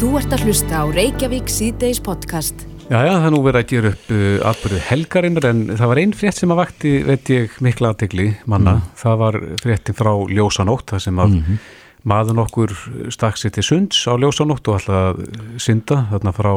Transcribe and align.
Þú 0.00 0.14
ert 0.16 0.32
að 0.32 0.46
hlusta 0.48 0.78
á 0.80 0.84
Reykjavík 0.88 1.50
síðdeis 1.52 1.98
podcast. 2.00 2.62
Já, 2.88 3.02
já, 3.04 3.10
það 3.20 3.24
er 3.26 3.32
nú 3.34 3.40
verið 3.44 3.58
að 3.60 3.66
gera 3.68 3.88
upp 3.90 4.06
uh, 4.16 4.20
atbyrðu 4.48 4.78
helgarinnar 4.86 5.46
en 5.50 5.58
það 5.76 5.90
var 5.90 5.98
einn 6.00 6.14
frétt 6.16 6.38
sem 6.38 6.54
að 6.54 6.60
vakti, 6.62 6.92
veit 7.04 7.28
ég, 7.34 7.58
mikla 7.60 7.90
aðtegli 7.92 8.30
manna. 8.48 8.78
Það 8.96 9.18
var 9.20 9.38
fréttin 9.60 9.98
frá 9.98 10.10
Ljósanótt, 10.32 10.86
það 10.94 11.02
sem 11.04 11.20
að 11.20 11.34
maður 12.08 12.38
nokkur 12.38 12.72
stakk 13.12 13.36
sér 13.42 13.52
til 13.58 13.66
sunds 13.68 14.00
á 14.08 14.16
Ljósanótt 14.24 14.72
og 14.72 14.78
alltaf 14.78 15.60
synda 15.60 16.00
þarna 16.14 16.34
frá 16.38 16.50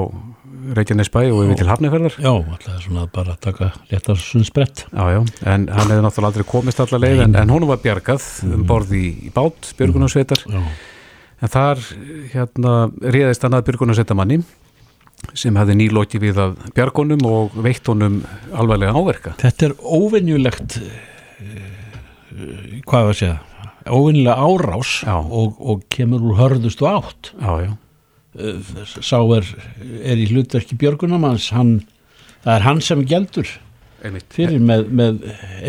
Reykjanesbæ 0.80 1.26
og 1.26 1.44
yfir 1.44 1.60
til 1.66 1.70
Hafnefjörðar. 1.74 2.18
Já, 2.24 2.32
alltaf 2.32 2.80
svona 2.88 3.06
bara 3.12 3.36
að 3.36 3.44
taka 3.50 3.74
léttar 3.92 4.24
sunnsbrett. 4.24 4.86
Já, 4.88 5.04
já, 5.18 5.20
en 5.44 5.68
hann 5.68 5.92
hefði 5.92 6.08
náttúrulega 6.08 6.32
aldrei 6.32 6.48
komist 6.56 6.80
allar 6.80 7.04
leið 7.04 7.28
en, 7.28 7.38
en 7.44 7.52
honum 7.58 7.76
var 7.76 7.84
bjargað 7.84 8.32
um 8.48 8.64
borð 8.72 8.96
í, 8.96 9.06
í 9.28 9.36
bát, 9.36 9.74
björgunarsveitar. 9.76 10.48
Já, 10.48 10.64
En 11.44 11.52
þar 11.52 11.80
hérna 12.32 12.74
réðist 13.04 13.44
hann 13.44 13.58
að 13.58 13.66
björgunarsveitamanni 13.68 14.42
sem 15.40 15.56
hefði 15.60 15.76
nýlóki 15.80 16.20
við 16.24 16.40
að 16.40 16.58
bjargunum 16.76 17.24
og 17.28 17.56
veitt 17.64 17.88
honum 17.92 18.22
alvarlega 18.56 18.96
áverka. 18.96 19.36
þetta 19.42 19.70
er 19.70 19.76
óvenjulegt, 19.84 20.78
uh, 20.80 21.64
hvað 22.88 23.08
var 23.08 23.14
að 23.14 23.20
segja, 23.22 23.38
óvenjulega 23.88 24.48
árás 24.48 24.92
og, 25.12 25.56
og 25.60 25.84
kemur 25.92 26.24
úr 26.28 26.40
hörðustu 26.40 26.88
átt. 26.90 27.34
Já, 27.40 27.54
já, 27.68 27.74
Uh, 28.34 28.58
Sá 29.06 29.20
er, 29.36 29.46
er 30.02 30.18
í 30.18 30.24
hlutverki 30.26 30.74
björgunamanns, 30.82 31.52
hann, 31.54 31.84
það 32.42 32.56
er 32.56 32.64
hann 32.66 32.80
sem 32.82 33.04
einmitt. 34.04 34.26
fyrir 34.34 34.58
með, 34.58 34.88
með 34.90 35.20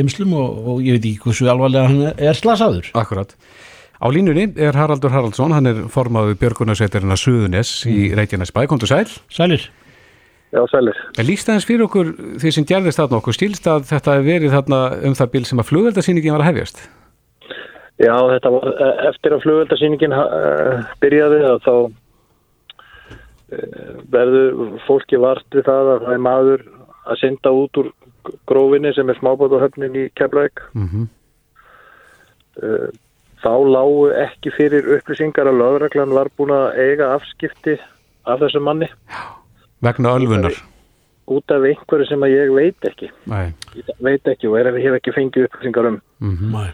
eimslum 0.01 0.33
og, 0.39 0.63
og 0.73 0.81
ég 0.81 0.97
veit 0.97 1.09
ekki 1.11 1.27
hversu 1.27 1.51
alvarlega 1.53 1.91
hann 1.91 2.15
er 2.17 2.39
slasaður. 2.39 2.89
Akkurat. 2.97 3.35
Á 4.03 4.07
línunni 4.11 4.49
er 4.59 4.75
Haraldur 4.75 5.13
Haraldsson, 5.15 5.55
hann 5.55 5.71
er 5.71 5.85
formaður 5.93 6.37
björgunarsveitarina 6.41 7.17
Suðunes 7.19 7.71
í 7.87 8.11
Reykjanesbæ, 8.17 8.65
komdu 8.71 8.89
sæl. 8.91 9.07
Sælir? 9.31 9.69
Já, 10.55 10.63
sælir. 10.71 10.99
En 11.19 11.27
líst 11.27 11.49
aðeins 11.49 11.67
fyrir 11.67 11.87
okkur 11.87 12.13
því 12.43 12.53
sem 12.55 12.67
gerðist 12.69 13.01
þarna 13.01 13.19
okkur, 13.21 13.35
stílst 13.35 13.67
að 13.71 13.89
þetta 13.91 14.19
hef 14.19 14.27
verið 14.27 14.55
þarna 14.55 14.81
um 15.09 15.17
það 15.19 15.33
bíl 15.33 15.45
sem 15.49 15.63
að 15.63 15.69
flugveldasýningin 15.71 16.35
var 16.35 16.45
að 16.45 16.51
hefjast? 16.51 16.85
Já, 18.03 18.15
þetta 18.35 18.53
var 18.55 18.71
eh, 18.75 19.03
eftir 19.11 19.35
að 19.35 19.43
flugveldasýningin 19.47 20.15
uh, 20.19 20.87
byrjaði 21.03 21.41
að 21.49 21.59
þá 21.65 21.75
uh, 21.75 21.91
verður 24.15 24.79
fólki 24.87 25.21
vart 25.23 25.47
við 25.55 25.67
það 25.71 25.93
að 25.95 26.07
það 26.07 26.17
er 26.17 26.25
maður 26.29 26.65
að 27.05 27.21
synda 27.23 27.55
út 27.55 27.83
úr 27.83 27.93
grófinni 28.51 28.95
sem 28.97 29.11
er 29.11 29.19
smábátuhöfnin 29.23 30.03
í 30.03 30.09
Keflavík. 30.19 30.67
Mm 30.75 31.07
Uh, 32.55 32.87
þá 33.45 33.53
lágu 33.69 34.05
ekki 34.25 34.53
fyrir 34.57 34.89
upplýsingar 34.97 35.51
að 35.51 35.61
lögreglan 35.61 36.15
var 36.17 36.31
búin 36.39 36.55
að 36.57 36.79
eiga 36.81 37.15
afskipti 37.15 37.77
af 38.25 38.41
þessum 38.41 38.65
manni 38.71 38.89
Vegna 39.85 40.15
ölfunar? 40.17 40.57
út 41.27 41.51
af 41.53 41.65
einhverju 41.65 42.07
sem 42.09 42.25
að 42.25 42.35
ég 42.35 42.53
veit 42.53 42.89
ekki. 42.89 43.09
Nei. 43.31 43.53
Ég 43.79 44.03
veit 44.05 44.29
ekki 44.29 44.51
og 44.51 44.59
er, 44.61 44.71
hef 44.77 44.99
ekki 44.99 45.15
fengið 45.17 45.49
upplýsingar 45.49 45.89
um. 45.89 46.01
Mm 46.25 46.51
Nei. 46.53 46.71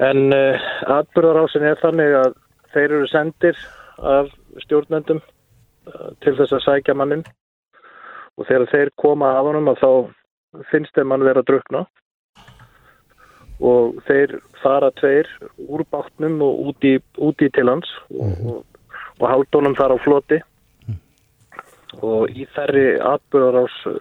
En 0.00 0.32
uh, 0.32 0.68
atbyrðarásin 0.88 1.66
er 1.68 1.80
þannig 1.82 2.14
að 2.16 2.36
þeir 2.72 2.86
eru 2.86 3.08
sendir 3.10 3.58
af 3.98 4.30
stjórnendum 4.64 5.18
uh, 5.20 6.12
til 6.24 6.32
þess 6.38 6.54
að 6.56 6.64
sækja 6.64 6.94
mannin 6.96 7.26
og 8.38 8.46
þegar 8.48 8.70
þeir 8.70 8.92
koma 8.96 9.34
af 9.36 9.50
honum 9.50 9.68
að 9.74 9.82
þá 9.82 9.90
finnst 10.70 10.96
þeim 10.96 11.12
hann 11.12 11.26
vera 11.26 11.42
að 11.44 11.50
drukna 11.50 11.82
og 13.60 14.00
þeir 14.06 14.38
fara 14.62 14.90
tveir 14.98 15.28
úr 15.68 15.84
bátnum 15.92 16.40
og 16.44 16.70
út 16.70 16.86
í, 16.86 16.94
út 17.20 17.44
í 17.44 17.50
til 17.52 17.68
hans 17.68 17.90
og, 18.10 18.32
og, 18.44 18.64
og 19.20 19.26
halda 19.28 19.60
honum 19.60 19.76
þar 19.78 19.96
á 19.96 19.98
floti. 20.04 20.40
Og 22.00 22.30
í 22.30 22.46
þerri 22.54 23.00
atbyrðarás 23.02 23.76
uh, 23.90 23.96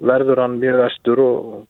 verður 0.00 0.40
hann 0.42 0.60
mjög 0.62 0.78
vestur 0.80 1.20
og, 1.22 1.64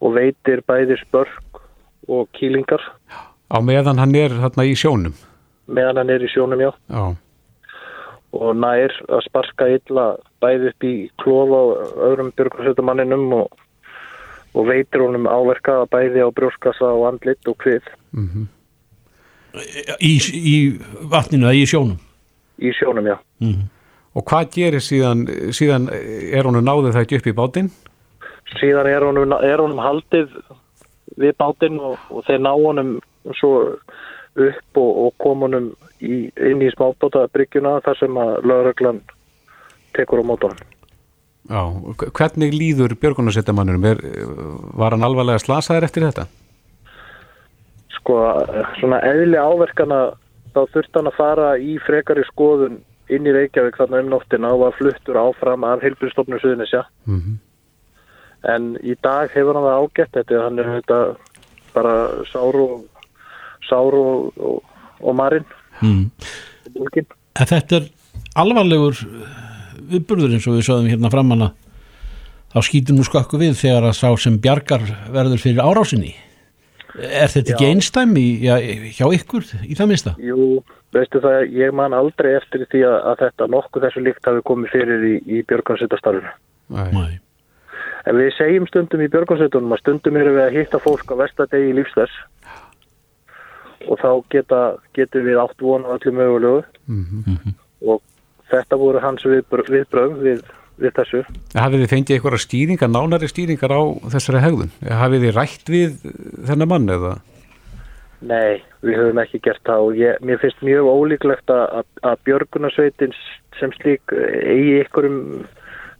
og 0.00 0.14
veitir 0.16 0.62
bæði 0.68 1.00
spörk 1.02 1.62
og 2.06 2.28
kýlingar. 2.38 2.82
Á 3.50 3.58
meðan 3.62 3.98
hann 3.98 4.14
er 4.18 4.34
þarna 4.38 4.66
í 4.66 4.76
sjónum? 4.78 5.16
meðan 5.66 6.02
hann 6.02 6.12
er 6.14 6.24
í 6.24 6.30
sjónum 6.30 6.62
já. 6.62 6.70
Já. 6.90 7.04
og 8.36 8.58
nær 8.60 8.94
að 9.08 9.22
sparka 9.26 9.68
illa 9.76 10.06
bæði 10.42 10.72
upp 10.72 10.86
í 10.86 10.94
klofa 11.22 11.60
og 11.70 12.02
öðrum 12.08 12.32
björgursveitamanninum 12.38 13.32
og, 13.40 13.62
og 14.56 14.68
veitir 14.70 15.04
honum 15.04 15.28
áverka 15.28 15.82
bæði 15.92 16.24
á 16.24 16.28
brjóskassa 16.32 16.88
og 16.96 17.08
andlit 17.12 17.48
og 17.48 17.58
hvið 17.62 17.94
Mm 18.16 18.48
Í, 20.04 20.18
í 20.36 20.56
vatninu 21.08 21.46
eða 21.48 21.56
í 21.56 21.64
sjónum? 21.64 21.96
í 22.58 22.72
sjónum 22.76 23.06
já. 23.08 23.16
Mm. 23.40 23.68
Og 24.16 24.24
hvað 24.24 24.52
gerir 24.54 24.84
síðan, 24.84 25.26
síðan 25.52 25.90
er 25.92 26.48
honum 26.48 26.64
náðið 26.64 26.94
það 26.94 27.02
ekki 27.04 27.18
upp 27.20 27.28
í 27.28 27.36
bátinn? 27.36 27.70
Síðan 28.56 28.88
er 28.88 29.04
honum, 29.04 29.34
er 29.44 29.60
honum 29.60 29.82
haldið 29.82 30.32
við 31.20 31.36
bátinn 31.40 31.80
og, 31.80 31.98
og 32.10 32.24
þeir 32.28 32.40
ná 32.44 32.52
honum 32.54 32.94
svo 33.36 33.52
upp 34.36 34.80
og, 34.80 34.90
og 35.06 35.12
kom 35.20 35.44
honum 35.46 35.68
í, 36.00 36.26
inn 36.32 36.64
í 36.64 36.72
smábátabryggjuna 36.72 37.78
þar 37.84 38.00
sem 38.00 38.18
að 38.20 38.32
lögreglan 38.48 39.02
tekur 39.96 40.24
á 40.24 40.24
mótunum. 40.28 40.64
Já. 41.50 41.62
Hvernig 42.18 42.54
líður 42.56 42.94
björgunarsveitamannurum? 43.00 43.84
Er, 43.92 44.00
var 44.74 44.96
hann 44.96 45.06
alvarlega 45.06 45.42
slasaður 45.44 45.86
eftir 45.88 46.06
þetta? 46.08 46.26
sko, 47.96 48.16
svona 48.78 49.00
eðli 49.02 49.38
áverkana 49.40 49.96
þá 50.54 50.60
þurfti 50.72 50.94
hann 51.00 51.08
að 51.10 51.16
fara 51.16 51.46
í 51.58 51.72
frekari 51.82 52.22
skoðun 52.28 52.76
inn 53.10 53.26
í 53.26 53.32
Reykjavík 53.34 53.78
þarna 53.80 54.02
um 54.04 54.12
nóttina 54.12 54.52
og 54.54 54.60
var 54.62 54.76
fluttur 54.78 55.18
áfram 55.18 55.64
af 55.66 55.82
heilbyrðstofnum 55.82 56.38
Suðunisja 56.42 56.84
Mm 57.08 57.38
en 58.46 58.66
í 58.84 58.94
dag 59.02 59.32
hefur 59.34 59.56
hann 59.56 59.64
það 59.66 59.80
ágætt 59.82 60.12
þetta 60.14 60.42
hann 60.44 60.58
er 60.62 60.68
þetta 60.76 60.98
bara 61.74 61.94
sár 62.30 62.58
og 62.62 62.74
sár 63.66 63.96
og, 63.98 64.36
og, 64.38 64.60
og 65.02 65.16
marinn 65.18 65.46
Mm. 65.82 66.06
þetta 67.36 67.76
er 67.80 67.88
alvarlegur 68.40 68.96
viðburður 69.92 70.36
eins 70.36 70.46
og 70.46 70.58
við 70.58 70.68
sögðum 70.68 70.92
hérna 70.92 71.12
framanna 71.12 71.50
þá 72.54 72.58
skýtur 72.68 72.96
nú 72.96 73.04
skakku 73.06 73.40
við 73.40 73.58
þegar 73.58 73.90
að 73.90 73.98
sá 73.98 74.08
sem 74.20 74.38
bjargar 74.42 74.86
verður 75.12 75.42
fyrir 75.42 75.64
árásinni 75.64 76.14
Er 76.96 77.28
þetta 77.28 77.52
ekki 77.52 77.66
Já. 77.66 77.72
einstæmi 77.74 78.24
já, 78.40 78.54
hjá 78.96 79.06
ykkur 79.12 79.44
í 79.68 79.76
það 79.76 79.90
minnsta? 79.90 80.12
Jú, 80.22 80.62
veistu 80.96 81.20
það, 81.20 81.42
ég 81.52 81.74
man 81.76 81.92
aldrei 81.96 82.30
eftir 82.38 82.64
því 82.72 82.82
að, 82.88 82.96
að 83.10 83.22
þetta 83.24 83.48
nokkuð 83.52 83.84
þessu 83.84 84.04
líkt 84.06 84.28
hafi 84.30 84.44
komið 84.48 84.72
fyrir 84.72 85.04
í, 85.04 85.14
í 85.28 85.42
björgansveitastarfinu. 85.50 86.32
Nei. 86.72 86.88
Nei. 86.96 87.18
En 88.08 88.16
við 88.16 88.30
segjum 88.38 88.68
stundum 88.70 89.04
í 89.04 89.10
björgansveitunum 89.12 89.76
að 89.76 89.82
stundum 89.82 90.16
erum 90.22 90.38
við 90.38 90.44
að 90.46 90.56
hitta 90.56 90.80
fólk 90.80 91.12
á 91.12 91.14
vestadegi 91.20 91.68
í 91.68 91.76
lífsþess 91.76 92.16
og 93.86 94.00
þá 94.00 94.10
geta, 94.32 94.60
getum 94.96 95.26
við 95.28 95.42
átt 95.42 95.62
vona 95.62 95.98
öllu 95.98 96.16
mögulegu 96.16 96.64
Mm 96.86 97.54
og 97.86 98.00
þetta 98.52 98.78
voru 98.80 99.02
hans 99.02 99.26
viðbröð, 99.26 99.70
viðbröð 99.74 100.18
við, 100.24 100.42
við 100.82 100.94
þessu. 100.98 101.22
Hafið 101.56 101.84
þið 101.84 101.92
fengið 101.94 102.18
einhverja 102.18 102.42
stýringar, 102.44 102.92
nánari 102.92 103.30
stýringar 103.30 103.74
á 103.74 103.82
þessari 104.16 104.44
hegðun? 104.44 104.74
Hafið 105.02 105.26
þið 105.26 105.34
rætt 105.40 105.72
við 105.72 105.96
þennan 106.50 106.72
mann 106.72 106.94
eða? 106.96 107.16
Nei, 108.26 108.62
við 108.80 108.96
höfum 108.96 109.20
ekki 109.20 109.42
gert 109.44 109.62
það 109.68 109.86
og 109.86 109.98
ég, 110.00 110.20
mér 110.24 110.40
finnst 110.40 110.62
mjög 110.64 110.88
ólíklegt 110.88 111.52
að, 111.52 111.84
að, 112.00 112.22
björgunarsveitin 112.24 113.14
sem 113.58 113.72
slík 113.76 114.14
eigi 114.16 114.80
einhverjum 114.80 115.20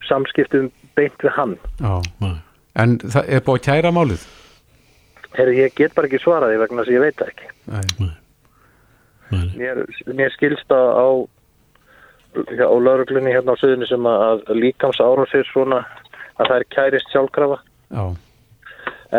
samskiptum 0.09 0.71
beint 0.97 1.25
við 1.25 1.34
hann. 1.37 1.57
Já. 1.83 2.01
Nei. 2.25 2.37
En 2.77 2.99
það 3.01 3.33
er 3.33 3.45
búið 3.45 3.65
kæra 3.69 3.93
málið? 3.95 4.25
Herri, 5.37 5.59
ég 5.61 5.77
get 5.77 5.95
bara 5.97 6.09
ekki 6.09 6.23
svaraði 6.23 6.61
vegna 6.61 6.83
þess 6.83 6.93
að 6.93 6.97
ég 6.97 7.05
veit 7.05 7.21
það 7.21 7.33
ekki. 7.33 7.51
Nei. 7.73 8.11
Nei. 9.33 9.47
Mér, 9.59 9.83
mér 10.17 10.34
skilst 10.37 10.73
að 10.73 10.89
á, 10.97 11.09
á 12.36 12.77
lauruglunni 12.77 13.33
hérna 13.34 13.56
á 13.56 13.60
söðunni 13.60 13.88
sem 13.88 14.09
að, 14.10 14.44
líkams 14.59 15.00
árásir 15.00 15.47
svona 15.50 15.83
að 16.36 16.48
það 16.50 16.56
er 16.56 16.66
kærist 16.74 17.12
sjálfkrafa 17.12 17.59
Já. 17.91 18.04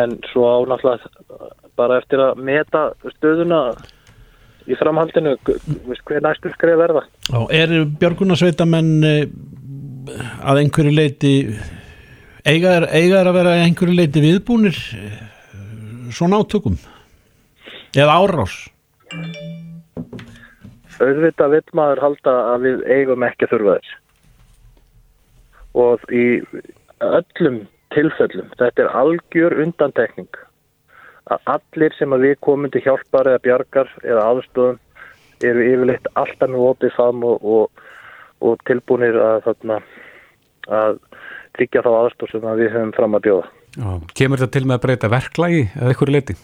en 0.01 0.17
svo 0.31 0.45
á 0.45 0.57
náttúrulega 0.69 1.53
bara 1.77 1.99
eftir 2.01 2.21
að 2.21 2.41
meta 2.41 2.83
stöðuna 3.17 3.61
í 4.67 4.75
framhaldinu 4.75 5.35
hver 5.45 6.23
næstur 6.25 6.51
skrif 6.55 6.79
verða. 6.79 7.05
Já, 7.29 7.39
er 7.55 7.73
björgunarsveitamenn 8.01 8.93
eh, 9.07 9.21
að 10.43 10.63
einhverju 10.63 10.93
leiti 10.95 11.33
eiga 12.47 12.77
er, 12.79 12.87
eiga 12.95 13.23
að 13.23 13.33
vera 13.37 13.55
einhverju 13.63 13.95
leiti 13.95 14.23
viðbúnir 14.23 14.77
eh, 14.97 15.21
svona 16.15 16.41
átökum 16.41 16.77
eða 17.95 18.19
árás 18.19 18.57
auðvitað 21.01 21.55
vill 21.55 21.77
maður 21.79 22.03
halda 22.05 22.35
að 22.53 22.67
við 22.67 22.83
eigum 22.97 23.25
ekki 23.27 23.47
að 23.47 23.53
þurfa 23.55 23.77
þess 23.77 23.91
og 25.77 26.05
í 26.09 26.25
öllum 27.05 27.61
tilfellum 27.94 28.51
þetta 28.57 28.85
er 28.85 28.94
algjör 29.01 29.57
undantekning 29.63 30.41
að 31.33 31.51
allir 31.53 31.95
sem 31.97 32.13
að 32.15 32.25
við 32.27 32.35
komum 32.47 32.71
til 32.71 32.83
hjálpar 32.85 33.29
eða 33.29 33.44
bjargar 33.45 33.94
eða 34.03 34.25
aðstofum 34.31 34.79
eru 35.45 35.65
yfirleitt 35.67 36.09
alltaf 36.17 36.49
með 36.49 36.65
opið 36.71 36.95
fam 36.95 37.23
og, 37.27 37.43
og, 37.45 37.85
og 38.41 38.63
tilbúinir 38.69 39.17
að, 39.21 39.39
þarna, 39.45 39.79
að 40.79 41.00
tryggja 41.57 41.83
þá 41.85 41.91
aðstóð 41.93 42.33
sem 42.33 42.47
að 42.50 42.63
við 42.63 42.73
höfum 42.75 42.93
fram 42.97 43.17
að 43.17 43.25
bjóða. 43.27 43.50
Já. 43.77 43.89
Kemur 44.17 44.41
þetta 44.41 44.55
til 44.55 44.65
með 44.65 44.77
að 44.77 44.85
breyta 44.85 45.11
verklagi 45.13 45.65
eða 45.67 45.91
eitthvað 45.91 46.13
leiti? 46.15 46.38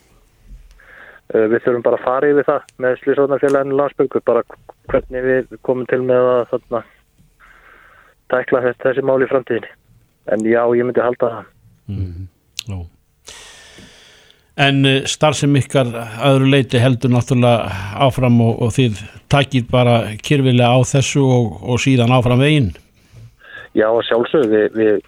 Uh, 1.33 1.47
við 1.49 1.63
þurfum 1.65 1.81
bara 1.81 1.97
að 1.97 2.05
fara 2.05 2.27
yfir 2.29 2.45
það 2.45 2.65
með 2.83 2.99
slísóðnarfélaginu 3.01 3.77
landsbyggur, 3.79 4.21
bara 4.27 4.43
hvernig 4.91 5.23
við 5.25 5.55
komum 5.65 5.87
til 5.89 6.03
með 6.05 6.27
að 6.29 6.43
þarna, 6.51 6.81
tækla 8.29 8.61
þessi 8.83 9.05
mál 9.09 9.17
í 9.25 9.29
framtíðinni. 9.31 9.71
En 10.29 10.45
já, 10.45 10.61
ég 10.77 10.85
myndi 10.85 11.01
halda 11.01 11.31
það. 11.33 11.49
Mm. 11.89 12.29
En 14.63 14.85
uh, 14.85 14.99
starfsem 15.09 15.57
ykkar 15.57 15.89
aðru 15.97 16.53
leiti 16.53 16.77
heldur 16.77 17.15
náttúrulega 17.15 17.81
áfram 18.05 18.37
og, 18.45 18.61
og 18.61 18.77
þið 18.77 19.01
takir 19.33 19.65
bara 19.73 19.99
kyrfilega 20.21 20.69
á 20.69 20.79
þessu 20.85 21.25
og, 21.25 21.61
og 21.65 21.81
síðan 21.81 22.13
áfram 22.13 22.45
veginn. 22.45 22.73
Já, 23.73 23.89
sjálfsög, 24.05 24.51
við, 24.53 24.69
við, 24.77 25.05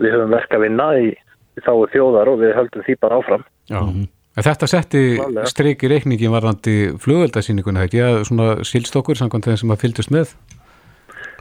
við 0.00 0.16
höfum 0.16 0.38
verk 0.40 0.56
að 0.56 0.70
vinna 0.70 0.92
í, 0.96 1.10
í 1.12 1.68
þáu 1.68 1.82
þjóðar 1.92 2.32
og 2.32 2.46
við 2.46 2.62
höldum 2.62 2.88
því 2.88 3.02
bara 3.04 3.20
áfram. 3.20 3.50
Já, 3.68 3.82
mm 3.84 4.14
-hmm. 4.38 4.46
þetta 4.46 4.66
setti 4.70 5.02
streiki 5.50 5.90
reikningin 5.90 6.34
varðandi 6.34 6.76
flugveldasýninguna, 7.02 7.84
ekki? 7.88 7.98
Já, 7.98 8.24
svona 8.24 8.64
sílstokkur 8.64 9.18
samkvæmt 9.18 9.50
þeim 9.50 9.60
sem 9.62 9.74
að 9.74 9.82
fylgdust 9.82 10.14
með? 10.14 10.34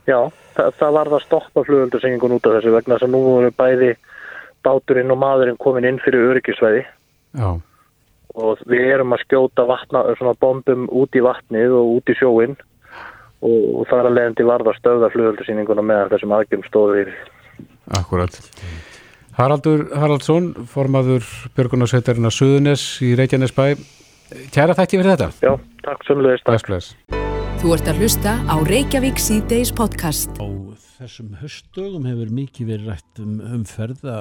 Já, 0.07 0.31
það, 0.55 0.73
það 0.79 0.91
var 0.97 1.09
það 1.11 1.19
að 1.19 1.25
stoppa 1.25 1.63
flugveldasýningun 1.67 2.35
út 2.37 2.47
af 2.47 2.57
þessu 2.57 2.75
vegna 2.75 2.95
þess 2.95 3.07
að 3.07 3.13
nú 3.13 3.23
voru 3.23 3.51
bæði 3.51 3.95
báturinn 4.65 5.11
og 5.11 5.19
maðurinn 5.21 5.59
komin 5.61 5.87
inn 5.87 5.99
fyrir 6.03 6.31
öryggisvæði 6.31 6.83
Já. 7.37 7.49
og 8.35 8.63
við 8.65 8.93
erum 8.95 9.15
að 9.15 9.23
skjóta 9.25 9.67
vatna, 9.67 10.03
bombum 10.39 10.87
út 10.89 11.15
í 11.15 11.23
vatnið 11.23 11.75
og 11.77 11.97
út 11.97 12.11
í 12.11 12.17
sjóin 12.17 12.57
og, 13.41 13.85
það 13.89 13.99
er 13.99 14.09
að 14.09 14.15
leiðandi 14.17 14.47
varða 14.47 14.75
stöða 14.79 15.11
flugöldusýninguna 15.13 15.85
meðan 15.85 16.13
þessum 16.13 16.35
aðgjum 16.37 16.63
stóður 16.65 17.01
yfir. 17.03 17.17
Akkurat. 17.97 18.39
Haraldur 19.37 19.83
Haraldsson, 19.93 20.47
formaður 20.65 21.21
Björgunarsveitarinn 21.53 22.25
að 22.25 22.33
Suðunes 22.33 22.83
í 23.05 23.11
Reykjanesbæ. 23.19 23.75
Kæra 24.49 24.73
þætti 24.73 24.97
fyrir 24.97 25.11
þetta. 25.11 25.27
Já, 25.45 25.51
takk 25.85 26.07
sömulegist. 26.07 26.47
Takk. 26.47 26.65
Bless, 26.65 26.87
bless. 27.05 27.59
Þú 27.61 27.75
ert 27.75 27.91
að 27.91 28.01
hlusta 28.01 28.33
á 28.49 28.55
Reykjavík 28.65 29.21
C-Days 29.21 29.69
podcast. 29.77 30.41
Á 30.41 30.49
þessum 30.95 31.37
höstdögum 31.37 32.09
hefur 32.09 32.33
mikið 32.33 32.71
verið 32.71 32.89
rætt 32.95 33.21
um 33.21 33.37
umferða, 33.59 34.17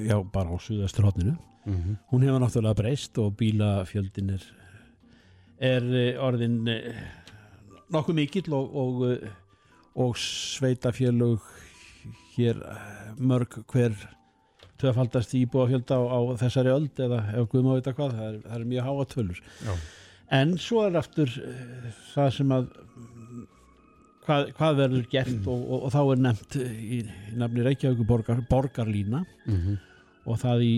já 0.00 0.16
bara 0.32 0.48
á 0.48 0.56
Suðasturhóttinu. 0.56 1.36
Mm 1.68 1.76
-hmm. 1.76 2.00
Hún 2.08 2.24
hefur 2.24 2.40
náttúrulega 2.40 2.80
breyst 2.80 3.18
og 3.18 3.36
bílafjöldin 3.36 4.32
er, 4.32 4.42
er 5.60 5.84
orðin 6.24 6.64
nokkuð 7.92 8.14
mikill 8.14 8.52
og, 8.52 8.76
og, 8.76 9.18
og 9.94 10.16
sveitafjölug 10.16 11.40
hér 12.36 12.56
mörg 13.20 13.60
hver 13.68 13.92
töfaldast 14.84 15.34
íbúafjölda 15.40 15.98
á, 15.98 16.02
á 16.04 16.18
þessari 16.44 16.72
öld 16.74 17.04
eða 17.06 17.20
ef 17.34 17.50
Guðum 17.50 17.72
á 17.72 17.76
þetta 17.78 17.96
hvað, 17.98 18.16
það 18.20 18.30
er, 18.30 18.40
það 18.44 18.60
er 18.60 18.70
mjög 18.72 18.88
háa 18.88 19.08
tölur. 19.14 19.42
Já. 19.64 19.74
En 20.38 20.56
svo 20.62 20.86
er 20.86 20.96
aftur 20.98 21.34
það 22.14 22.30
sem 22.38 22.54
að 22.54 22.70
hvað, 24.24 24.48
hvað 24.58 24.80
verður 24.80 25.10
gert 25.12 25.34
mm. 25.34 25.50
og, 25.50 25.66
og, 25.66 25.84
og 25.86 25.94
þá 25.94 26.00
er 26.02 26.22
nefnt 26.28 26.56
í, 26.60 27.00
í 27.00 27.36
nafni 27.40 27.66
Reykjavík 27.66 28.06
borgar, 28.08 28.42
borgarlína 28.50 29.24
mm 29.24 29.58
-hmm. 29.60 29.78
og 30.24 30.40
það 30.40 30.66
í 30.68 30.74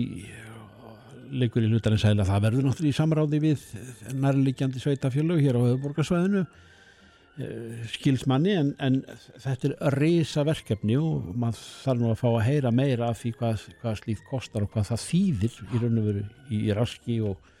leikur 1.27 1.65
í 1.65 1.71
hlutarins 1.71 2.05
sæla 2.05 2.27
það 2.27 2.43
verður 2.45 2.67
náttúrulega 2.67 2.95
í 2.95 2.99
samráði 3.01 3.39
við 3.43 3.63
nærleikjandi 4.15 4.79
sveitafjölug 4.83 5.41
hér 5.43 5.59
á 5.59 5.61
höfuborgarsvæðinu 5.65 6.45
skilsmanni 7.93 8.53
en, 8.57 8.71
en 8.81 8.95
þetta 9.43 9.69
er 9.69 9.95
reysa 9.99 10.41
verkefni 10.47 10.95
og 10.97 11.27
maður 11.37 11.59
þarf 11.83 12.01
nú 12.01 12.09
að 12.09 12.21
fá 12.21 12.27
að 12.31 12.45
heyra 12.47 12.71
meira 12.73 13.11
af 13.11 13.19
því 13.21 13.33
hvað, 13.37 13.65
hvað 13.81 13.99
slíkt 13.99 14.25
kostar 14.29 14.65
og 14.65 14.71
hvað 14.73 14.89
það 14.89 15.03
þýðir 15.03 15.59
í 15.61 15.81
raun 15.83 16.01
og 16.01 16.07
veru 16.09 16.23
í, 16.25 16.57
í 16.57 16.73
raski 16.77 17.19
og, 17.29 17.51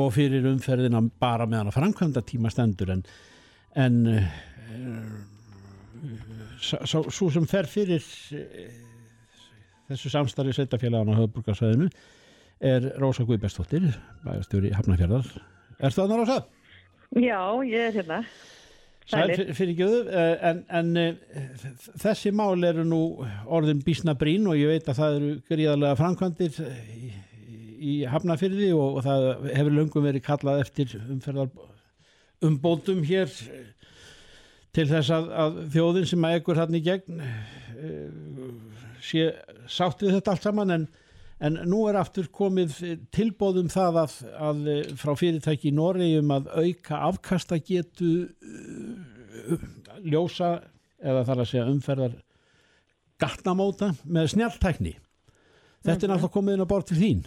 og 0.00 0.08
fyrir 0.16 0.48
umferðina 0.48 1.02
bara 1.20 1.48
meðan 1.50 1.68
að 1.72 1.76
framkvæmda 1.76 2.24
tíma 2.24 2.52
stendur. 2.54 2.94
En, 2.96 3.04
en 3.84 4.00
uh, 4.14 5.12
svo 6.64 7.30
sem 7.34 7.46
fer 7.50 7.68
fyrir 7.68 8.00
uh, 8.00 8.66
þessu 9.92 10.16
samstarfi 10.16 10.56
sveitafélagana 10.56 11.12
á 11.12 11.18
höfuborgarsvæðinu 11.20 11.92
er 12.64 12.92
Rósa 12.96 13.28
Guðbjörnsdóttir 13.28 13.90
bæðastjóri 14.24 14.72
Hafnarfjörðar 14.72 15.34
Er 15.76 15.92
það 15.92 16.06
þannig 16.06 16.20
Rósa? 16.22 16.42
Já, 17.20 17.40
ég 17.68 17.82
er 17.90 17.98
hérna 18.00 18.24
Fyrir 19.06 19.76
gjöðu, 19.78 20.00
en, 20.50 20.64
en 20.66 20.88
þessi 22.02 22.32
mál 22.34 22.56
eru 22.66 22.82
nú 22.86 23.00
orðin 23.46 23.84
bísna 23.86 24.16
brín 24.18 24.48
og 24.50 24.58
ég 24.58 24.72
veit 24.72 24.90
að 24.90 24.98
það 24.98 25.18
eru 25.20 25.30
gríðarlega 25.46 25.98
framkvæmdir 26.00 26.58
í, 26.58 27.12
í 27.76 27.94
Hafnarfyrði 28.10 28.72
og, 28.74 28.98
og 28.98 29.06
það 29.06 29.28
hefur 29.52 29.76
löngum 29.76 30.06
verið 30.08 30.26
kallað 30.26 30.64
eftir 30.64 30.96
umferðar 31.04 31.52
umbótum 32.46 33.04
hér 33.06 33.30
til 34.76 34.88
þess 34.90 35.14
að, 35.14 35.30
að 35.44 35.60
þjóðin 35.76 36.10
sem 36.10 36.26
að 36.26 36.38
ekkur 36.40 36.60
hann 36.64 36.76
í 36.76 36.82
gegn 36.84 37.22
sé 39.06 39.30
sátt 39.70 40.02
við 40.02 40.16
þetta 40.18 40.34
allt 40.34 40.46
saman 40.46 40.74
en 40.74 40.86
En 41.36 41.58
nú 41.68 41.82
er 41.90 41.98
aftur 42.00 42.30
komið 42.32 42.78
tilbóðum 43.12 43.68
það 43.68 43.98
að, 44.02 44.12
að 44.40 44.60
frá 44.96 45.12
fyrirtæki 45.20 45.68
í 45.68 45.76
Noregi 45.76 46.20
um 46.22 46.30
að 46.32 46.46
auka 46.54 47.00
afkasta 47.10 47.58
getu 47.60 48.12
uh, 48.24 49.66
ljósa 50.00 50.54
eða 50.96 51.26
þar 51.28 51.42
að 51.42 51.50
segja 51.50 51.66
umferðar 51.68 52.14
gatnamóta 53.20 53.90
með 54.08 54.30
snjáltækni. 54.32 54.94
Þetta 55.84 55.92
er 55.92 56.08
mhm. 56.08 56.14
náttúrulega 56.14 56.36
komið 56.38 56.56
inn 56.56 56.64
á 56.64 56.72
bort 56.72 56.88
til 56.88 57.00
þín. 57.02 57.26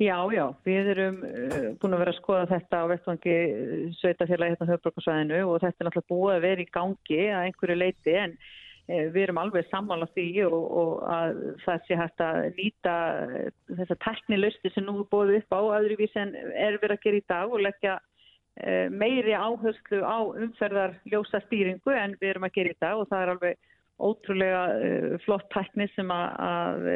Já, 0.00 0.16
já, 0.32 0.46
við 0.64 0.88
erum 0.94 1.20
uh, 1.28 1.58
búin 1.76 1.98
að 1.98 2.02
vera 2.06 2.14
að 2.14 2.22
skoða 2.22 2.48
þetta 2.54 2.80
á 2.80 2.84
vettvangi 2.94 3.36
sveitafélagi 3.98 4.54
hérna 4.54 4.70
höfbrukarsvæðinu 4.72 5.42
og 5.44 5.60
þetta 5.60 5.76
er 5.76 5.90
náttúrulega 5.90 6.12
búið 6.14 6.38
að 6.38 6.48
vera 6.48 6.64
í 6.64 6.70
gangi 6.78 7.20
að 7.28 7.44
einhverju 7.50 7.78
leiti 7.82 8.16
en 8.22 8.34
Eh, 8.38 8.48
við 8.90 9.22
erum 9.24 9.40
alveg 9.40 9.66
sammála 9.70 10.08
því 10.14 10.26
og, 10.48 10.60
og 10.82 10.92
að 11.10 11.40
það 11.64 11.82
sé 11.86 11.98
hægt 12.00 12.22
að 12.24 12.38
nýta 12.58 12.94
eh, 13.24 13.50
þessa 13.80 13.96
teknilusti 14.04 14.72
sem 14.74 14.86
nú 14.86 15.04
bóðið 15.12 15.40
upp 15.40 15.56
á 15.56 15.60
öðruvís 15.80 16.16
en 16.20 16.32
er 16.36 16.78
verið 16.82 16.96
að 16.96 17.04
gera 17.06 17.20
í 17.20 17.26
dag 17.32 17.54
og 17.54 17.64
leggja 17.66 17.98
eh, 18.62 18.88
meiri 18.90 19.36
áherslu 19.36 20.00
á 20.02 20.18
umferðar 20.22 20.96
ljósa 21.12 21.42
stýringu 21.46 21.94
en 21.94 22.16
við 22.20 22.34
erum 22.34 22.48
að 22.48 22.56
gera 22.58 22.74
í 22.74 22.80
dag 22.80 23.02
og 23.02 23.10
það 23.12 23.22
er 23.24 23.34
alveg 23.34 23.70
ótrúlega 24.00 24.60
flott 25.26 25.50
tekni 25.52 25.84
sem 25.92 26.08
að 26.08 26.86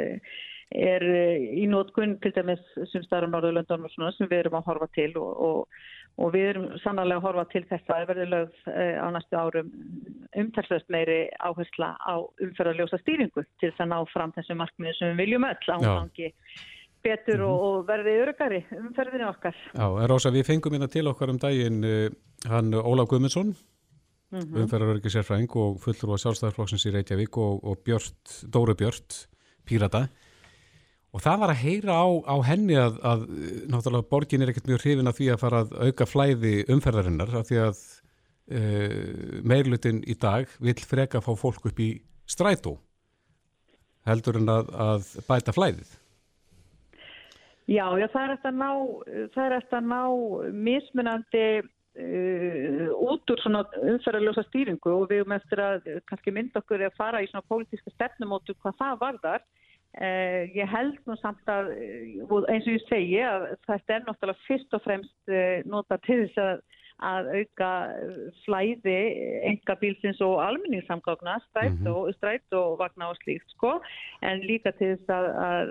er 0.73 1.05
í 1.05 1.67
nótkunn 1.69 2.15
til 2.25 2.33
dæmis 2.33 2.63
sem 2.89 3.03
starf 3.05 3.29
Norðurlöndan 3.29 3.85
sem 3.93 4.31
við 4.31 4.39
erum 4.39 4.57
að 4.57 4.71
horfa 4.71 4.89
til 4.97 5.11
og, 5.21 5.35
og 5.37 5.85
og 6.15 6.31
við 6.35 6.47
erum 6.53 6.67
sannarlega 6.83 7.19
að 7.21 7.27
horfa 7.27 7.45
til 7.51 7.65
þess 7.71 7.91
að 7.91 8.07
verði 8.11 8.27
lögð 8.31 8.69
eh, 8.71 8.97
á 9.03 9.07
næstu 9.15 9.39
árum 9.39 9.73
umtalsvægt 10.39 10.93
meiri 10.95 11.19
áhersla 11.43 11.91
á 11.99 12.15
umferðarljósa 12.45 13.01
stýringu 13.03 13.43
til 13.43 13.71
þess 13.71 13.83
að 13.83 13.91
ná 13.91 13.99
fram 14.13 14.35
þessu 14.37 14.57
markmiðu 14.59 14.95
sem 14.99 15.13
við 15.13 15.23
viljum 15.25 15.49
öll 15.51 15.75
ángangi 15.77 16.31
betur 17.05 17.39
mm 17.39 17.45
-hmm. 17.45 17.51
og, 17.51 17.65
og 17.69 17.87
verði 17.89 18.17
örugari 18.23 18.61
umferðinu 18.79 19.29
okkar. 19.29 19.57
Já, 19.75 19.87
en 20.03 20.09
Rósa, 20.09 20.31
við 20.31 20.47
fengum 20.47 20.73
hérna 20.73 20.89
til 20.89 21.07
okkar 21.09 21.31
um 21.31 21.39
daginn 21.39 21.85
uh, 21.85 22.11
hann 22.49 22.75
Ólaf 22.75 23.09
Guðmundsson 23.09 23.55
mm 24.31 24.41
-hmm. 24.41 24.63
umferðaröryggi 24.63 25.11
sérfræðing 25.11 25.51
og 25.57 25.81
fullur 25.81 26.15
á 26.15 26.23
sjálfstæðarflokksins 26.23 26.87
í 26.87 26.95
Reykjavík 26.95 27.37
og, 27.37 27.65
og 27.65 27.77
Björn, 27.85 28.15
Dóru 28.55 28.75
Björn, 28.75 29.27
Pírata 29.67 30.09
Og 31.15 31.23
það 31.23 31.43
var 31.45 31.53
að 31.53 31.61
heyra 31.63 31.95
á, 31.95 32.07
á 32.27 32.37
henni 32.43 32.75
að, 32.75 32.97
að 33.07 33.21
náttúrulega 33.71 34.11
borgin 34.11 34.43
er 34.43 34.51
ekkert 34.51 34.71
mjög 34.71 34.81
hrifin 34.83 35.11
að 35.11 35.21
því 35.21 35.29
að 35.31 35.43
fara 35.45 35.61
að 35.63 35.77
auka 35.87 36.09
flæði 36.11 36.55
umferðarinnar 36.75 37.37
af 37.39 37.47
því 37.51 37.61
að 37.63 37.83
e, 38.51 38.63
meirlutin 39.47 40.01
í 40.11 40.17
dag 40.19 40.51
vil 40.59 40.75
freka 40.83 41.21
að 41.21 41.29
fá 41.29 41.45
fólk 41.45 41.71
upp 41.71 41.79
í 41.85 41.93
strætó 42.27 42.75
heldur 44.09 44.41
en 44.41 44.51
að, 44.51 44.75
að 44.75 45.07
bæta 45.29 45.55
flæðið. 45.55 45.95
Já, 47.71 47.87
já, 47.97 48.09
það 48.13 48.25
er 48.25 48.35
eftir 48.35 48.51
að 48.51 48.59
ná, 48.61 48.71
það 49.33 49.45
er 49.47 49.57
eftir 49.61 49.79
að 49.79 49.87
ná 49.89 50.03
mismunandi 50.67 51.47
uh, 51.63 52.89
út 53.07 53.33
úr 53.33 53.41
svona 53.41 53.63
umferðarljósa 53.79 54.45
stýringu 54.51 54.93
og 54.99 55.07
við 55.13 55.23
erum 55.23 55.39
eftir 55.39 55.63
að 55.63 55.93
kannski 56.11 56.35
mynda 56.35 56.61
okkur 56.61 56.85
að 56.85 56.99
fara 56.99 57.23
í 57.23 57.31
svona 57.31 57.47
pólitíska 57.49 57.95
stefnumótu 57.95 58.59
hvað 58.59 58.83
það 58.83 58.99
varðar 59.07 59.47
Eh, 59.95 60.51
ég 60.59 60.67
held 60.67 60.97
nú 61.07 61.15
samt 61.21 61.47
að 61.47 61.69
eh, 61.79 62.15
eins 62.51 62.65
og 62.67 62.73
ég 62.73 62.87
segi 62.89 63.19
að 63.23 63.45
þetta 63.63 63.95
er 63.95 64.07
náttúrulega 64.09 64.43
fyrst 64.49 64.73
og 64.75 64.81
fremst 64.83 65.31
eh, 65.31 65.61
nota 65.71 66.01
til 66.03 66.17
þess 66.25 66.41
að, 66.43 66.63
að 67.11 67.29
auka 67.39 67.69
flæði 68.43 68.97
enga 69.53 69.77
bílsins 69.79 70.23
og 70.27 70.41
almenningssamgagna, 70.43 71.37
strætt 71.45 71.79
Mhm. 71.79 71.93
og, 71.93 72.09
strætt 72.17 72.57
og 72.59 72.75
vagna 72.81 73.13
og 73.13 73.21
slíkt 73.21 73.55
sko, 73.55 73.77
en 74.27 74.43
líka 74.43 74.73
til 74.75 74.97
þess 74.97 75.13
að, 75.15 75.29
að 75.45 75.71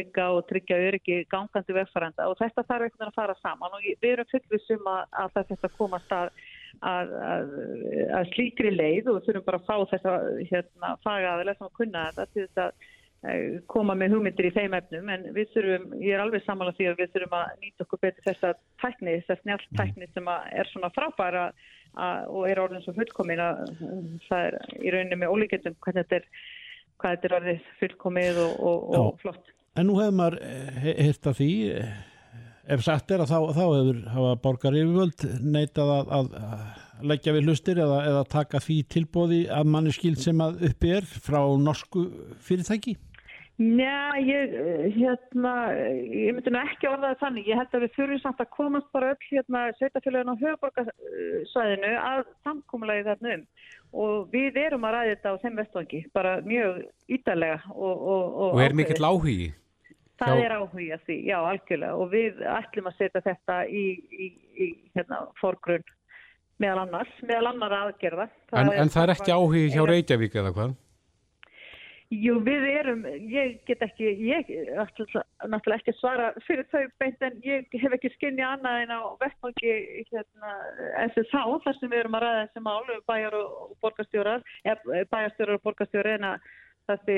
auka 0.00 0.24
og 0.38 0.42
tryggja 0.50 0.78
öryggi 0.88 1.18
gangandi 1.30 1.76
vegfæranda 1.76 2.26
og 2.32 2.34
þetta 2.40 2.64
þarf 2.66 2.88
einhvern 2.88 2.98
veginn 2.98 3.12
að 3.12 3.20
fara 3.20 3.36
saman. 3.44 3.76
Og 3.78 3.86
við 3.86 4.08
erum 4.10 4.30
fullvissum 4.32 4.90
að, 4.90 5.04
að 5.22 5.38
þetta 5.52 5.70
komast 5.76 6.16
að, 6.18 6.32
að, 6.80 7.14
að, 7.28 7.54
að 8.18 8.34
slíkri 8.34 8.74
leið 8.74 9.12
og 9.14 9.22
þurfum 9.22 9.46
bara 9.46 9.62
að 9.62 9.70
fá 9.70 9.94
þessa 9.94 10.16
hérna, 10.50 10.92
fagaðilega 11.06 11.60
sem 11.60 11.70
að 11.70 11.78
kunna 11.78 12.04
þetta 12.10 12.28
til 12.32 12.48
þess 12.48 12.64
að 12.66 12.90
koma 13.70 13.94
með 13.94 14.16
hugmyndir 14.16 14.48
í 14.48 14.54
þeim 14.54 14.72
efnum 14.74 15.10
en 15.14 15.28
við 15.36 15.52
þurfum, 15.54 15.84
ég 16.02 16.16
er 16.16 16.22
alveg 16.24 16.42
sammála 16.42 16.72
því 16.74 16.88
að 16.90 16.96
við 16.98 17.10
þurfum 17.12 17.36
að 17.38 17.50
nýta 17.62 17.84
okkur 17.84 18.00
betur 18.02 18.24
þessa 18.26 18.48
tækni, 18.82 19.12
þessa 19.20 19.36
snjált 19.42 19.68
tækni 19.78 20.08
sem 20.10 20.30
að 20.32 20.48
er 20.58 20.70
svona 20.72 20.90
frábæra 20.96 21.44
að, 21.94 22.24
og 22.34 22.48
er 22.50 22.60
orðin 22.64 22.82
svo 22.82 22.96
fullkomin 22.96 23.42
að 23.44 23.60
það 24.26 24.46
er 24.48 24.56
í 24.74 24.94
rauninni 24.94 25.18
með 25.20 25.34
ólíkjöndum 25.36 25.76
hvernig 25.86 26.08
þetta 26.08 26.18
er, 26.18 26.26
hvað 26.98 27.14
þetta 27.14 27.28
er 27.28 27.36
orðið 27.38 27.68
fullkomið 27.82 28.40
og, 28.42 28.56
og, 28.72 28.88
og 28.98 29.22
flott. 29.22 29.54
En 29.78 29.88
nú 29.88 30.00
hefur 30.00 30.18
maður 30.18 30.38
hirt 30.82 31.30
að 31.30 31.38
því 31.38 31.50
eh, 31.76 31.94
ef 32.74 32.84
satt 32.88 33.14
er 33.14 33.22
að 33.22 33.30
þá, 33.30 33.38
þá 33.54 33.62
hefur 33.68 34.02
hafa 34.16 34.34
borgar 34.48 34.80
yfirvöld 34.82 35.28
neitað 35.46 35.94
að, 36.00 36.12
að, 36.18 36.34
að 36.42 37.06
leggja 37.12 37.38
við 37.38 37.46
hlustir 37.46 37.84
eða, 37.86 38.02
eða 38.10 38.26
taka 38.34 38.58
því 38.66 38.80
tilbóði 38.98 39.40
að 39.46 39.72
manni 39.76 39.94
skild 39.94 40.18
sem 40.22 40.42
að 40.42 40.66
uppi 40.72 40.94
er 40.98 41.06
frá 41.06 41.40
norsku 41.62 42.08
fyrirtæki 42.42 42.98
Njá, 43.62 44.16
ég, 44.18 44.54
eh, 44.58 44.86
hérna, 44.96 45.52
ég 46.02 46.34
myndi 46.34 46.50
nú 46.50 46.58
ekki 46.62 46.88
orðaði 46.88 47.18
þannig. 47.20 47.48
Ég 47.50 47.58
held 47.60 47.74
að 47.76 47.84
við 47.84 47.92
þurfum 47.98 48.20
samt 48.22 48.40
að 48.42 48.48
komast 48.56 48.88
bara 48.96 49.10
öll 49.12 49.26
hérna 49.28 49.62
sveitafélagin 49.78 50.32
á 50.32 50.42
höfuborgarsvæðinu 50.42 51.92
að 52.00 52.22
samkúmulagi 52.46 53.04
þarna 53.06 53.34
um. 53.36 53.44
Og 54.02 54.28
við 54.32 54.56
erum 54.64 54.86
að 54.88 54.94
ræða 54.96 55.10
þetta 55.12 55.32
á 55.32 55.42
þeim 55.42 55.58
vestvangi, 55.60 56.00
bara 56.16 56.36
mjög 56.48 56.82
ítalega. 57.12 57.58
Og, 57.70 57.96
og, 58.14 58.22
og, 58.34 58.54
Og 58.56 58.62
er 58.64 58.74
mikill 58.74 59.04
áhugi? 59.04 59.50
Það 60.22 60.36
hjá- 60.38 60.44
er 60.44 60.54
áhuga 60.58 60.98
því, 61.06 61.16
já, 61.28 61.38
algjörlega. 61.52 61.94
Og 61.98 62.10
við 62.12 62.42
ætlum 62.56 62.88
að 62.90 62.96
setja 62.98 63.20
þetta 63.26 63.58
í, 63.68 63.84
í, 64.12 64.30
í 64.58 64.68
hérna, 64.96 65.26
forgrunn 65.40 65.84
meðal 66.62 66.86
annars, 66.86 67.12
meðal 67.26 67.50
annar 67.52 67.74
aðgerða. 67.78 68.28
En, 68.52 68.72
en 68.72 68.92
það 68.92 69.02
er 69.02 69.14
ekki 69.16 69.34
áhugi 69.34 69.68
hjá 69.74 69.82
Reykjavík 69.88 70.34
eða 70.40 70.52
hvað? 70.56 70.74
Jú, 72.12 72.34
við 72.44 72.64
erum, 72.68 73.04
ég 73.32 73.54
get 73.64 73.80
ekki, 73.86 74.10
ég 74.20 74.48
náttúrulega 74.76 75.78
ekki 75.78 75.94
svara 75.96 76.26
fyrir 76.44 76.66
þau 76.68 76.82
beint 77.00 77.22
en 77.24 77.38
ég 77.46 77.76
hef 77.80 77.94
ekki 77.96 78.10
skinnið 78.18 78.44
annað 78.50 78.80
en 78.82 78.92
á 78.92 79.00
vettfangi 79.22 79.76
hérna, 80.10 80.50
SSH 81.06 81.44
þar 81.64 81.78
sem 81.78 81.88
við 81.88 82.02
erum 82.02 82.18
að 82.18 82.24
ræða 82.26 82.42
þessi 82.42 82.64
mál, 82.66 82.92
bæjar 83.08 83.38
og 83.38 83.72
borgarstjórar, 83.80 84.44
eða 84.68 85.06
bæjarstjórar 85.14 85.56
og 85.56 85.64
borgarstjórar 85.64 86.18
en 86.18 86.28
að 86.34 86.50
þessi 86.90 87.16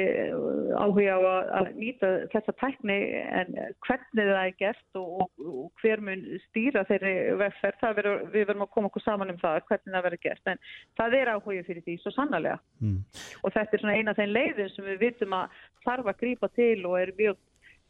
áhuga 0.76 1.14
á 1.16 1.21
að, 1.61 1.71
nýta 1.78 2.11
þessa 2.33 2.54
tækni 2.61 2.99
en 3.40 3.54
hvernig 3.87 4.28
það 4.28 4.40
er 4.40 4.56
gert 4.61 4.99
og, 5.00 5.25
og, 5.25 5.47
og 5.49 5.83
hver 5.83 6.02
mun 6.04 6.25
stýra 6.49 6.85
þeirri 6.88 7.14
vegferð, 7.40 7.80
það 7.80 7.97
verður, 7.99 8.26
við 8.35 8.47
verðum 8.50 8.66
að 8.66 8.73
koma 8.76 8.90
okkur 8.90 9.04
saman 9.04 9.33
um 9.33 9.40
það, 9.40 9.62
hvernig 9.71 9.97
það 9.97 10.06
verður 10.09 10.23
gert 10.26 10.52
en 10.52 10.62
það 11.00 11.16
er 11.21 11.33
áhuga 11.33 11.64
fyrir 11.71 11.87
því 11.87 11.97
svo 12.02 12.12
sannarlega 12.14 12.61
mm. 12.85 13.00
og 13.40 13.56
þetta 13.56 13.78
er 13.78 13.85
svona 13.85 13.97
eina 13.97 14.14
af 14.14 14.21
þeim 14.21 14.37
leiðin 14.37 14.71
sem 14.75 14.88
við 14.90 15.02
vitum 15.06 15.37
að 15.38 15.59
þarf 15.87 16.12
að 16.12 16.21
grípa 16.23 16.50
til 16.59 16.76
og 16.90 16.99
er 17.00 17.14
mjög 17.16 17.40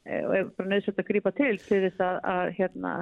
eh, 0.06 0.22
og 0.22 0.36
er 0.38 0.46
bara 0.54 0.70
nöðsett 0.70 1.02
að 1.02 1.10
grípa 1.10 1.34
til 1.34 1.56
til 1.64 1.82
þess 1.88 2.06
að, 2.06 2.20
að 2.36 2.52
hérna, 2.60 2.94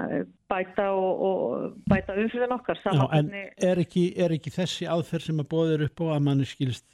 bæta 0.52 0.88
og, 0.96 1.26
og 1.28 1.76
bæta 1.92 2.16
umfyrðan 2.24 2.56
okkar 2.56 2.82
Já, 2.88 3.04
en 3.20 3.30
er 3.36 3.84
ekki, 3.84 4.08
er 4.16 4.32
ekki 4.38 4.54
þessi 4.56 4.88
aðferð 4.88 5.28
sem 5.28 5.44
að 5.44 5.52
bóðir 5.52 5.86
upp 5.90 6.04
á 6.08 6.16
að 6.16 6.26
manni 6.30 6.48
skilst, 6.48 6.88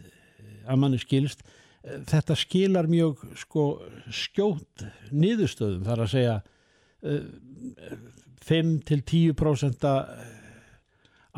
að 0.66 0.82
manni 0.82 1.00
skilst 1.06 1.46
þetta 1.82 2.36
skilar 2.38 2.88
mjög 2.90 3.22
sko 3.38 3.66
skjótt 4.10 4.86
niðurstöðum 5.14 5.86
þar 5.86 6.04
að 6.04 6.12
segja 6.14 6.36
eh, 7.06 7.22
5 8.48 8.74
til 8.88 9.00
10% 9.04 9.86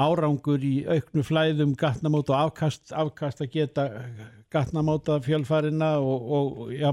árangur 0.01 0.63
í 0.65 0.75
auknu 0.89 1.25
flæðum 1.27 1.75
gatnamóta 1.79 2.35
og 2.35 2.51
afkast, 2.51 2.93
afkast 2.95 3.43
að 3.45 3.53
geta 3.57 3.87
gatnamóta 4.53 5.19
fjölfarina 5.25 5.97
og, 6.01 6.31
og 6.31 6.73
já, 6.75 6.93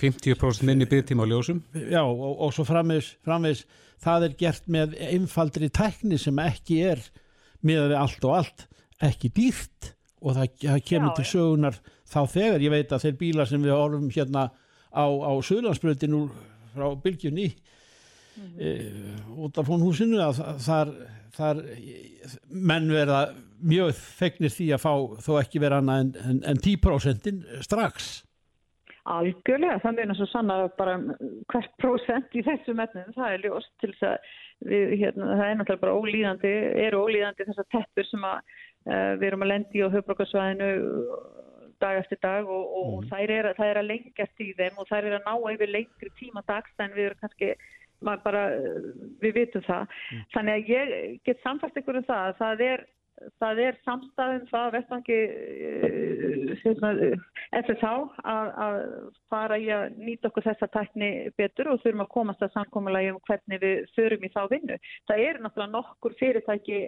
50% 0.00 0.66
minni 0.66 0.88
byggtíma 0.90 1.24
á 1.24 1.30
ljósum? 1.30 1.62
já, 1.72 2.02
og, 2.02 2.36
og 2.44 2.54
svo 2.54 2.66
framvegs, 2.68 3.14
framvegs 3.24 3.64
það 4.04 4.28
er 4.28 4.38
gert 4.38 4.68
með 4.68 4.96
einfaldri 5.08 5.70
tækni 5.72 6.18
sem 6.20 6.38
ekki 6.42 6.80
er 6.92 7.02
við 7.64 7.94
allt 7.96 8.24
og 8.28 8.40
allt 8.42 8.66
ekki 9.04 9.30
dýrt 9.34 9.94
og 10.24 10.36
það, 10.36 10.48
það 10.64 10.82
kemur 10.88 11.12
Já, 11.12 11.16
til 11.18 11.28
sögunar 11.30 11.78
þá 12.14 12.20
þegar 12.36 12.64
ég 12.64 12.72
veit 12.74 12.92
að 12.94 13.04
þeir 13.08 13.18
bílar 13.20 13.50
sem 13.50 13.62
við 13.66 13.74
orðum 13.76 14.08
hérna 14.14 14.46
á, 14.94 15.04
á 15.04 15.32
Suðlandsbröðinu 15.42 16.24
frá 16.74 16.88
Bylgjunni 17.04 17.50
Mhm. 18.34 18.54
e, 18.58 18.70
út 19.46 19.58
af 19.62 19.68
fónhúsinu 19.68 20.16
að 20.18 20.40
þa- 20.40 20.54
þar, 20.64 20.88
þar 21.36 21.58
menn 22.50 22.88
verða 22.90 23.20
mjög 23.62 23.92
fegnir 23.94 24.50
því 24.50 24.66
að 24.74 24.80
fá 24.82 24.92
þó 25.22 25.36
ekki 25.38 25.60
vera 25.62 25.78
annað 25.78 26.00
en, 26.02 26.10
en, 26.32 26.40
en 26.50 26.58
10% 26.64 27.28
strax 27.62 28.08
Algjörlega, 29.04 29.78
það 29.84 29.96
meina 30.00 30.14
svo 30.16 30.26
sanna 30.32 30.56
bara 30.78 30.94
um 30.98 31.10
hvert 31.52 31.74
prósent 31.78 32.34
í 32.34 32.42
þessum 32.42 32.78
etnum, 32.82 33.10
það 33.14 33.34
er 33.36 33.42
ljóst 33.44 33.70
til 33.82 33.90
þess 33.92 34.06
að 34.08 34.28
við, 34.64 34.94
hérna, 35.02 35.26
það 35.36 35.44
er 35.50 35.58
náttúrulega 35.60 35.82
bara 35.84 35.96
ólíðandi, 36.00 36.52
eru 36.88 37.02
ólíðandi 37.04 37.46
þessar 37.50 37.66
teppur 37.74 38.08
sem 38.08 38.24
að 38.24 38.38
uh, 38.88 39.10
við 39.20 39.26
erum 39.28 39.44
að 39.44 39.52
lendi 39.52 39.84
á 39.84 39.92
höfbrókarsvæðinu 39.94 40.70
dag 41.84 42.00
eftir 42.00 42.20
dag 42.24 42.48
og, 42.48 42.64
og 42.80 42.90
mm. 43.04 43.14
er, 43.20 43.50
það 43.58 43.70
er 43.70 43.80
að 43.80 43.90
lengjast 43.92 44.44
í 44.44 44.50
þeim 44.58 44.82
og 44.82 44.90
þær 44.90 45.08
er 45.10 45.16
að 45.20 45.28
ná 45.28 45.52
yfir 45.54 45.72
lengri 45.76 46.12
tíma 46.18 46.44
dags 46.48 46.84
en 46.84 46.96
við 46.96 47.10
erum 47.10 47.22
kannski, 47.22 47.52
maður 48.04 48.24
bara, 48.26 48.42
við 49.22 49.38
vitum 49.38 49.64
það. 49.68 49.96
Þannig 50.34 50.58
að 50.58 50.74
ég 50.74 51.22
get 51.28 51.46
samfæst 51.46 51.80
ykkur 51.80 52.02
um 52.02 52.08
það 52.08 52.26
að 52.26 52.42
það 52.42 52.66
er 52.72 52.86
það 53.40 53.60
er 53.64 53.78
samstæðum 53.84 54.46
það 54.50 54.64
að 54.64 54.74
vettvangi 54.74 55.18
hérna, 56.62 56.90
FSH 57.60 57.92
að, 58.32 58.50
að 58.66 58.78
fara 59.32 59.58
í 59.60 59.68
að 59.74 59.98
nýta 60.00 60.30
okkur 60.30 60.46
þessa 60.48 60.68
tækni 60.74 61.10
betur 61.38 61.72
og 61.72 61.82
þurfum 61.82 62.04
að 62.04 62.12
komast 62.16 62.44
að 62.44 62.54
samkommulagi 62.56 63.12
um 63.14 63.20
hvernig 63.28 63.62
við 63.62 63.84
förum 63.94 64.26
í 64.26 64.32
þá 64.34 64.42
vinnu. 64.52 64.78
Það 65.10 65.26
eru 65.28 65.44
náttúrulega 65.44 65.74
nokkur 65.76 66.16
fyrirtæki 66.20 66.80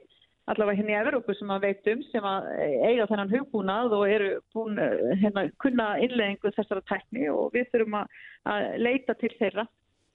allavega 0.47 0.79
hérna 0.81 0.95
í 0.95 0.99
Evrópu 1.00 1.35
sem 1.37 1.50
að 1.50 1.65
veitum 1.67 2.03
sem 2.12 2.26
að 2.26 2.50
eiga 2.87 3.07
þennan 3.11 3.33
hugbúnað 3.35 3.97
og 3.99 4.05
eru 4.11 4.33
búin 4.55 4.79
hérna 5.23 5.47
kunna 5.62 5.93
innleggingu 6.03 6.53
þessara 6.57 6.85
tækni 6.91 7.29
og 7.33 7.50
við 7.57 7.71
þurfum 7.73 7.99
að, 8.03 8.21
að 8.53 8.67
leita 8.87 9.17
til 9.21 9.33
þeirra. 9.38 9.67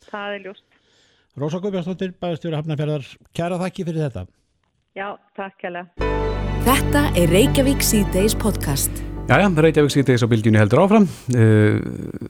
Það 0.10 0.36
er 0.38 0.46
ljóst. 0.48 0.68
Rósa 1.42 1.62
Guðbjörnsdóttir, 1.64 2.14
bæðastjóri 2.20 2.58
Hafnarferðar 2.60 3.06
kæra 3.38 3.60
þakki 3.62 3.86
fyrir 3.88 4.08
þetta 4.08 4.26
Já, 4.92 5.14
takk 5.40 5.64
hérlega. 5.64 6.10
Þetta 6.66 7.02
er 7.16 7.32
Reykjavík 7.32 7.84
C-Days 7.86 8.36
podcast. 8.36 8.92
Jæja, 9.32 9.48
Reykjavík 9.64 9.94
síðdeis 9.94 10.26
á 10.26 10.28
bylgjunni 10.28 10.60
heldur 10.60 10.82
áfram. 10.84 11.06
Eh, 11.32 11.78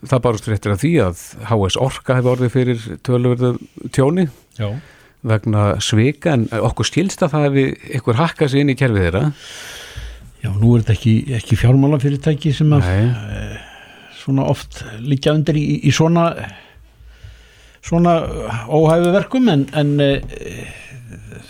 Það 0.06 0.22
barust 0.28 0.46
fréttir 0.46 0.74
af 0.76 0.82
því 0.84 0.92
að 1.08 1.24
HS 1.50 1.80
Orka 1.82 2.18
hefur 2.20 2.36
orðið 2.36 2.54
fyrir 2.54 2.84
tölverðu 3.06 3.52
tjóni 3.96 4.28
Já. 4.60 4.70
Vegna 5.28 5.66
svika 5.84 6.36
en 6.38 6.48
okkur 6.58 6.88
skilst 6.88 7.22
að 7.26 7.36
það 7.36 7.46
hefði 7.48 7.66
ykkur 8.00 8.20
hakkað 8.22 8.54
sér 8.54 8.64
inn 8.64 8.74
í 8.74 8.78
kerfið 8.80 9.08
þeirra. 9.08 9.24
Já, 10.42 10.50
nú 10.56 10.74
er 10.74 10.82
þetta 10.82 10.96
ekki, 10.98 11.16
ekki 11.38 11.60
fjármálafyrirtæki 11.62 12.54
sem 12.58 12.72
að 12.74 12.88
Nei, 12.88 13.60
svona 14.18 14.48
oft 14.50 14.82
liggja 15.02 15.36
undir 15.38 15.60
í, 15.60 15.66
í 15.86 15.94
svona 15.94 16.32
svona 17.86 18.16
óhæfu 18.70 19.12
verkum 19.14 19.50
en, 19.52 19.66
en 19.78 19.94
e, 20.02 20.10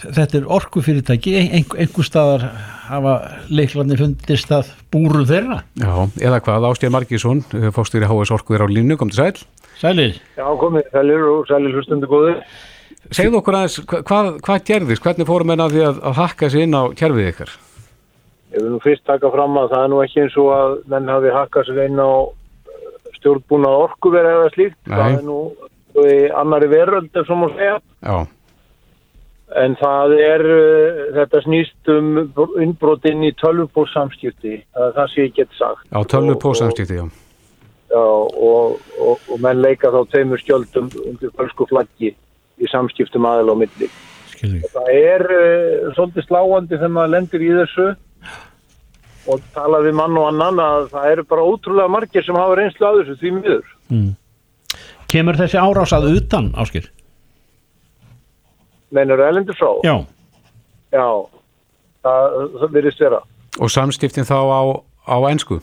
þetta 0.02 0.40
er 0.40 0.52
orkufyrirtæki 0.58 1.36
einhver, 1.42 1.82
einhver 1.84 2.08
staðar 2.08 2.46
hafa 2.88 3.16
leiklarnir 3.52 4.00
fundist 4.02 4.52
að 4.56 4.72
búru 4.92 5.24
þeirra 5.28 5.62
já, 5.80 5.92
eða 6.24 6.42
hvað, 6.44 6.68
Ástjær 6.72 6.94
Margísson, 6.96 7.44
fórstýri 7.76 8.10
HS 8.10 8.36
Orku 8.36 8.58
er 8.58 8.66
á 8.66 8.68
línu, 8.68 8.98
kom 9.00 9.12
til 9.12 9.22
sæl. 9.22 9.46
Sælir, 9.82 10.20
Já, 10.38 10.46
komið, 10.62 10.92
sælir 10.94 11.24
og 11.26 11.48
sælir 11.50 11.74
hlustundu 11.74 12.10
góður. 12.10 12.42
Segðu 13.12 13.42
okkur 13.42 13.58
aðeins, 13.60 13.80
hva- 13.92 14.02
hvað, 14.08 14.28
hvað 14.46 14.64
gerðist, 14.70 15.04
hvernig 15.04 15.28
fórum 15.28 15.52
enn 15.52 15.64
að 15.66 15.74
því 15.76 15.82
að, 15.90 15.98
að 16.10 16.14
hakka 16.22 16.50
sér 16.54 16.64
inn 16.66 16.78
á 16.80 16.84
kerfið 16.96 17.30
ykkar? 17.34 17.52
Ég 18.52 18.62
vil 18.64 18.70
nú 18.72 18.80
fyrst 18.84 19.04
taka 19.08 19.32
fram 19.32 19.58
að 19.60 19.70
það 19.74 19.84
er 19.84 19.90
nú 19.92 20.00
ekki 20.04 20.22
eins 20.26 20.38
og 20.40 20.50
að 20.56 20.78
menn 20.94 21.08
hafi 21.12 21.34
hakkað 21.36 21.68
sér 21.70 21.82
inn 21.90 22.00
á 22.00 22.12
stjórnbúna 23.20 23.72
orkuverð 23.86 24.32
eða 24.36 24.52
slíkt. 24.56 24.78
Nei. 24.88 24.96
Það 24.98 25.18
er 25.18 25.26
nú 25.28 25.40
í 26.02 26.16
annari 26.42 26.70
veröld, 26.72 27.10
ef 27.20 27.28
svo 27.28 27.36
má 27.44 27.50
segja. 27.56 27.80
Já, 28.04 28.28
En 29.52 29.74
það 29.76 30.14
er, 30.24 30.42
uh, 30.48 31.00
þetta 31.18 31.42
snýst 31.44 31.90
um 31.92 32.06
innbrot 32.64 33.04
inn 33.10 33.26
í 33.28 33.34
tölvupósamskipti, 33.36 34.62
það 34.72 35.10
sem 35.12 35.26
ég 35.26 35.34
get 35.36 35.50
sagt. 35.60 35.84
á 35.92 36.00
tölvu 36.08 36.38
Og- 36.38 36.40
pósamskipti, 36.40 36.96
já. 36.96 37.04
Já, 37.92 38.00
og, 38.00 38.80
og, 39.02 39.20
og 39.28 39.42
menn 39.44 39.60
leika 39.62 39.92
þá 39.92 40.08
tveimur 40.08 40.40
skjöldum 40.40 40.88
undir 41.04 41.34
fölsku 41.36 41.68
flaggi 41.68 42.14
í 42.62 42.70
samskiptum 42.72 43.28
aðeil 43.28 43.52
á 43.52 43.56
milli. 43.64 43.90
skilji. 44.32 44.62
það 44.74 44.94
er 44.96 45.26
uh, 45.28 45.92
svolítið 45.98 46.28
sláandi 46.28 46.78
þegar 46.78 46.96
maður 46.96 47.14
lendir 47.16 47.46
í 47.46 47.52
þessu 47.60 47.90
og 49.32 49.44
tala 49.54 49.84
við 49.86 49.98
mann 50.00 50.18
og 50.18 50.32
annan 50.32 50.64
að 50.64 50.88
það 50.94 51.12
eru 51.12 51.28
bara 51.30 51.46
ótrúlega 51.46 51.94
margir 51.94 52.26
sem 52.26 52.40
hafa 52.40 52.58
reynslu 52.58 52.88
að 52.88 53.04
þessu 53.04 53.20
því 53.22 53.36
miður. 53.38 53.76
Kemur 55.12 55.38
þessi 55.38 55.60
árás 55.60 55.94
að 55.94 56.08
utan, 56.16 56.50
Áskir? 56.58 56.88
Meinar 58.92 59.22
Erlendur 59.24 59.56
frá? 59.56 59.70
Já, 59.86 60.02
Já, 60.92 61.08
það, 62.04 62.34
það 62.60 62.74
virðist 62.76 63.04
vera. 63.04 63.20
Og 63.64 63.72
samskiptin 63.72 64.28
þá 64.28 64.38
á, 64.44 64.62
á 65.08 65.18
ensku? 65.32 65.62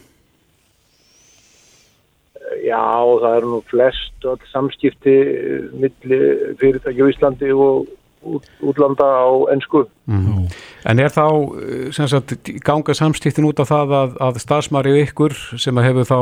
Já, 2.65 2.83
það 3.23 3.37
eru 3.37 3.53
nú 3.53 3.61
flest 3.69 4.27
öll 4.29 4.41
samskipti 4.53 5.15
eh, 5.15 5.69
milli 5.73 6.21
fyrirtæki 6.61 7.05
á 7.05 7.11
Íslandi 7.13 7.53
og 7.55 7.87
út, 8.27 8.49
útlanda 8.65 9.07
á 9.07 9.29
ennsku. 9.55 9.85
En 10.09 10.99
er 11.03 11.13
þá 11.15 11.27
eh, 11.29 11.87
sem 11.95 12.11
sagt, 12.11 12.35
ganga 12.67 12.97
samskiptin 12.97 13.49
út 13.49 13.63
af 13.63 13.71
það 13.71 13.95
að, 14.01 14.19
að 14.29 14.43
starfsmari 14.43 14.99
ykkur 15.05 15.37
sem 15.61 15.79
að 15.79 15.91
hefur 15.91 16.11
þá 16.11 16.21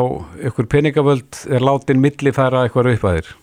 ykkur 0.50 0.70
peningavöld 0.76 1.42
er 1.50 1.64
látin 1.64 2.02
millifæra 2.02 2.66
eitthvað 2.66 2.94
upphæðir? 2.96 3.34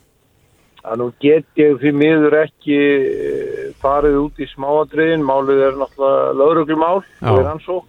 að 0.83 0.99
nú 0.99 1.09
get 1.23 1.59
ég 1.59 1.77
því 1.79 1.91
miður 1.95 2.37
ekki 2.43 2.77
eh, 2.77 3.67
farið 3.83 4.19
út 4.25 4.41
í 4.43 4.47
smáadriðin, 4.51 5.25
málið 5.25 5.67
er 5.69 5.77
náttúrulega 5.79 6.33
lauruglumál 6.39 6.97
og 6.99 7.37
er 7.39 7.51
ansók 7.53 7.87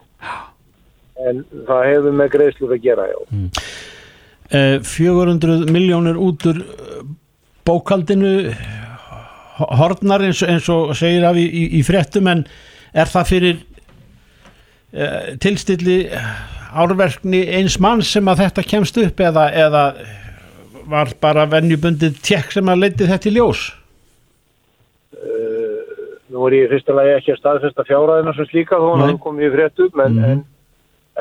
en 1.25 1.43
það 1.67 1.89
hefur 1.91 2.17
með 2.19 2.31
greiðslur 2.35 2.75
að 2.75 2.85
gera, 2.87 3.07
já. 3.11 3.19
eh, 3.35 3.65
400 4.87 5.67
miljónir 5.75 6.19
út 6.21 6.47
úr 6.51 6.61
eh, 6.63 7.05
bókaldinu 7.67 8.33
ho- 9.59 9.71
horfnar 9.81 10.25
eins, 10.27 10.43
eins 10.47 10.69
og 10.73 10.93
segir 10.99 11.25
af 11.29 11.39
í, 11.41 11.45
í, 11.47 11.65
í 11.81 11.85
fréttum 11.87 12.29
en 12.31 12.45
er 12.95 13.11
það 13.11 13.31
fyrir 13.31 13.63
eh, 14.93 15.33
tilstilli 15.43 15.99
árverkni 16.75 17.45
eins 17.55 17.79
mann 17.83 18.03
sem 18.03 18.27
að 18.31 18.45
þetta 18.45 18.67
kemst 18.67 18.99
upp 19.03 19.21
eða, 19.23 19.49
eða 19.55 19.85
var 20.91 21.15
bara 21.23 21.47
venjubundið 21.49 22.19
tjekk 22.23 22.53
sem 22.59 22.69
að 22.69 22.83
leiti 22.85 23.07
þetta 23.09 23.31
í 23.31 23.37
ljós 23.39 23.69
Nú 26.35 26.43
er 26.49 26.55
ég 26.57 26.73
lagi 26.91 27.13
ekki 27.15 27.33
að 27.35 27.39
staðfesta 27.39 27.85
fjáraðina 27.87 28.33
sem 28.35 28.47
slíka 28.51 28.79
þó 28.81 28.89
Nei. 28.97 29.05
hann 29.07 29.19
kom 29.23 29.37
í 29.39 29.51
fréttum 29.53 30.01
en, 30.03 30.17
en, 30.19 30.41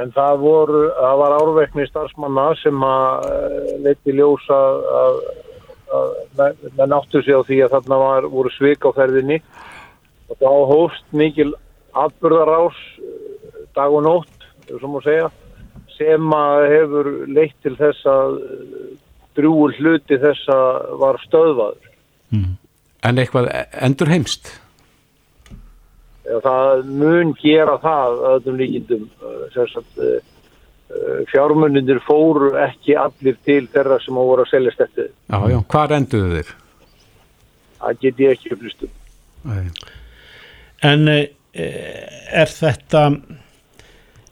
en 0.01 0.12
það, 0.15 0.39
voru, 0.41 0.83
það 0.97 1.19
var 1.21 1.35
árvekni 1.38 1.85
starfsmanna 1.89 2.45
sem 2.62 2.85
að 2.88 3.27
uh, 3.29 3.73
leiti 3.85 4.15
ljósa 4.17 4.59
að, 5.03 5.19
að 6.00 6.09
menn- 6.39 6.73
menn 6.79 6.95
áttu 6.97 7.21
sig 7.21 7.38
á 7.38 7.41
því 7.45 7.59
að 7.65 7.75
þarna 7.77 8.00
var, 8.01 8.27
voru 8.33 8.53
svik 8.55 8.88
á 8.88 8.89
ferðinni. 8.97 9.38
Og 10.31 10.39
þá 10.41 10.50
hófst 10.71 11.05
mikil 11.13 11.51
atbyrðarás 11.93 12.77
eh, 12.97 13.63
dag 13.77 13.93
og 13.93 14.01
nótt, 14.05 14.47
sem 14.65 14.89
má 14.89 15.01
segja 15.05 15.29
sem 15.93 16.31
að 16.33 16.63
hefur 16.71 17.09
leitt 17.29 17.55
til 17.62 17.75
þess 17.77 18.07
að 18.09 18.38
drúur 19.38 19.75
hluti 19.77 20.17
þessa 20.21 20.55
var 20.97 21.19
stöðvaður. 21.27 21.91
En 23.03 23.19
eitthvað 23.21 23.50
endur 23.83 24.09
heimst? 24.09 24.50
Það 26.23 26.85
mun 26.87 27.33
gera 27.41 27.77
það 27.83 28.13
að 28.13 28.35
öllum 28.37 28.59
líkindum 28.61 29.07
sem 29.53 29.67
sagt 29.73 29.97
uh, 29.99 30.17
uh, 30.93 31.21
fjármunnindir 31.31 31.99
fóru 32.07 32.53
ekki 32.63 32.95
allir 32.95 33.35
til 33.43 33.65
þeirra 33.73 33.99
sem 34.05 34.15
á 34.15 34.23
voru 34.23 34.45
að 34.45 34.53
seljast 34.55 34.85
eftir 34.87 35.09
Já, 35.11 35.39
já. 35.51 35.59
Hvar 35.73 35.95
enduðu 35.99 36.37
þeir? 36.37 36.53
það 37.83 38.01
get 38.03 38.21
ég 38.23 38.35
ekki 38.37 38.53
upplýstum 38.55 38.91
Nei. 39.43 39.71
en 40.87 41.09
eh, 41.11 41.25
er 41.53 42.51
þetta 42.51 43.01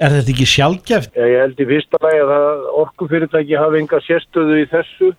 er 0.01 0.15
þetta 0.15 0.33
ekki 0.33 0.48
sjálfgeft 0.50 1.17
ég 1.19 1.36
held 1.43 1.60
í 1.60 1.67
fyrsta 1.74 2.00
lagi 2.05 2.21
að 2.24 2.69
orkufyrirtæki 2.86 3.60
hafi 3.60 3.81
enga 3.83 4.00
sérstöðu 4.07 4.62
í 4.63 4.69
þessu 4.71 5.12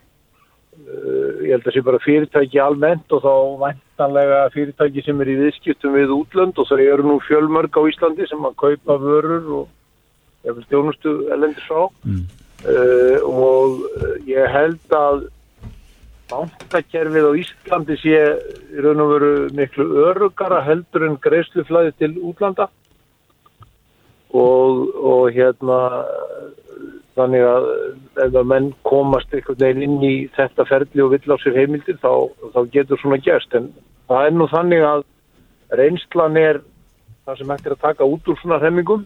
ég 1.42 1.52
held 1.54 1.66
að 1.66 1.76
sé 1.76 1.82
bara 1.84 2.00
fyrirtæki 2.02 2.60
almennt 2.62 3.14
og 3.14 3.22
þá 3.24 3.34
væntanlega 3.62 4.40
fyrirtæki 4.54 5.04
sem 5.06 5.20
er 5.22 5.30
í 5.32 5.38
viðskiptum 5.40 5.96
við 5.96 6.14
útlönd 6.16 6.58
og 6.60 6.68
það 6.68 6.84
eru 6.86 7.06
nú 7.08 7.18
fjölmörg 7.26 7.78
á 7.78 7.82
Íslandi 7.90 8.28
sem 8.28 8.48
að 8.48 8.58
kaupa 8.64 8.98
vörur 9.02 9.52
og 9.60 10.48
ég 10.48 10.56
vil 10.56 10.66
stjónustu 10.66 11.14
ellendir 11.32 11.64
sá 11.68 11.80
uh, 11.86 13.18
og 13.26 13.86
ég 14.28 14.52
held 14.52 14.98
að 14.98 15.24
bankakerfið 16.32 17.28
á 17.28 17.32
Íslandi 17.42 17.98
sé 18.00 18.20
í 18.72 18.84
raun 18.84 19.02
og 19.04 19.10
veru 19.14 19.32
miklu 19.56 19.88
örugara 20.06 20.62
heldur 20.66 21.08
en 21.08 21.18
greiðsluflæði 21.22 21.92
til 22.00 22.12
útlanda. 22.20 22.68
Og, 24.32 24.86
og 24.96 25.26
hérna 25.36 25.78
þannig 27.18 27.46
að 27.46 27.68
ef 28.24 28.36
að 28.40 28.50
menn 28.52 28.68
komast 28.88 29.32
einhvern 29.34 29.60
veginn 29.60 29.86
inn 29.86 30.04
í 30.06 30.14
þetta 30.36 30.66
ferli 30.68 31.04
og 31.04 31.14
vill 31.14 31.34
á 31.34 31.36
sér 31.42 31.58
heimildir 31.60 31.98
þá, 32.02 32.12
þá 32.54 32.60
getur 32.74 33.00
svona 33.00 33.20
gerst. 33.22 33.56
En 33.56 33.70
það 34.10 34.28
er 34.28 34.36
nú 34.36 34.48
þannig 34.52 34.86
að 34.88 35.04
reynslan 35.80 36.38
er 36.40 36.62
það 37.26 37.40
sem 37.40 37.52
hægt 37.54 37.66
er 37.68 37.76
að 37.76 37.84
taka 37.86 38.08
út 38.08 38.32
úr 38.32 38.40
svona 38.40 38.60
hremmingum. 38.62 39.04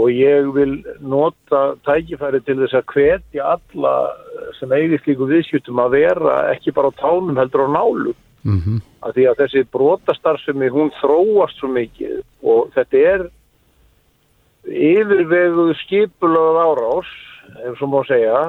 Og 0.00 0.12
ég 0.14 0.46
vil 0.54 0.76
nota 1.02 1.62
tækifæri 1.86 2.42
til 2.46 2.60
þess 2.60 2.78
að 2.78 2.92
hvetja 2.94 3.54
alla 3.56 3.94
sem 4.58 4.70
eigið 4.70 5.02
slíku 5.02 5.26
viðskiptum 5.30 5.82
að 5.82 5.96
vera 5.98 6.36
ekki 6.52 6.74
bara 6.74 6.92
á 6.94 6.98
tánum 7.00 7.38
heldur 7.38 7.66
á 7.66 7.74
nálu 7.74 8.14
Mm 8.40 8.80
að 9.00 9.16
því 9.16 9.26
að 9.30 9.38
þessi 9.40 9.62
brotastarfsemi 9.74 10.68
hún 10.72 10.90
þróast 11.00 11.60
svo 11.60 11.70
mikið 11.72 12.18
og 12.44 12.72
þetta 12.74 13.04
er 13.12 13.26
yfirveguð 14.68 15.74
skipulöð 15.84 16.60
árás 16.60 17.10
ef 17.66 17.78
svo 17.78 17.88
má 17.90 18.00
segja 18.08 18.40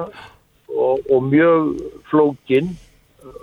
og, 0.68 1.00
og 1.08 1.20
mjög 1.28 1.70
flókin 2.10 2.72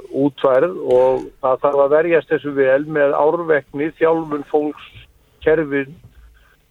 útfærð 0.10 0.76
og 0.92 1.26
það 1.42 1.64
þarf 1.64 1.82
að 1.84 1.94
verjast 1.94 2.32
þessu 2.34 2.54
vel 2.58 2.84
með 2.90 3.16
árvekni, 3.16 3.90
þjálfun 4.00 4.46
fólks 4.50 4.88
kerfin, 5.44 5.96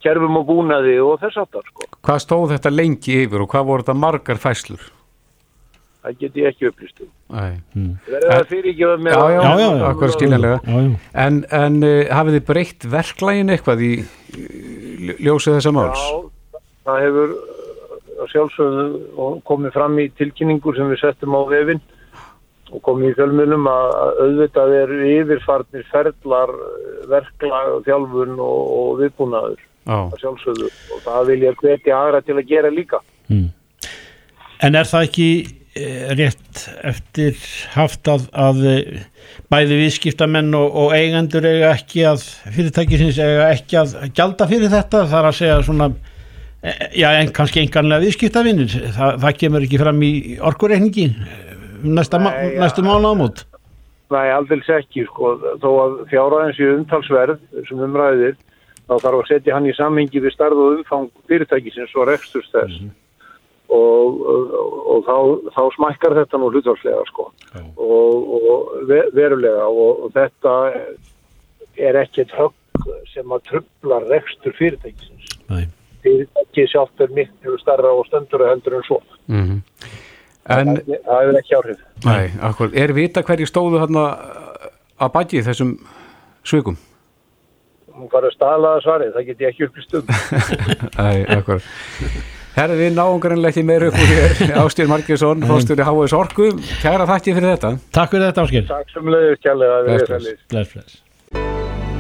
kerfum 0.04 0.40
og 0.40 0.46
búnaði 0.50 0.98
og 1.02 1.18
þess 1.22 1.40
aftar 1.44 1.66
sko. 1.70 1.88
Hvað 2.04 2.22
stóð 2.24 2.54
þetta 2.54 2.74
lengi 2.74 3.18
yfir 3.24 3.44
og 3.44 3.50
hvað 3.52 3.68
voru 3.70 3.86
þetta 3.86 3.98
margar 3.98 4.42
fæslur? 4.42 4.82
Það 6.04 6.16
get 6.22 6.36
ég 6.38 6.48
ekki 6.52 6.68
upplýst 6.70 7.02
um. 7.02 7.10
Nei. 7.34 7.58
verður 8.08 8.32
það 8.32 8.46
fyrir 8.52 8.70
ekki 8.72 8.88
með 9.04 9.12
Já, 9.12 9.20
já, 9.34 9.40
Já, 9.42 9.50
já, 9.58 9.68
já. 9.68 9.84
akkur 9.90 10.12
skiljanlega. 10.14 10.58
já, 10.64 10.78
já. 10.86 10.96
En, 11.26 11.38
en 11.58 11.78
uh, 11.84 12.00
hafið 12.18 12.36
þið 12.38 12.46
breytt 12.52 12.86
verklægin 12.94 13.52
eitthvað 13.54 13.84
í 13.84 13.92
ljósið 15.26 15.58
þessa 15.58 15.72
máls? 15.76 16.02
Já, 16.08 16.58
það 16.88 17.04
hefur 17.06 17.36
að 18.18 18.32
sjálfsögðu 18.32 18.86
og 19.22 19.36
komið 19.46 19.74
fram 19.76 19.98
í 20.02 20.08
tilkynningur 20.18 20.76
sem 20.78 20.88
við 20.90 21.02
settum 21.04 21.36
á 21.38 21.42
vefinn 21.50 21.82
og 22.68 22.82
komið 22.84 23.12
í 23.12 23.16
fjölmunum 23.16 23.68
að 23.70 23.92
að 23.98 24.18
auðvitað 24.24 24.72
er 24.82 24.90
yfirfarnir 25.12 25.86
ferlar, 25.92 26.50
uh, 26.52 27.04
verklag, 27.12 27.70
þjálfun 27.86 28.34
og, 28.38 28.58
og 28.80 28.90
viðbúnaður 29.02 29.62
Já. 29.88 29.98
að 30.02 30.18
sjálfsögðu 30.24 30.66
og 30.96 31.04
það 31.06 31.30
vil 31.30 31.38
ég 31.46 31.62
hvetja 31.62 32.00
aðra 32.02 32.20
til 32.26 32.36
að 32.36 32.50
gera 32.50 32.72
líka. 32.74 33.00
En 34.58 34.74
er 34.74 34.88
það 34.90 35.06
ekki 35.06 35.28
eh, 35.46 35.54
rétt 36.18 36.62
eftir 36.86 37.36
haft 37.74 38.08
að, 38.10 38.28
að 38.32 38.62
eh, 38.70 39.00
bæði 39.52 39.80
viðskiptamenn 39.82 40.54
og, 40.56 40.76
og 40.82 40.94
eigendur 40.96 41.46
eiga 41.48 41.72
ekki 41.74 42.04
að 42.08 42.24
fyrirtækisins 42.54 43.18
eiga 43.22 43.50
ekki 43.52 43.80
að 43.80 43.96
gjalda 44.16 44.48
fyrir 44.50 44.72
þetta 44.72 45.04
þar 45.12 45.28
að 45.30 45.38
segja 45.40 45.58
svona 45.66 45.90
eh, 46.62 46.88
já 47.02 47.08
en 47.10 47.32
kannski 47.36 47.62
enganlega 47.64 48.06
viðskiptavinnir 48.06 48.74
það, 48.96 49.20
það 49.24 49.38
kemur 49.42 49.68
ekki 49.68 49.82
fram 49.82 50.02
í 50.06 50.12
orkureikningi 50.50 51.06
um 51.12 51.94
næsta, 51.98 52.20
næstu 52.22 52.86
mánu 52.86 53.14
ámút 53.14 53.44
Nei, 54.08 54.30
aldils 54.32 54.70
ekki, 54.72 55.02
sko, 55.04 55.34
þó 55.60 55.68
að 55.82 55.96
fjárhæðins 56.08 56.60
í 56.62 56.68
umtalsverð 56.78 57.42
sem 57.68 57.82
umræðir, 57.84 58.38
þá 58.88 58.94
þarf 59.02 59.18
að 59.18 59.26
setja 59.28 59.52
hann 59.52 59.68
í 59.68 59.74
samhengi 59.76 60.22
við 60.24 60.32
starð 60.32 60.62
og 60.62 60.78
umfang 60.78 61.10
fyrirtækisins 61.28 61.92
og 61.92 62.08
reksturs 62.08 62.48
þess 62.54 62.86
og, 63.68 64.20
og, 64.32 64.52
og 64.94 65.02
þá, 65.08 65.16
þá 65.56 65.62
smækkar 65.76 66.16
þetta 66.22 66.40
nú 66.40 66.48
hlutvarslega, 66.54 67.02
sko, 67.10 67.26
og, 67.76 68.30
og 68.38 68.72
ve- 68.88 69.08
verulega 69.16 69.66
og, 69.68 70.04
og 70.06 70.12
þetta 70.16 70.54
er 71.78 72.00
ekkert 72.02 72.32
högg 72.38 72.88
sem 73.12 73.34
að 73.34 73.44
trubla 73.50 73.98
rekstur 74.08 74.54
fyrirtækisins. 74.58 75.28
Nei. 75.50 75.64
Fyrirtæki 76.04 76.64
sjálft 76.70 77.00
er 77.04 77.10
miklu 77.14 77.56
starra 77.60 77.90
og 77.98 78.06
stöndur 78.08 78.46
heldur 78.48 78.78
en 78.80 78.86
svo. 78.88 79.00
Mm 79.28 79.62
En, 80.48 80.68
Það 80.78 80.94
það 81.04 81.18
hefur 81.20 81.36
ekki 81.42 81.54
áhrif. 81.58 81.80
nei, 82.06 82.28
akkur, 82.48 82.70
er 82.72 82.92
vita 82.96 83.20
hverju 83.20 83.44
stóðu 83.50 83.82
hérna 83.82 84.04
að 84.96 85.10
baki 85.12 85.42
þessum 85.44 85.74
sveikum? 86.40 86.78
Hún 87.92 88.08
var 88.08 88.24
að 88.24 88.32
staðlaða 88.32 88.80
svarið, 88.86 89.10
það 89.18 89.26
get 89.28 89.42
ég 89.44 89.50
ekki 89.52 89.66
upplýst 89.68 89.98
um. 89.98 90.08
Nei, 91.04 91.18
akkur. 91.36 91.60
Herði, 92.58 92.74
við 92.74 92.96
náum 92.96 93.20
grannlega 93.22 93.52
ekki 93.52 93.62
meira 93.62 93.86
upp 93.86 93.94
úr 94.02 94.08
hér. 94.10 94.32
Ástýr 94.64 94.88
Markinsson, 94.90 95.44
fórstjóri 95.46 95.84
H.S. 95.86 96.14
Orku. 96.18 96.48
Kæra 96.82 97.04
þakki 97.06 97.34
fyrir 97.36 97.52
þetta. 97.52 97.68
Takk 97.94 98.10
fyrir 98.16 98.24
þetta 98.24 98.42
Áskil 98.42 98.62
Takk 98.66 98.90
sem 98.90 99.10
leiðist 99.14 99.44
kjærlega 99.46 99.76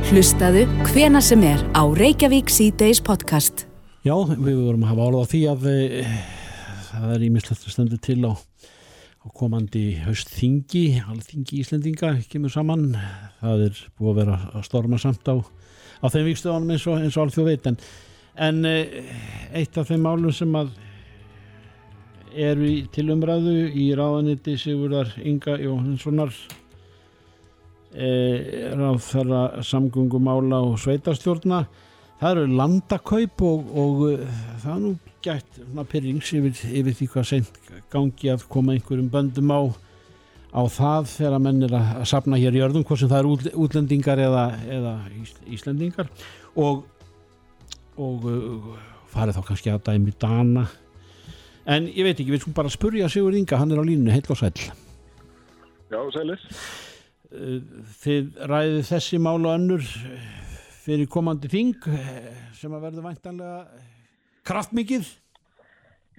Hlustaðu 0.08 0.64
hvena 0.88 1.22
sem 1.22 1.44
er 1.46 1.62
á 1.78 1.86
Reykjavík 1.94 2.50
C-Days 2.50 2.98
podcast. 3.06 3.68
Já, 4.02 4.16
við 4.16 4.58
vorum 4.64 4.82
að 4.82 4.90
hafa 4.90 5.06
orð 5.06 5.22
á 5.22 5.30
því 5.30 5.44
að 5.52 5.68
e, 5.70 6.02
það 6.88 7.14
er 7.14 7.28
ímislegt 7.28 7.70
stendur 7.70 8.02
til 8.02 8.18
á, 8.26 8.34
á 8.34 9.26
komandi 9.38 9.84
haustþingi, 10.08 10.84
alþingi 11.06 11.62
Íslendinga 11.62 12.16
kemur 12.32 12.50
saman, 12.50 12.96
það 13.44 13.66
er 13.68 13.78
búið 13.94 14.10
að 14.10 14.20
vera 14.24 14.42
að 14.50 14.66
storma 14.72 14.98
samt 14.98 15.22
á, 15.30 15.38
á 15.38 16.06
þeim 16.10 16.32
vikstöðunum 16.32 16.74
eins 16.74 16.90
og, 16.90 16.98
eins 16.98 17.14
og 17.14 17.28
alþjóð 17.28 17.52
veit 17.52 17.70
en, 17.70 17.78
en 18.38 18.62
e, 18.68 18.76
eitt 19.56 19.78
af 19.78 19.88
þeim 19.90 20.06
málum 20.06 20.34
sem 20.34 20.54
að 20.58 20.70
eru 22.38 22.68
í, 22.68 22.78
til 22.92 23.08
umræðu 23.14 23.56
í 23.72 23.88
ráðaniti 23.98 24.56
Sigurðar 24.60 25.14
Inga 25.26 25.56
Jóhannssonar 25.62 26.34
e, 27.94 28.08
ráð 28.76 29.02
þeirra 29.08 29.42
samgöngumála 29.66 30.62
og 30.68 30.78
sveitarstjórna 30.82 31.64
það 32.18 32.30
eru 32.32 32.56
landakaup 32.58 33.44
og, 33.46 33.68
og 33.78 34.06
uh, 34.08 34.40
það 34.62 34.72
er 34.74 34.80
nú 34.84 34.94
gætt 35.24 35.60
pyrrings 35.90 36.32
yfir, 36.34 36.64
yfir 36.80 36.96
því 36.98 37.10
hvað 37.12 37.28
seint 37.32 37.60
gangi 37.92 38.32
að 38.32 38.46
koma 38.50 38.74
einhverjum 38.74 39.10
böndum 39.12 39.54
á 39.54 39.60
á 40.48 40.62
það 40.72 41.08
þegar 41.12 41.42
menn 41.44 41.64
er 41.66 41.74
að 41.76 42.04
sapna 42.08 42.38
hér 42.40 42.56
í 42.56 42.62
örðum, 42.64 42.84
hvort 42.88 43.02
sem 43.02 43.10
það 43.10 43.18
eru 43.20 43.32
út, 43.34 43.48
útlendingar 43.66 44.22
eða, 44.22 44.44
eða 44.72 44.94
ís, 45.20 45.34
íslendingar. 45.58 46.08
Og 46.56 46.86
og 47.98 48.26
farið 49.12 49.38
þá 49.38 49.42
kannski 49.48 49.72
að 49.72 49.84
dæmi 49.88 50.14
dana 50.20 50.66
en 51.68 51.88
ég 51.90 52.06
veit 52.06 52.16
ekki, 52.16 52.32
við 52.32 52.42
skulum 52.44 52.56
bara 52.56 52.72
spurja 52.72 53.08
Sigur 53.12 53.36
Inga, 53.36 53.60
hann 53.60 53.72
er 53.74 53.82
á 53.82 53.84
línu, 53.84 54.12
heil 54.12 54.24
og 54.32 54.40
sæll 54.40 54.68
Já, 55.88 56.02
sælir. 56.12 56.42
Uh, 57.28 57.62
Þið 58.02 58.42
ræðið 58.48 58.82
þessi 58.90 59.20
mál 59.24 59.38
og 59.40 59.54
önnur 59.54 59.84
uh, 59.84 60.26
fyrir 60.84 61.08
komandi 61.12 61.48
þing 61.52 61.88
uh, 61.88 62.28
sem 62.56 62.72
að 62.76 62.84
verður 62.88 63.08
væntanlega 63.08 63.86
kraftmikið 64.48 65.08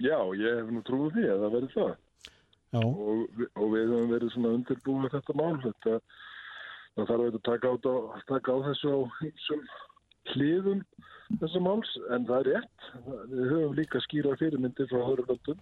Já, 0.00 0.16
ég 0.32 0.62
hef 0.62 0.70
nú 0.72 0.80
trúið 0.86 1.18
því 1.18 1.26
að 1.28 1.42
það 1.42 1.54
verði 1.54 1.70
það. 1.74 1.90
Og, 2.80 3.40
og 3.58 3.66
við 3.74 3.90
höfum 3.90 4.12
verið 4.14 4.30
svona 4.32 4.52
undirbúið 4.56 5.14
þetta 5.16 5.34
mál. 5.36 5.56
Þetta, 5.64 5.96
það 6.96 7.10
þarf 7.10 7.26
að 7.26 7.36
taka, 7.48 7.72
á, 7.74 7.76
taka 8.30 8.54
á 8.56 8.58
þessu 8.70 8.94
á 8.96 8.98
hliðum 10.32 10.80
þessa 11.38 11.62
máls, 11.62 11.90
en 12.14 12.26
það 12.28 12.40
er 12.40 12.48
rétt. 12.50 12.88
Við 13.30 13.52
höfum 13.52 13.76
líka 13.78 14.02
skýra 14.06 14.36
fyrirmyndir 14.40 14.90
frá 14.90 15.02
Hörurlöndum 15.06 15.60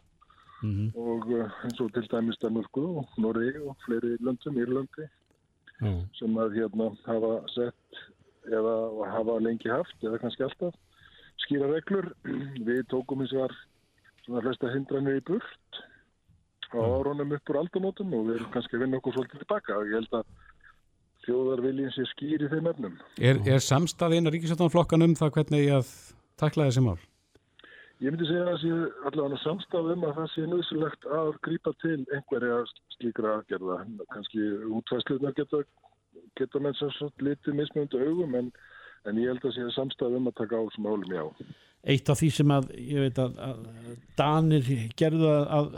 mm 0.63 0.89
og 0.99 1.29
uh, 1.31 1.51
eins 1.63 1.81
og 1.81 1.93
til 1.95 2.09
dæmis 2.11 2.39
Danmörku 2.43 2.83
og 2.99 3.13
Noregi 3.23 3.61
og 3.63 3.77
fleiri 3.85 4.17
löndum, 4.19 4.59
Írlandi, 4.59 5.07
já, 5.79 5.93
sem 6.19 6.35
að 6.35 6.57
hérna 6.59 6.89
hafa 7.07 7.33
sett 7.55 8.01
eða 8.51 8.75
hafa 9.13 9.39
lengi 9.45 9.71
haft 9.71 10.03
eða 10.03 10.19
kannski 10.19 10.43
alltaf 10.49 10.75
skýra 11.45 11.71
reglur. 11.71 12.11
Við 12.67 12.83
tókum 12.91 13.23
eins 13.23 13.37
og 13.37 13.45
var 13.45 13.55
svona 14.25 14.43
flesta 14.49 14.73
hindranir 14.73 15.21
í 15.21 15.25
burt 15.31 15.83
á 16.75 16.81
árunum 16.81 17.33
upp 17.37 17.51
úr 17.51 17.61
aldamótum 17.63 18.13
og 18.19 18.27
við 18.29 18.41
erum 18.41 18.53
kannski 18.53 18.77
að 18.77 18.85
vinna 18.85 18.99
okkur 18.99 19.15
svolítið 19.17 19.45
tilbaka 19.45 19.79
og 19.79 19.89
ég 19.89 20.01
held 20.01 20.19
að 20.19 20.33
þjóðarviljin 21.29 21.95
sé 21.95 22.09
skýr 22.15 22.47
í 22.47 22.51
þeim 22.51 22.73
efnum. 22.73 22.97
Er, 23.21 23.39
er 23.47 23.63
samstað 23.63 24.17
eina 24.19 24.33
ríkisvöldunarflokkan 24.35 25.07
um 25.07 25.15
það 25.19 25.35
hvernig 25.37 25.65
ég 25.67 25.79
að 25.79 25.93
takla 26.41 26.69
þessi 26.69 26.85
mál? 26.89 26.99
Ég 27.99 28.15
myndi 28.15 28.29
segja 28.29 28.45
að 28.45 28.51
það 28.53 28.61
sé 28.63 29.07
allavega 29.11 29.39
samstaf 29.43 29.87
um 29.93 30.05
að 30.07 30.19
það 30.21 30.29
sé 30.33 30.43
nöðsulegt 30.47 31.07
að 31.19 31.31
grípa 31.43 31.73
til 31.83 31.97
einhverja 32.15 32.59
slíkra 32.95 33.33
aðgerða. 33.41 33.79
Kannski 34.15 34.45
útvæsluðnar 34.79 35.35
geta, 35.35 35.63
geta 36.39 36.63
menn 36.63 36.77
sem 36.79 36.93
svo 36.95 37.09
litið 37.27 37.59
mismunandi 37.59 38.03
augum 38.05 38.37
en, 38.39 38.53
en 39.03 39.19
ég 39.19 39.33
held 39.33 39.49
að 39.51 39.57
sé 39.57 39.67
samstaf 39.75 40.15
um 40.15 40.31
að 40.31 40.39
taka 40.39 40.63
á 40.63 40.67
þessum 40.69 40.87
málum 40.87 41.17
já. 41.17 41.25
eitt 41.89 42.11
af 42.11 42.21
því 42.21 42.31
sem 42.37 42.55
að 42.55 42.71
ég 42.79 43.09
veit 43.09 43.19
að, 43.23 43.43
að 43.49 43.67
Danir 44.19 44.71
gerðu 44.99 45.35
að, 45.35 45.69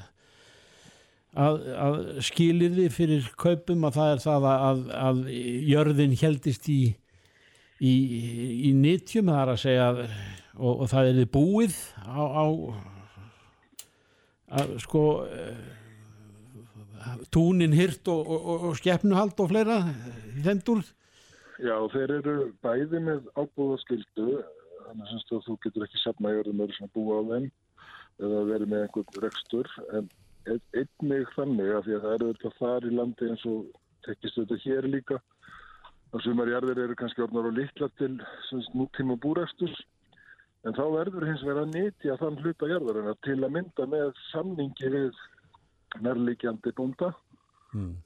að, 1.38 1.60
að 1.78 1.98
skilirði 2.26 2.88
fyrir 2.92 3.28
kaupum 3.38 3.84
að 3.86 3.98
það 3.98 4.14
er 4.14 4.22
það 4.24 4.48
að, 4.50 4.62
að, 4.70 4.80
að 5.00 5.20
jörðin 5.70 6.16
heldist 6.20 6.68
í 6.72 6.80
í, 7.80 7.92
í 8.68 8.72
nýtjum 8.76 9.30
það 9.30 9.42
er 9.42 9.52
að 9.54 9.60
segja 9.64 9.88
að, 9.90 10.00
og, 10.58 10.72
og 10.72 10.86
það 10.92 11.10
er 11.10 11.28
búið 11.32 11.76
á, 12.04 12.20
á 12.20 12.46
að 14.60 14.72
sko 14.82 15.04
eh, 15.30 15.60
túnin 17.32 17.76
hirt 17.76 18.08
og, 18.10 18.20
og, 18.26 18.48
og, 18.70 18.72
skepnuhald 18.80 19.38
og 19.40 19.52
fleira 19.52 19.82
þendur 20.44 20.82
Já, 21.60 21.76
þeir 21.92 22.14
eru 22.16 22.34
bæði 22.64 23.02
með 23.04 23.26
ábúðaskildu, 23.36 24.40
þannig 24.86 25.10
að 25.12 25.42
þú 25.44 25.56
getur 25.60 25.84
ekki 25.84 25.98
safna 26.00 26.32
jörðum 26.32 26.62
öðru 26.64 26.76
sem 26.76 26.88
að 26.88 26.94
búa 26.96 27.18
á 27.20 27.22
þeim 27.34 27.48
eða 28.20 28.40
verið 28.48 28.70
með 28.70 28.84
einhvern 28.86 29.24
rekstur, 29.24 29.68
en 29.96 30.08
einnig 30.48 31.32
þannig 31.36 31.70
að 31.74 31.86
því 31.86 31.96
að 31.96 32.04
það 32.04 32.14
eru 32.14 32.30
þetta 32.32 32.52
þar 32.58 32.86
í 32.86 32.94
landi 32.96 33.30
eins 33.30 33.46
og 33.50 33.64
tekist 34.06 34.38
þetta 34.38 34.58
hér 34.64 34.88
líka 34.88 35.20
að 36.10 36.24
sumar 36.24 36.50
jarðir 36.50 36.84
eru 36.84 36.96
kannski 36.98 37.22
orðnar 37.22 37.50
og 37.50 37.58
litla 37.58 37.88
til 38.00 38.12
nútíma 38.74 39.16
búrekstur 39.20 39.74
en 40.66 40.76
þá 40.76 40.84
verður 40.96 41.28
hins 41.28 41.44
vegar 41.46 41.64
að 41.64 41.74
nýtja 41.76 42.16
þann 42.20 42.40
hluta 42.42 42.70
jarðarinnar 42.70 43.18
til 43.26 43.38
að 43.38 43.54
mynda 43.56 43.86
með 43.94 44.10
samningi 44.30 44.92
við 44.96 45.20
nærlíkjandi 46.04 46.72
búnda 46.76 47.12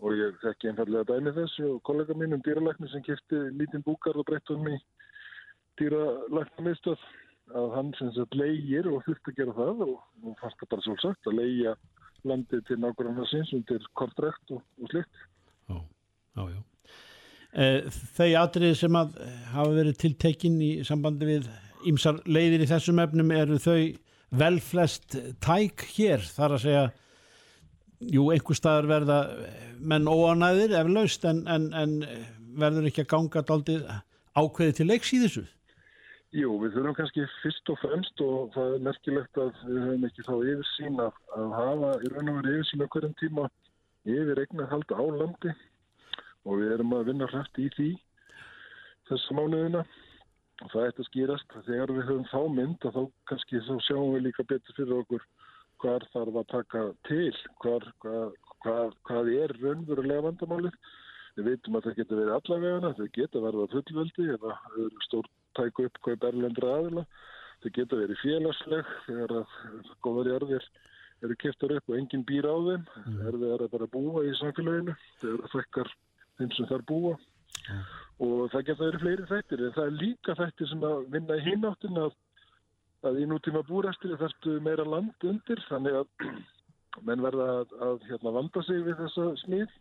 og 0.04 0.12
ég 0.18 0.36
þekki 0.42 0.70
einfallega 0.70 1.08
dæmi 1.08 1.32
þessu 1.38 1.70
og 1.72 1.82
kollega 1.88 2.16
mínum 2.20 2.42
dýralækni 2.44 2.90
sem 2.92 3.02
kipti 3.06 3.38
lítinn 3.56 3.84
búkar 3.86 4.18
og 4.20 4.26
breytt 4.28 4.50
honum 4.52 4.74
í 4.74 4.78
dýralæknamiðstöð 5.80 7.06
að 7.60 7.70
hann 7.76 7.92
sem 7.98 8.12
sagt 8.16 8.36
leigir 8.36 8.88
og 8.90 9.02
þurfti 9.06 9.32
að 9.32 9.38
gera 9.40 9.56
það 9.56 9.82
og, 9.86 9.96
og 10.24 10.36
fannst 10.40 10.60
það 10.60 10.70
bara 10.74 10.86
sjálfsagt 10.86 11.30
að 11.30 11.38
leigja 11.40 11.74
landið 12.28 12.64
til 12.68 12.78
nákvæmlega 12.82 13.28
síns 13.30 13.52
undir 13.56 13.84
kortrekt 13.98 14.54
og, 14.54 14.62
og 14.82 14.90
slikt. 14.92 15.26
Já, 15.68 15.78
já, 16.38 16.44
já. 16.54 16.62
Eh, 17.54 17.90
Þau 18.16 18.30
atriði 18.40 18.78
sem 18.80 18.98
að 18.98 19.18
hafa 19.52 19.76
verið 19.76 20.00
tiltekin 20.02 20.58
í 20.64 20.72
sambandi 20.86 21.28
við 21.28 21.50
ýmsar 21.86 22.22
leiðir 22.26 22.64
í 22.64 22.70
þessum 22.70 23.02
efnum 23.04 23.32
eru 23.34 23.60
þau 23.62 23.78
vel 24.34 24.56
flest 24.64 25.16
tæk 25.44 25.84
hér 25.94 26.24
þar 26.26 26.56
að 26.56 26.64
segja 26.64 26.84
jú, 28.00 28.30
einhver 28.34 28.58
staðar 28.58 28.88
verða 28.90 29.18
menn 29.78 30.08
óanæðir 30.10 30.74
eflaust 30.80 31.26
en, 31.28 31.44
en, 31.46 31.68
en 31.76 31.98
verður 32.58 32.88
ekki 32.90 33.04
að 33.04 33.12
ganga 33.12 33.44
daldið 33.46 33.84
ákveði 34.34 34.78
til 34.80 34.88
leiks 34.90 35.12
í 35.14 35.20
þessu 35.22 35.44
Jú, 36.34 36.48
við 36.58 36.72
þurfum 36.74 36.96
kannski 36.98 37.24
fyrst 37.44 37.70
og 37.70 37.76
fremst 37.78 38.20
og 38.24 38.48
það 38.56 38.72
er 38.74 38.80
merkilegt 38.88 39.38
að 39.38 39.52
við 39.68 39.76
höfum 39.84 40.06
ekki 40.08 40.24
þá 40.26 40.32
yfirsýn 40.34 40.96
að, 41.04 41.20
að 41.36 41.52
hafa 41.54 41.90
í 42.02 42.08
raun 42.10 42.30
og 42.32 42.38
veru 42.40 42.54
yfirsýn 42.56 42.82
á 42.82 42.90
hverjum 42.90 43.12
tíma 43.20 43.44
yfir 44.14 44.40
eignar 44.42 44.72
halda 44.72 44.98
á 44.98 45.04
landi 45.14 45.52
og 46.42 46.58
við 46.58 46.72
erum 46.74 46.96
að 46.96 47.06
vinna 47.10 47.28
hrætt 47.30 47.60
í 47.62 47.68
því 47.76 47.86
þessa 49.12 49.36
mánuðina 49.38 49.84
og 49.84 50.72
það 50.72 50.88
ætti 50.88 51.04
að 51.04 51.08
skýrast 51.12 51.56
þegar 51.68 51.94
við 51.94 52.10
höfum 52.10 52.26
þá 52.32 52.40
mynd 52.56 52.88
að 52.88 52.98
þá 52.98 53.02
kannski 53.30 53.62
þá 53.68 53.72
sjáum 53.86 54.12
við 54.16 54.26
líka 54.26 54.48
betur 54.50 54.78
fyrir 54.80 54.98
okkur 55.04 55.28
hvar 55.84 56.08
þarf 56.16 56.40
að 56.42 56.50
taka 56.50 56.84
til, 57.06 57.30
hvar, 57.62 57.88
hvað, 58.02 58.36
hvað, 58.64 58.98
hvað 59.06 59.32
er 59.36 59.56
raunverulega 59.60 60.26
vandamálið. 60.26 60.76
Við 61.38 61.48
veitum 61.50 61.78
að 61.78 61.88
það 61.88 61.98
getur 62.02 62.20
verið 62.22 62.36
allavegana, 62.40 62.94
þau 62.98 63.08
geta 63.14 63.42
verið 63.42 63.64
að 63.64 63.74
fullveldi 63.74 64.28
eða 64.34 64.58
stór 65.06 65.32
tæku 65.58 65.86
upp 65.88 66.00
hvað 66.04 66.20
berlendra 66.24 66.72
aðila. 66.78 67.04
Þau 67.62 67.70
geta 67.76 68.00
verið 68.00 68.20
félagsleg 68.22 68.90
þegar 69.06 69.36
að 69.40 69.58
góðar 70.04 70.30
jarðir 70.32 70.66
eru 71.24 71.36
keftar 71.40 71.76
upp 71.78 71.92
og 71.92 71.98
enginn 71.98 72.26
býr 72.28 72.48
á 72.50 72.56
þeim. 72.68 72.88
Mm. 73.04 73.20
Er 73.28 73.38
það 73.38 73.54
að 73.54 73.70
bara 73.76 73.92
búa 73.94 74.24
í 74.26 74.34
samfélaginu 74.40 74.96
þegar 75.22 75.44
það 75.44 75.54
fekkar 75.54 75.92
þeim 76.40 76.50
sem 76.56 76.68
þar 76.72 76.84
búa. 76.90 77.14
Mm. 77.64 77.84
Og 78.24 78.34
það 78.52 78.66
geta 78.68 78.84
verið 78.84 79.04
fleiri 79.04 79.28
þættir 79.30 79.64
en 79.64 79.76
það 79.78 79.88
er 79.88 79.96
líka 80.02 80.36
þættir 80.40 80.70
sem 80.70 80.84
að 80.90 81.06
vinna 81.14 81.38
í 81.38 81.46
hináttin 81.48 82.02
að, 82.02 82.18
að 83.08 83.22
í 83.22 83.30
nútíma 83.30 83.64
búræstir 83.68 84.18
þarftu 84.20 84.58
meira 84.64 84.84
land 84.88 85.28
undir 85.30 85.64
þannig 85.70 86.02
að 86.02 86.28
menn 87.08 87.24
verða 87.24 87.48
að, 87.62 87.74
að 87.88 88.06
hérna, 88.10 88.34
vanda 88.36 88.62
sig 88.66 88.84
við 88.84 89.00
þessa 89.00 89.30
smíð 89.42 89.72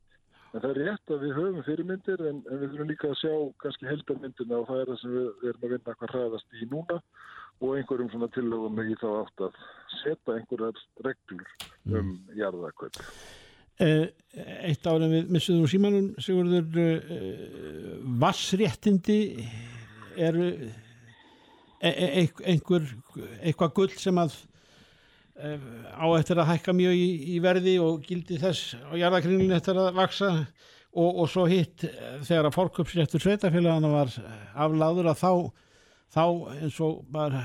En 0.53 0.61
það 0.61 0.69
er 0.69 0.79
rétt 0.85 1.13
að 1.13 1.23
við 1.25 1.37
höfum 1.39 1.63
fyrirmyndir 1.65 2.25
en, 2.29 2.41
en 2.45 2.59
við 2.61 2.73
þurfum 2.73 2.89
líka 2.91 3.07
að 3.09 3.19
sjá 3.23 3.33
kannski 3.63 3.87
heldarmyndina 3.89 4.59
og 4.59 4.67
það 4.69 4.81
er 4.81 4.91
það 4.91 4.99
sem 5.01 5.15
við, 5.15 5.29
erum 5.49 5.63
að 5.65 5.73
vinna 5.73 5.95
hvað 5.97 6.13
hraðast 6.13 6.59
í 6.59 6.67
núna 6.69 6.97
og 7.63 7.77
einhverjum 7.77 8.11
svona 8.11 8.29
tillögum 8.35 8.81
í 8.83 8.97
þá 9.01 9.07
átt 9.23 9.45
að 9.47 9.57
setja 10.01 10.35
einhverjar 10.37 10.83
reglur 11.07 11.55
um 11.89 12.13
jarðakvöld. 12.37 13.01
Eh, 13.81 14.05
Eitt 14.69 14.85
árið 14.85 15.15
við 15.15 15.33
missuðum 15.33 15.69
símanum 15.69 16.07
Sigurður 16.21 16.77
uh, 16.77 17.97
vassréttindi 18.21 19.19
eru 20.21 20.47
e 21.81 21.89
e 21.89 22.27
einhver 22.53 22.85
eitthvað 23.41 23.73
gull 23.79 23.95
sem 23.97 24.21
að 24.21 24.35
eh, 24.37 24.52
á 25.33 26.05
eftir 26.13 26.37
að 26.37 26.49
hækka 26.51 26.75
mjög 26.77 26.93
í, 26.93 27.07
í 27.33 27.39
verði 27.41 27.73
og 27.81 28.03
gildi 28.05 28.37
þess 28.41 28.75
á 28.77 28.93
jarðakringlinu 28.99 29.55
eftir 29.57 29.79
að 29.81 29.95
vaksa 29.97 30.29
og, 30.93 31.09
og 31.09 31.25
svo 31.31 31.47
hitt 31.49 31.87
eh, 31.87 32.19
þegar 32.21 32.49
að 32.49 32.55
fórköpsréttur 32.59 33.23
sveitafélagana 33.23 33.89
var 33.95 34.13
afláður 34.53 35.09
að 35.09 35.23
þá, 35.23 35.31
þá 36.13 36.25
eins 36.59 36.77
og 36.85 37.01
bara 37.13 37.41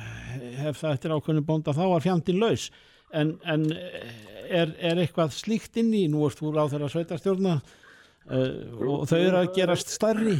hef 0.60 0.82
það 0.82 0.92
eftir 0.92 1.16
ákveðinu 1.16 1.46
bónda 1.48 1.76
þá 1.76 1.84
var 1.94 2.04
fjandin 2.04 2.42
laus. 2.42 2.68
En, 3.16 3.38
en 3.48 3.64
er, 3.72 4.74
er 4.76 5.00
eitthvað 5.00 5.32
slíkt 5.32 5.80
inn 5.80 5.94
í 5.96 6.04
nú 6.12 6.26
erst 6.26 6.42
þú 6.42 6.52
ráð 6.52 6.74
þeirra 6.74 6.90
sveitastjórna 6.92 7.54
uh, 7.56 8.50
og 8.84 9.06
þau 9.08 9.16
eru 9.16 9.38
að 9.40 9.52
gerast 9.56 9.94
starri 9.94 10.36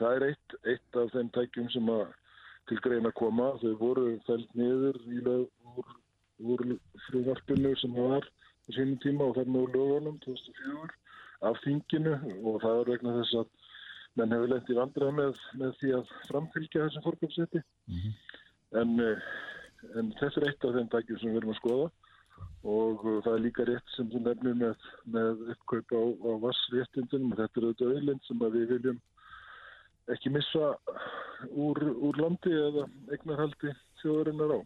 Það 0.00 0.16
er 0.16 0.24
eitt, 0.30 0.54
eitt 0.68 0.96
af 0.96 1.08
þeim 1.12 1.30
tækjum 1.34 1.70
sem 1.72 1.88
að 1.92 2.04
til 2.70 2.78
greina 2.84 3.10
koma. 3.16 3.50
Þau 3.60 3.72
voru 3.80 4.06
fælt 4.26 4.52
niður 4.58 4.96
í 5.10 5.22
lög 5.24 5.48
úr, 6.40 6.64
frumvarpinu 7.06 7.74
sem 7.80 7.94
það 7.96 8.12
var 8.14 8.28
á 8.30 8.68
sínum 8.76 8.98
tíma 9.04 9.28
og 9.28 9.36
þarna 9.38 9.64
úr 9.64 9.74
lögunum 9.76 10.18
2004 10.24 10.98
af 11.50 11.62
þinginu 11.64 12.14
og 12.44 12.60
það 12.64 12.80
er 12.80 12.92
vegna 12.92 13.16
þess 13.20 13.38
að 13.40 13.48
menn 14.18 14.34
hefur 14.34 14.52
lengt 14.52 14.70
í 14.70 14.76
vandrað 14.76 15.16
með, 15.16 15.40
með 15.60 15.74
því 15.80 15.92
að 15.98 16.12
framfylgja 16.28 16.84
þessum 16.84 17.06
fórkjöpsetti. 17.06 17.62
Mm 17.88 18.00
-hmm. 18.02 18.14
en, 18.80 18.90
en 20.00 20.12
þetta 20.20 20.40
er 20.40 20.48
eitt 20.48 20.64
af 20.64 20.76
þeim 20.76 20.90
tækjum 20.94 21.20
sem 21.20 21.30
við 21.30 21.40
erum 21.42 21.54
að 21.54 21.60
skoða 21.60 21.90
og 22.70 23.04
uh, 23.06 23.20
það 23.24 23.34
er 23.34 23.44
líka 23.44 23.64
rétt 23.68 23.94
sem 23.94 24.10
þú 24.12 24.20
nefnir 24.24 24.58
með, 24.60 24.88
með 25.14 25.46
uppkaup 25.54 25.94
á, 25.96 26.02
á 26.02 26.32
vassréttindunum 26.44 27.32
og 27.32 27.40
þetta 27.40 27.60
er 27.60 27.66
auðvitað 27.66 27.94
auðlind 27.94 28.26
sem 28.26 28.44
við 28.44 28.66
viljum 28.74 29.00
ekki 30.14 30.32
missa 30.34 30.74
úr, 31.54 31.80
úr 31.94 32.20
landi 32.20 32.52
eða 32.52 32.86
eignarhaldi 33.14 33.72
þjóðarinnar 34.02 34.56
á. 34.56 34.60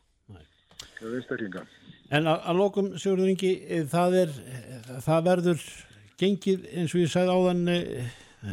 Einstaklinga. 1.02 1.64
En 2.14 2.28
að, 2.30 2.44
að 2.50 2.60
lokum, 2.60 2.92
Sigurður 3.00 3.32
Ingi, 3.32 3.52
það, 3.90 4.18
er, 4.22 4.36
það 5.06 5.26
verður 5.30 5.64
gengið 6.20 6.68
eins 6.74 6.94
og 6.94 7.02
ég 7.02 7.10
sagði 7.10 7.34
áðan 7.38 7.64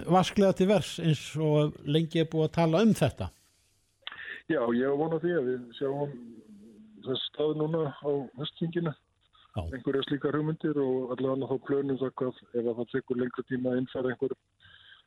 vasklega 0.07 0.55
til 0.57 0.67
vers 0.71 0.95
eins 1.03 1.21
og 1.35 1.75
lengi 1.85 2.23
er 2.23 2.29
búið 2.31 2.47
að 2.47 2.55
tala 2.57 2.83
um 2.85 2.93
þetta. 2.95 3.29
Já, 4.51 4.61
ég 4.75 4.99
vona 4.99 5.19
því 5.21 5.33
að 5.37 5.47
við 5.47 5.77
sjáum 5.77 6.17
þess 7.05 7.29
stað 7.29 7.57
núna 7.59 7.87
á 7.91 8.11
höstingina 8.39 8.93
einhverja 9.59 10.03
slíkar 10.07 10.37
hugmyndir 10.37 10.77
og 10.79 11.11
allavega 11.15 11.49
þá 11.49 11.65
plönum 11.67 11.99
það 11.99 12.13
hvað 12.19 12.41
ef 12.59 12.67
það 12.67 12.91
tekur 12.93 13.19
lengur 13.19 13.47
tíma 13.49 13.71
að 13.71 13.81
innfæra 13.81 14.13
einhver 14.13 14.35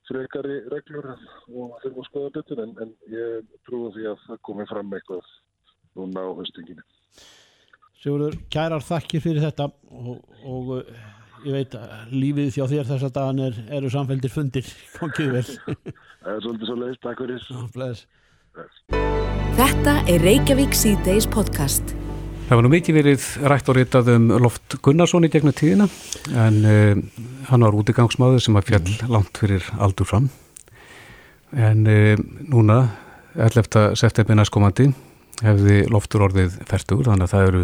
frekari 0.09 0.57
reglur 0.73 1.09
og 1.15 1.79
þurfa 1.83 2.03
að 2.03 2.09
skoða 2.11 2.33
betur 2.35 2.61
en, 2.65 2.75
en 2.85 2.93
ég 3.09 3.55
trúi 3.65 3.93
því 3.95 4.11
að 4.11 4.27
það 4.27 4.43
komi 4.49 4.67
fram 4.69 4.93
eitthvað 4.99 5.31
núna 5.97 6.27
á 6.29 6.31
höstinginu. 6.41 6.85
Sigurður, 8.03 8.37
kærar 8.53 8.85
þakkir 8.85 9.23
fyrir 9.25 9.45
þetta 9.47 9.71
og, 9.71 10.19
og 10.45 10.73
ég 11.45 11.53
veit 11.57 11.77
að 11.79 12.13
lífið 12.13 12.51
þjá 12.57 12.65
þér 12.73 12.89
þess 12.91 13.09
að 13.09 13.15
dagan 13.19 13.43
er, 13.47 13.59
eru 13.79 13.91
samfélgir 13.93 14.33
fundir, 14.33 14.71
komið 14.99 15.35
vel. 15.39 15.45
Það 15.49 16.33
er 16.35 16.47
svolítið 16.47 16.71
svo 16.71 16.79
leiðist, 16.81 17.03
takk 17.05 17.25
fyrir 17.25 17.39
þessu. 17.49 18.07
Þetta 19.55 19.95
er 20.11 20.25
Reykjavík 20.25 20.77
C-Days 20.77 21.29
podcast. 21.31 21.95
Það 22.45 22.59
var 22.59 22.67
nú 22.67 22.71
mikið 22.75 22.97
verið 22.99 23.27
rætt 23.49 23.69
og 23.73 23.77
ritað 23.79 24.09
um 24.13 24.27
Loft 24.45 24.77
Gunnarsson 24.85 25.25
í 25.25 25.31
gegnum 25.33 25.55
tíðina 25.57 25.87
en 26.37 26.59
uh, 26.69 26.99
hann 27.49 27.65
var 27.65 27.77
útigangsmaður 27.79 28.45
sem 28.45 28.59
að 28.61 28.67
fjall 28.69 28.83
mm. 28.85 29.13
langt 29.15 29.41
fyrir 29.41 29.65
aldur 29.81 30.09
fram 30.11 30.27
en 31.57 31.89
uh, 31.89 32.21
núna 32.53 32.83
11. 33.41 33.97
september 33.97 34.37
næstkomandi 34.37 34.91
hefði 35.43 35.79
Loftur 35.93 36.27
orðið 36.29 36.59
færtugur 36.69 37.11
þannig 37.11 37.29
að 37.29 37.35
það 37.35 37.49
eru 37.51 37.63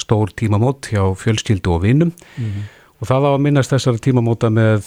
stór 0.00 0.34
tímamót 0.40 0.90
hjá 0.92 1.02
fjölskyldu 1.20 1.74
og 1.74 1.82
vinnum 1.84 2.12
mm. 2.40 2.60
og 3.00 3.10
það 3.10 3.26
á 3.26 3.30
að 3.34 3.42
minnast 3.46 3.74
þessar 3.74 4.00
tímamóta 4.00 4.50
með 4.54 4.86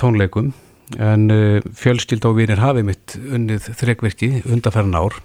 tónleikum 0.00 0.52
en 1.00 1.26
uh, 1.32 1.58
fjölskyldu 1.76 2.30
og 2.30 2.38
vinnir 2.40 2.62
hafi 2.62 2.84
mitt 2.86 3.16
unnið 3.20 3.70
þrekverki 3.80 4.30
undarferðan 4.44 5.00
ár 5.00 5.20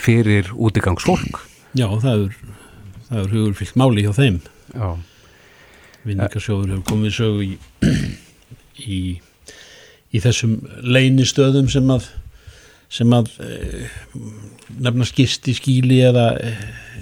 fyrir 0.00 0.48
útigangsfólk. 0.54 1.38
Já, 1.74 1.86
það 2.02 2.14
er 2.14 2.38
það 3.08 3.20
er 3.20 3.34
hugurfyllt 3.34 3.78
máli 3.78 4.04
hjá 4.04 4.12
þeim. 4.16 4.40
Vinningarsjóður 6.04 6.74
hefur 6.74 6.84
komið 6.88 7.14
sögu 7.16 7.44
í, 7.46 7.52
í, 8.84 8.98
í 10.12 10.22
þessum 10.24 10.58
leinistöðum 10.82 11.70
sem 11.72 11.90
að 11.94 12.10
sem 12.94 13.14
að 13.16 13.30
e, 13.42 13.88
nefna 14.84 15.06
skist 15.08 15.48
í 15.50 15.56
skíli 15.56 16.00
eða, 16.06 16.28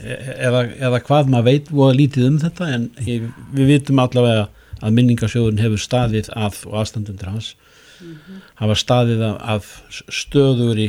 eða, 0.02 0.64
eða 0.88 1.00
hvað 1.04 1.30
maður 1.32 1.48
veit 1.50 1.70
og 1.72 1.94
lítið 1.98 2.28
um 2.30 2.40
þetta 2.42 2.68
en 2.76 2.88
ég, 3.06 3.28
við 3.52 3.72
vitum 3.74 4.02
allavega 4.02 4.48
að 4.82 4.96
minningarsjóðun 4.98 5.62
hefur 5.62 5.82
staðið 5.82 6.32
að 6.34 6.62
og 6.70 6.78
aðstandundir 6.80 7.30
hans 7.30 7.52
mm 7.54 8.12
-hmm. 8.12 8.42
hafa 8.62 8.78
staðið 8.82 9.24
að, 9.28 9.68
stöður 10.08 10.80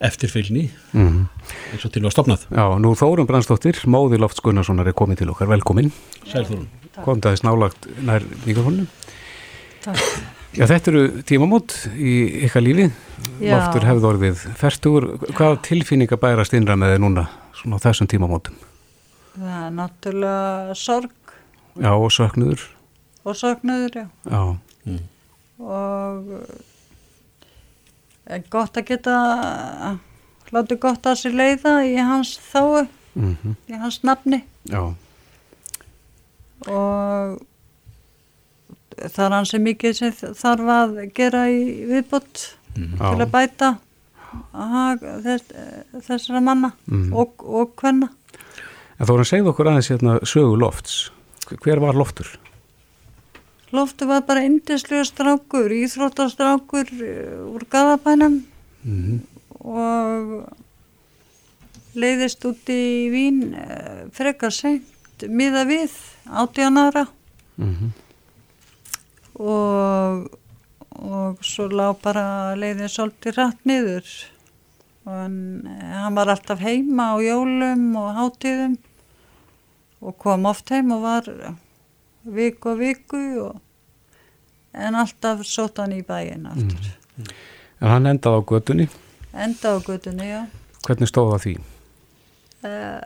eftirfylgni 0.00 0.70
mm 0.92 1.08
-hmm. 1.08 1.24
eins 1.72 1.84
og 1.84 1.92
til 1.92 2.04
að 2.04 2.14
stopnað 2.16 2.46
Já, 2.50 2.66
nú 2.78 2.94
Þórun 2.96 3.28
Brandstóttir, 3.28 3.76
móði 3.86 4.18
Lofts 4.18 4.40
Gunnarssonar 4.40 4.88
er 4.88 4.96
komið 4.96 5.18
til 5.18 5.30
okkar, 5.30 5.48
velkomin. 5.48 5.92
Sælþórun 6.26 6.68
Kom 7.04 7.20
það 7.20 7.32
þess 7.36 7.44
nálagt 7.46 7.86
nær 8.02 8.22
mikrofónu 8.46 8.86
Já, 10.50 10.64
þetta 10.66 10.90
eru 10.90 11.02
tímamót 11.26 11.76
í 11.94 12.44
ykkar 12.46 12.64
lífi 12.64 12.88
Já. 13.38 13.52
Loftur 13.54 13.84
hefði 13.86 14.08
orðið 14.08 14.40
færtugur, 14.58 15.06
hvað 15.36 15.60
tilfinninga 15.68 16.16
bærast 16.18 16.56
innra 16.58 16.74
með 16.80 16.96
þið 16.96 17.02
núna 17.04 17.24
svona 17.54 17.78
á 17.78 17.84
þessum 17.84 18.08
tímamótum? 18.10 18.56
Það 19.36 19.60
er 19.60 19.76
náttúrulega 19.76 20.74
sorg 20.80 21.34
Já, 21.78 21.92
og 21.94 22.10
söknuður 22.10 22.64
Og 23.22 23.38
söknuður, 23.38 23.92
já 23.94 24.06
Já 24.26 24.42
mm. 24.90 25.04
og 25.62 26.34
gott 28.50 28.80
að 28.80 28.88
geta 28.90 29.14
láti 30.50 30.78
gott 30.82 31.06
að 31.06 31.20
sér 31.22 31.36
leiða 31.38 31.76
í 31.86 31.94
hans 31.94 32.34
þáu 32.50 32.88
mm 33.14 33.36
-hmm. 33.36 33.54
í 33.70 33.78
hans 33.78 34.02
nafni 34.02 34.42
Já. 34.66 34.94
og 36.66 37.38
það 38.96 39.24
er 39.26 39.36
hansi 39.36 39.58
mikið 39.58 39.96
sem 39.96 40.12
þarf 40.34 40.72
að 40.76 40.98
gera 41.14 41.44
í 41.50 41.60
viðbútt 41.90 42.56
mm 42.76 42.84
-hmm. 42.84 42.98
til 42.98 43.20
að 43.20 43.30
bæta 43.30 43.70
þess, 45.24 45.44
þessara 46.06 46.40
manna 46.40 46.72
mm 46.86 47.04
-hmm. 47.04 47.14
og, 47.14 47.44
og 47.44 47.74
hvenna 47.76 48.08
En 49.00 49.06
þá 49.06 49.12
er 49.12 49.16
hann 49.16 49.24
segð 49.24 49.46
okkur 49.48 49.68
aðeins 49.68 49.90
hérna, 49.90 50.18
sögu 50.24 50.56
lofts 50.56 51.10
hver 51.58 51.80
var 51.80 51.94
loftur? 51.94 52.28
Loftu 53.70 54.06
var 54.06 54.22
bara 54.26 54.42
indislega 54.42 55.04
strákur, 55.04 55.70
íþróttastrákur 55.70 56.90
eh, 57.02 57.54
úr 57.54 57.64
Garabænum 57.70 58.42
mm 58.82 58.98
-hmm. 59.04 59.18
og 59.60 60.48
leiðist 61.94 62.44
út 62.44 62.68
í 62.68 63.10
Vín 63.10 63.54
eh, 63.54 64.10
frekar 64.12 64.52
seint 64.52 64.84
miða 65.28 65.64
við 65.64 65.90
áttjanara 66.26 67.06
mm 67.56 67.74
-hmm. 67.74 67.90
Og, 69.40 70.28
og 71.00 71.40
svo 71.46 71.68
lág 71.72 71.96
bara 72.04 72.26
leiðið 72.58 72.92
svolítið 72.92 73.38
rætt 73.38 73.64
niður 73.68 74.12
og 75.06 75.16
hann, 75.16 75.40
hann 75.94 76.18
var 76.18 76.32
alltaf 76.34 76.60
heima 76.60 77.12
á 77.12 77.24
jólum 77.24 77.86
og 77.96 78.12
hátíðum 78.18 78.76
og 80.00 80.16
kom 80.20 80.46
oft 80.48 80.70
heim 80.72 80.92
og 80.96 81.04
var 81.04 81.30
viku 82.24 82.74
og 82.74 82.80
viku 82.80 83.22
og, 83.48 83.60
en 84.76 84.98
alltaf 85.00 85.42
sótt 85.48 85.80
hann 85.80 85.96
í 85.96 86.02
bæin 86.06 86.46
aftur. 86.48 86.92
Mm. 87.16 87.32
En 87.80 87.92
hann 87.94 88.10
endaði 88.12 88.44
á 88.44 88.48
gödunni? 88.52 88.86
Endaði 89.32 89.80
á 89.80 89.86
gödunni, 89.88 90.28
já. 90.28 90.40
Hvernig 90.84 91.10
stóða 91.10 91.40
því? 91.40 91.54
Uh, 92.60 93.00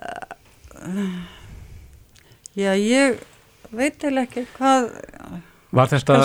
já, 2.58 2.74
ég 2.74 3.22
veit 3.74 4.02
eða 4.02 4.26
ekki 4.26 4.46
hvað 4.56 4.90
Var 5.74 5.90
þetta, 5.90 6.20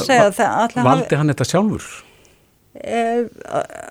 va 0.76 0.84
valdi 0.86 1.18
hann 1.18 1.32
þetta 1.32 1.48
sjálfur? 1.48 1.88
Eh, 2.80 3.26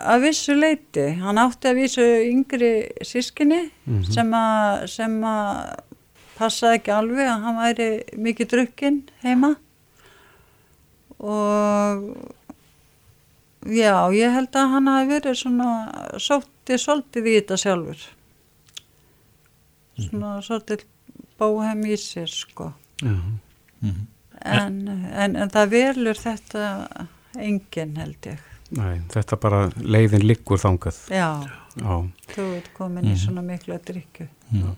að 0.06 0.22
vissu 0.22 0.54
leiti 0.54 1.08
hann 1.18 1.40
átti 1.42 1.68
að 1.68 1.80
vissu 1.82 2.04
yngri 2.28 2.72
sískinni 3.02 3.64
mm 3.66 4.02
-hmm. 4.02 4.86
sem 4.88 5.16
að 5.26 5.74
passaði 6.38 6.78
ekki 6.78 6.92
alveg 6.94 7.26
að 7.26 7.42
hann 7.42 7.58
væri 7.58 7.88
mikið 8.16 8.50
drukkinn 8.52 9.00
heima 9.24 9.56
og 11.18 12.04
já, 13.66 13.94
ég 14.14 14.36
held 14.36 14.54
að 14.54 14.70
hann 14.74 14.86
hafi 14.92 15.10
verið 15.10 15.40
svona 15.42 15.72
sóttið 16.22 16.78
svolítið 16.84 17.26
í 17.26 17.34
þetta 17.40 17.58
sjálfur 17.64 18.04
svona 19.98 20.36
mhm. 20.36 20.44
svolítið 20.46 20.86
bóhem 21.38 21.82
í 21.86 21.98
sér 21.98 22.30
sko 22.30 22.72
mm 23.02 23.18
-hmm. 23.82 24.06
En, 24.44 24.76
en, 25.12 25.36
en 25.36 25.50
það 25.54 25.72
velur 25.74 26.18
þetta 26.20 26.66
enginn 27.38 27.96
held 27.98 28.28
ég. 28.30 28.44
Nei, 28.78 29.00
þetta 29.08 29.38
bara 29.40 29.62
leiðin 29.80 30.26
liggur 30.28 30.60
þangað. 30.60 30.98
Já, 31.08 31.30
já. 31.80 31.94
þú 32.34 32.44
ert 32.58 32.68
komin 32.76 33.04
mm 33.04 33.08
í 33.08 33.14
mhm. 33.14 33.22
svona 33.22 33.42
miklu 33.46 33.74
að 33.78 33.88
drikju 33.92 34.28
Já. 34.48 34.68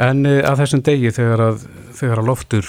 En 0.00 0.24
uh, 0.26 0.38
að 0.48 0.62
þessum 0.62 0.82
degi 0.86 1.10
þegar 1.12 1.42
að, 1.44 1.64
þegar 1.98 2.22
að 2.22 2.28
loftur 2.30 2.68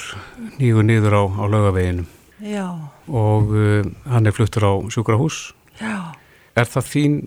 nýgur 0.59 0.87
niður 0.87 1.15
á, 1.15 1.23
á 1.27 1.43
lögaveginum 1.47 2.07
Já, 2.41 2.67
og 3.07 3.53
uh, 3.53 3.85
hann 4.09 4.27
er 4.27 4.35
fluttur 4.35 4.65
á 4.65 4.73
sjúkrahús, 4.89 5.53
já, 5.77 6.11
er 6.57 6.65
það 6.65 6.87
þín 6.89 7.17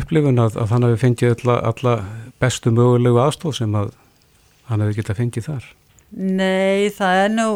upplifun 0.00 0.40
að, 0.40 0.56
að 0.62 0.72
hann 0.72 0.86
hafi 0.86 1.00
fengið 1.02 1.34
alla, 1.36 1.58
alla 1.68 1.96
bestu 2.40 2.72
mögulegu 2.72 3.20
aðstóð 3.20 3.58
sem 3.60 3.76
að 3.76 3.92
hann 4.70 4.80
hefði 4.80 4.98
getað 5.02 5.20
fengið 5.20 5.48
þar? 5.50 5.68
Nei, 6.16 6.90
það 6.92 7.20
er 7.24 7.30
nú, 7.32 7.48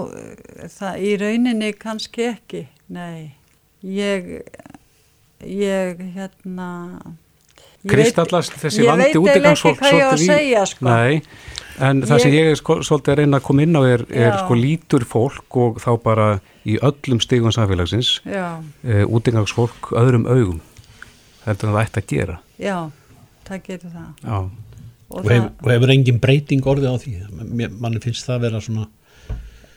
það 0.78 1.02
í 1.04 1.12
rauninni 1.20 1.72
kannski 1.78 2.28
ekki, 2.32 2.62
nei, 2.88 3.32
ég, 3.84 4.30
ég, 5.44 6.00
hérna, 6.16 6.68
ég 6.96 7.90
veit- 7.90 7.92
Kristallast 7.92 8.56
þessi 8.58 8.82
ég 8.84 8.88
vandi 8.90 9.04
veit 9.04 9.14
eiginlega 9.14 9.34
útigangsfólk 9.36 9.76
ekki 9.76 9.84
hvað 9.84 9.98
ég 9.98 10.02
á 10.02 10.08
að 10.08 10.16
svolítið 10.16 10.24
í- 10.24 10.30
segja, 10.32 10.64
sko. 10.66 10.84
Nei, 10.88 11.22
en 11.78 12.02
það 12.02 12.20
sem 12.24 12.32
ég 12.32 12.50
er 12.50 12.56
sko, 12.56 12.78
svolítið 12.82 13.12
að 13.12 13.18
reyna 13.20 13.36
að 13.40 13.42
koma 13.50 13.62
inn 13.66 13.76
á 13.76 13.82
er, 13.84 14.06
er 14.10 14.38
sko 14.40 14.54
lítur 14.56 15.04
fólk 15.04 15.56
og 15.60 15.76
þá 15.84 15.90
bara 16.02 16.28
í 16.66 16.78
öllum 16.80 17.20
stigum 17.20 17.52
samfélagsins 17.52 18.20
e, 18.26 19.04
útigangsfólk 19.04 19.92
öðrum 19.92 20.24
augum 20.26 20.60
heldur 21.46 21.68
en 21.68 21.74
það 21.76 21.84
ætti 21.84 22.00
að 22.00 22.06
gera. 22.10 22.38
Já, 22.58 22.78
það 23.46 23.60
getur 23.68 23.90
það. 23.92 24.08
Já, 24.24 24.38
Og, 25.06 25.20
og, 25.22 25.28
hef, 25.30 25.44
og 25.62 25.70
hefur 25.70 25.92
engin 25.94 26.18
breyting 26.22 26.66
orðið 26.66 26.90
á 26.90 26.96
því? 27.02 27.12
Manni 27.78 28.02
finnst 28.02 28.26
það 28.26 28.48
vera 28.48 28.62
svona 28.64 28.88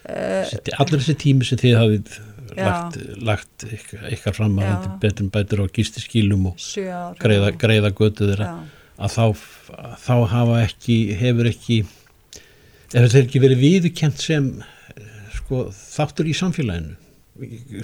uh, 0.09 0.55
allir 0.81 0.97
þessi 0.97 1.15
tími 1.21 1.45
sem 1.45 1.59
þið 1.61 1.77
hafið 1.77 2.17
lagt, 2.57 2.97
lagt 3.21 3.65
ykkar, 3.67 4.07
ykkar 4.15 4.35
fram 4.35 4.57
að 4.63 4.87
betur 5.03 5.29
bætur 5.33 5.63
á 5.63 5.65
gistiskílum 5.73 6.49
og 6.49 6.57
ár. 6.57 7.17
greiða, 7.21 7.51
greiða 7.61 7.91
götu 7.93 8.29
þeirra 8.29 8.49
að 8.99 9.15
þá, 9.15 9.25
þá 10.01 10.15
hafa 10.33 10.63
ekki 10.65 10.97
hefur 11.19 11.49
ekki 11.51 11.79
er 12.93 13.05
þetta 13.05 13.21
ekki 13.21 13.43
verið 13.43 13.63
viðukent 13.63 14.23
sem 14.23 14.49
eh, 14.59 15.13
sko, 15.37 15.67
þáttur 15.75 16.29
í 16.29 16.35
samfélaginu? 16.37 16.97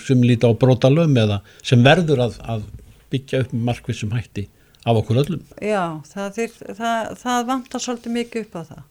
Sem 0.04 0.24
líti 0.26 0.50
á 0.50 0.52
brota 0.60 0.90
löm 0.92 1.14
eða 1.16 1.40
sem 1.64 1.84
verður 1.86 2.26
að, 2.26 2.40
að 2.44 2.66
byggja 3.14 3.46
upp 3.46 3.54
með 3.54 3.68
markvissum 3.70 4.16
hætti 4.16 4.50
af 4.86 5.00
okkur 5.02 5.20
öllum 5.24 5.44
Já, 5.62 5.84
það, 6.12 6.32
þyr, 6.38 6.56
það, 6.80 7.14
það 7.24 7.46
vantar 7.52 7.84
svolítið 7.86 8.16
mikið 8.20 8.46
upp 8.46 8.56
á 8.56 8.62
það. 8.70 8.84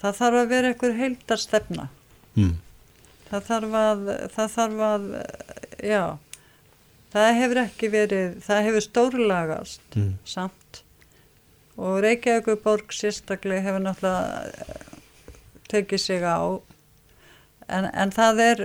Það 0.00 0.16
þarf 0.20 0.38
að 0.42 0.48
vera 0.52 0.70
einhver 0.72 0.96
heildarstefna. 1.00 1.88
mm. 2.36 2.54
Það 3.30 3.46
þarf 3.50 3.76
að, 3.82 4.02
það 4.36 4.50
þarf 4.56 4.82
að, 4.86 5.06
já, 5.82 6.02
það 7.14 7.30
hefur 7.40 7.60
ekki 7.64 7.88
verið, 7.94 8.36
það 8.46 8.64
hefur 8.68 8.84
stórlagast 8.84 9.96
Mm. 9.96 10.12
samt 10.24 10.82
og 11.76 11.98
Reykjavík 12.04 12.62
borg 12.64 12.92
sérstaklega 12.94 13.62
hefur 13.66 13.82
náttúrulega 13.84 14.76
tekið 15.68 15.98
sig 16.00 16.22
á 16.22 16.38
en, 17.68 17.84
en 17.92 18.12
það 18.14 18.40
er, 18.44 18.62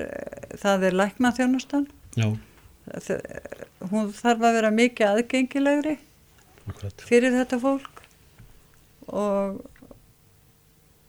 það 0.62 0.86
er 0.90 0.98
læknaþjónustan, 1.02 1.88
Já, 2.16 2.28
Þe- 2.92 3.22
hún 3.92 4.10
þarf 4.14 4.42
að 4.46 4.56
vera 4.58 4.72
mikið 4.74 5.08
aðgengilegri 5.10 5.98
akkurat. 6.68 7.06
fyrir 7.08 7.36
þetta 7.36 7.62
fólk. 7.62 8.04
Og, 9.12 9.62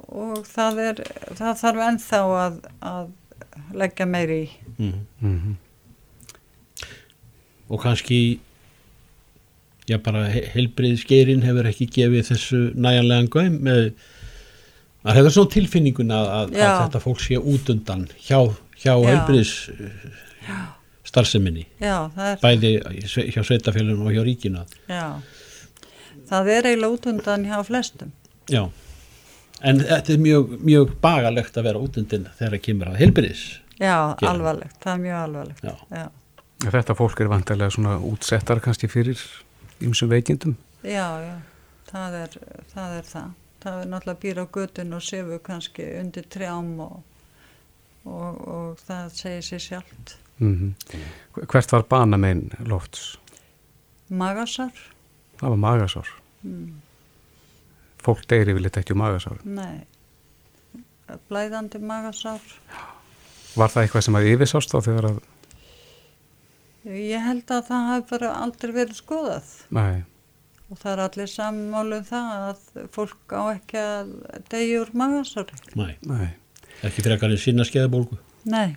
og 0.08 0.46
það 0.48 0.80
er 0.86 1.02
það 1.38 1.60
þarf 1.64 1.84
ennþá 1.88 2.22
að, 2.44 2.62
að 2.92 3.12
leggja 3.76 4.08
meiri 4.08 4.40
í. 4.44 4.48
Mm. 4.78 5.04
mm 5.20 5.60
og 7.72 7.80
kannski 7.80 8.40
já 9.88 9.98
bara 10.02 10.26
heilbrið 10.28 10.98
skerin 11.02 11.44
hefur 11.46 11.68
ekki 11.70 11.88
gefið 11.96 12.26
þessu 12.28 12.60
næjanlegan 12.76 13.30
gæm 13.32 13.54
með 13.66 13.84
að 15.02 15.18
hefur 15.18 15.34
svona 15.36 15.52
tilfinningun 15.56 16.12
að, 16.14 16.28
að, 16.36 16.52
að 16.62 16.74
þetta 16.84 17.02
fólk 17.02 17.22
sé 17.24 17.38
út 17.40 17.72
undan 17.72 18.04
hjá, 18.18 18.38
hjá 18.76 18.92
Já. 18.92 19.06
heilbriðs 19.08 19.54
starfseminni 21.08 21.64
það 21.80 22.28
er, 22.28 22.42
bæði 22.44 22.74
hjá 23.34 23.40
sveitafélunum 23.40 24.06
og 24.06 24.14
hjá 24.14 24.22
ríkinu. 24.26 24.66
Já 24.86 25.06
það 26.32 26.50
er 26.56 26.68
eiginlega 26.70 26.96
út 26.96 27.06
undan 27.12 27.44
hjá 27.48 27.58
flestum. 27.68 28.10
Já. 28.50 28.62
En 29.62 29.78
þetta 29.84 30.16
er 30.16 30.18
mjög, 30.24 30.56
mjög 30.66 30.96
bagalegt 31.04 31.56
að 31.60 31.68
vera 31.68 31.82
út 31.84 31.98
undan 32.00 32.24
þegar 32.38 32.56
það 32.56 32.64
kemur 32.66 32.90
að 32.90 32.98
heilbriðs 33.04 33.42
já, 33.78 33.94
Gera. 34.18 34.32
alvarlegt, 34.32 34.76
það 34.82 34.92
er 34.96 35.02
mjög 35.04 35.18
alvarlegt. 35.20 35.62
Já. 35.62 35.76
já, 36.00 36.08
Þetta 36.72 36.94
fólk 36.98 37.20
er 37.22 37.30
vantarlega 37.30 37.74
svona 37.74 37.94
útsettar 38.06 38.60
kannski 38.62 38.88
fyrir 38.90 39.22
ymsum 39.82 40.10
veikindum? 40.10 40.56
Já, 40.86 41.06
já. 41.22 41.36
Það, 41.92 42.14
er, 42.24 42.36
það 42.72 42.96
er 42.98 43.08
það. 43.12 43.30
Það 43.62 43.80
er 43.82 43.88
náttúrulega 43.92 44.22
býr 44.22 44.40
á 44.42 44.46
götun 44.56 44.94
og 44.96 45.02
sefur 45.06 45.40
kannski 45.46 45.86
undir 46.00 46.24
trjám 46.32 46.70
og, 46.82 46.96
og, 48.06 48.40
og 48.54 48.80
það 48.86 49.12
segir 49.18 49.46
sér 49.46 49.62
sjálft. 49.68 50.16
Mm 50.42 50.72
Hvert 51.46 51.72
var 51.74 51.84
banamein 51.90 52.48
lofts? 52.66 53.18
magasar, 54.10 54.72
Það 55.38 55.48
var 55.54 55.60
magasár 55.62 56.08
Mm. 56.42 56.80
Fólk 58.02 58.24
deyri 58.30 58.54
vil 58.56 58.66
þetta 58.66 58.82
ekki 58.82 58.96
um 58.96 59.02
magasár. 59.02 59.42
Nei. 59.46 59.84
Blæðandi 61.28 61.76
magasar 61.84 62.40
Var 63.52 63.68
það 63.68 63.82
eitthvað 63.82 64.04
sem 64.06 64.16
að 64.16 64.28
yfirsást 64.30 64.72
á 64.72 64.78
þegar 64.80 65.08
að 65.10 65.18
Ég 66.88 67.22
held 67.22 67.52
að 67.54 67.66
það 67.68 67.84
hafi 67.90 68.06
bara 68.08 68.30
aldrei 68.42 68.72
verið 68.74 68.96
skoðað. 68.98 69.50
Nei, 69.76 70.02
og 70.66 70.80
það 70.80 70.92
er 70.92 71.02
allir 71.04 71.30
sammálu 71.30 72.00
um 72.00 72.08
það 72.08 72.32
að 72.48 72.88
fólk 72.96 73.34
á 73.38 73.42
ekki 73.52 73.78
að 73.78 74.10
degja 74.50 74.80
úr 74.82 74.90
magasari. 74.98 75.60
Nei, 75.78 75.92
nei, 76.10 76.32
ekki 76.82 77.06
frekar 77.06 77.30
en 77.30 77.38
sinna 77.38 77.68
skeiðabólgu 77.68 78.18
Nei, 78.50 78.74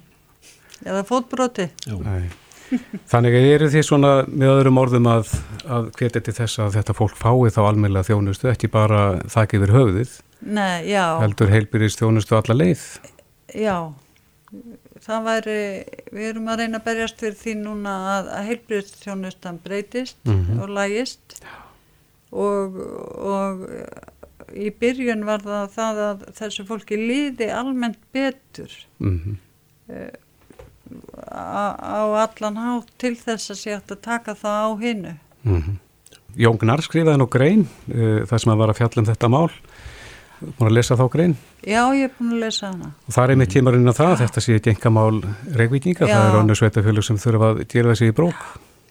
eða 0.86 1.02
fótbroti. 1.10 1.72
Já, 1.88 1.98
nei 2.06 2.45
Þannig 3.12 3.36
eru 3.56 3.68
því 3.70 3.82
svona 3.86 4.12
með 4.28 4.52
öðrum 4.56 4.80
orðum 4.82 5.10
að, 5.12 5.34
að 5.70 5.90
hvetja 6.00 6.22
til 6.26 6.34
þess 6.40 6.60
að 6.64 6.78
þetta 6.80 6.96
fólk 6.98 7.18
fái 7.20 7.52
þá 7.54 7.60
almennilega 7.70 8.08
þjónustu, 8.10 8.50
ekki 8.52 8.70
bara 8.74 9.02
þakka 9.32 9.60
yfir 9.60 9.74
höfuðið, 9.76 10.16
Nei, 10.46 10.88
heldur 11.22 11.50
heilbyrðist 11.54 12.02
þjónustu 12.02 12.36
alla 12.38 12.58
leið. 12.58 12.82
já, 13.56 13.78
það 15.06 15.24
væri, 15.30 15.60
við 16.16 16.28
erum 16.32 16.50
að 16.52 16.60
reyna 16.64 16.80
að 16.82 16.86
berjast 16.90 17.22
fyrir 17.22 17.38
því 17.44 17.54
núna 17.62 17.94
að, 18.16 18.30
að 18.40 18.50
heilbriðstjónustan 18.50 19.62
breytist 19.64 20.18
Mhm. 20.26 20.60
og 20.66 20.70
lægist. 20.76 21.40
Og, 22.36 22.76
og 23.16 23.62
í 24.58 24.70
byrjun 24.82 25.22
var 25.26 25.40
það 25.46 25.70
það 25.78 26.00
að 26.10 26.24
þessu 26.40 26.66
fólki 26.68 26.98
líði 27.00 27.48
almennt 27.54 28.02
betur. 28.16 28.72
Mm 29.00 29.38
á, 31.26 32.04
allan 32.26 32.58
hátt 32.62 32.92
til 33.02 33.16
þess 33.18 33.54
að 33.54 33.60
sé 33.62 33.74
hægt 33.76 33.96
að 33.96 34.02
taka 34.06 34.36
það 34.38 34.62
á 34.66 34.70
hinnu. 34.82 35.14
-hmm. 35.46 35.78
Jón 36.36 36.60
Gnar 36.60 36.84
skrifaði 36.84 37.18
nú 37.22 37.30
grein, 37.32 37.68
uh, 37.90 38.26
það 38.28 38.38
sem 38.44 38.52
að 38.52 38.62
var 38.62 38.74
að 38.74 38.80
fjalla 38.82 39.02
um 39.02 39.10
þetta 39.10 39.30
mál, 39.32 39.50
búin 40.42 40.70
að 40.70 40.76
lesa 40.76 40.98
þá 41.00 41.06
grein. 41.12 41.36
Já, 41.64 41.82
ég 41.96 42.10
er 42.10 42.14
búin 42.20 42.36
að 42.36 42.44
lesa 42.44 42.72
hana. 42.72 42.92
Og 43.08 43.14
það 43.16 43.30
er 43.30 43.36
með 43.42 43.52
tímarinn 43.56 43.92
á 43.92 43.96
það, 43.96 44.12
að 44.12 44.24
þetta 44.26 44.42
sé 44.46 44.56
ekki 44.60 44.74
engamál 44.76 45.24
reikvíkinga, 45.56 46.08
Já. 46.08 46.16
það 46.16 46.30
er 46.30 46.40
önnu 46.42 46.56
sveitafjölu 46.60 47.04
sem 47.04 47.18
þurfa 47.18 47.52
að 47.54 47.68
gera 47.72 47.94
þessi 47.94 48.12
í 48.12 48.16
brók. 48.16 48.46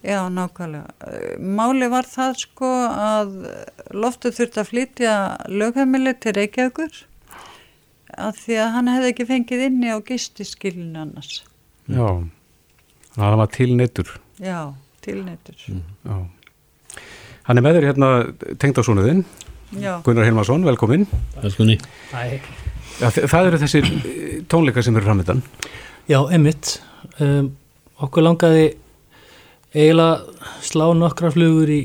Já, 0.05 0.29
nákvæmlega. 0.29 0.89
Eh, 1.01 1.39
Máli 1.41 1.89
var 1.89 2.05
það 2.05 2.37
sko 2.37 2.71
að 2.93 3.31
loftu 3.97 4.33
þurfti 4.37 4.61
að 4.61 4.69
flytja 4.69 5.15
lögheimili 5.49 6.13
til 6.21 6.35
Reykjavíkur 6.37 7.05
að 8.15 8.41
því 8.45 8.59
að 8.63 8.73
hann 8.75 8.91
hefði 8.93 9.11
ekki 9.13 9.27
fengið 9.31 9.65
inni 9.69 9.93
á 9.93 9.99
gistiskilinu 10.05 11.01
annars. 11.01 11.43
Já, 11.89 12.07
þannig 13.15 13.25
að 13.25 13.33
það 13.33 13.41
var 13.43 13.51
til 13.57 13.71
neittur. 13.77 14.13
Já, 14.41 14.61
tilnættur. 15.05 15.57
Já. 16.09 16.17
Hann 17.45 17.59
er 17.61 17.63
með 17.67 17.77
þér 17.79 17.87
hérna 17.91 18.09
tengdásónuðinn, 18.63 19.25
Já, 19.75 19.99
Gunnar 20.07 20.25
Hilmarsson, 20.25 20.63
velkomin. 20.65 21.05
Velkunni. 21.43 21.75
Ja, 23.01 23.09
það 23.11 23.49
eru 23.49 23.59
þessi 23.59 23.81
eh, 23.83 24.43
tónleikar 24.49 24.85
sem 24.87 24.95
eru 24.97 25.05
framöndan. 25.09 25.43
Já, 26.09 26.21
einmitt. 26.31 26.77
Um, 27.21 27.51
okkur 28.01 28.23
langaði 28.23 28.69
eiginlega 29.75 30.47
slá 30.63 30.87
nokkra 30.97 31.33
flugur 31.35 31.69
í, 31.75 31.81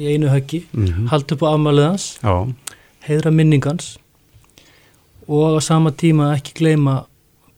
í 0.00 0.08
einu 0.14 0.30
höggi, 0.32 0.64
Mhm. 0.72 1.06
halda 1.12 1.34
upp 1.36 1.42
á 1.44 1.52
afmæliðans, 1.52 2.06
Já, 2.22 2.54
heiðra 3.06 3.30
minningans 3.34 3.98
og 5.28 5.58
á 5.58 5.60
sama 5.62 5.90
tíma 5.92 6.32
ekki 6.36 6.54
gleyma 6.58 7.04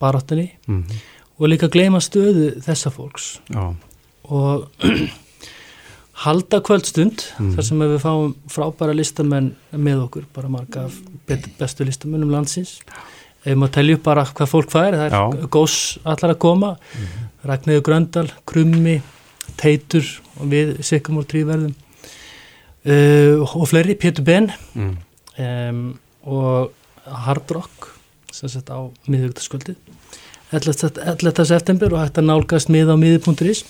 baráttunni 0.00 0.50
mm 0.68 0.84
og 1.38 1.48
líka 1.50 1.68
gleyma 1.68 1.98
stöðu 2.04 2.60
þessa 2.62 2.90
fólks. 2.94 3.38
Já, 3.50 3.74
og 4.30 4.68
halda 6.24 6.60
kvöldstund 6.62 7.24
Mhm. 7.38 7.54
þar 7.56 7.62
sem 7.66 7.78
við 7.82 7.98
fáum 8.02 8.34
frábæra 8.48 8.94
listamenn 8.94 9.54
með 9.72 10.04
okkur, 10.06 10.24
bara 10.34 10.48
marga 10.48 10.86
bestu 11.58 11.84
listamennum 11.84 12.30
landsins. 12.30 12.78
Ef 13.44 13.56
maður 13.58 13.72
telja 13.76 13.94
upp 13.98 14.02
bara 14.06 14.24
hvað 14.24 14.48
fólk 14.48 14.70
fær 14.72 14.94
það 14.94 15.06
er 15.06 15.10
Já. 15.10 15.48
gós 15.50 15.98
allar 16.04 16.34
að 16.34 16.38
koma 16.38 16.76
Ragnæður 17.44 17.82
Gröndal, 17.82 18.30
Krummi 18.46 19.02
Teitur 19.60 20.06
og 20.40 20.46
við 20.48 20.78
Sikkum 20.82 21.18
og 21.18 21.26
Tríverðum. 21.28 21.74
Uh, 22.86 23.40
og 23.40 23.66
fleiri, 23.68 23.94
Pétur 23.96 24.24
Ben. 24.24 24.50
Mm. 24.74 24.96
um, 25.38 25.98
og 26.24 26.72
Hard 27.06 27.50
Rock 27.52 27.90
sem 28.32 28.48
sett 28.48 28.68
á 28.72 28.80
miðugtaskvöldið 29.08 29.76
11. 30.54 30.90
11. 31.04 31.44
september 31.50 31.92
og 31.94 32.00
hægt 32.04 32.18
að 32.22 32.28
nálgast 32.30 32.70
mið 32.72 32.92
á 32.92 32.96
miði.is 33.00 33.64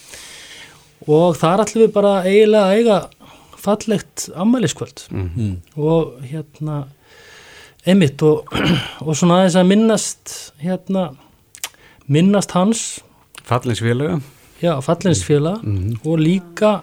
og 1.09 1.37
þar 1.37 1.65
ætlum 1.65 1.85
við 1.87 1.93
bara 1.97 2.13
eiginlega 2.25 2.65
að 2.65 2.79
eiga 2.79 2.99
fallegt 3.65 4.29
ammæliskvöld 4.37 5.07
Mhm. 5.11 5.51
og 5.77 6.21
hérna 6.31 6.85
einmitt 7.87 8.23
og, 8.23 8.45
og 9.07 9.15
svona 9.17 9.43
aðeins 9.43 9.57
að 9.61 9.69
minnast 9.73 10.35
hérna 10.63 11.11
minnast 12.09 12.51
hans 12.57 13.01
Fallinsfélaga 13.45 14.21
já, 14.63 14.79
fallinsfélag 14.81 15.63
Mhm. 15.63 15.99
og 16.05 16.19
líka 16.19 16.83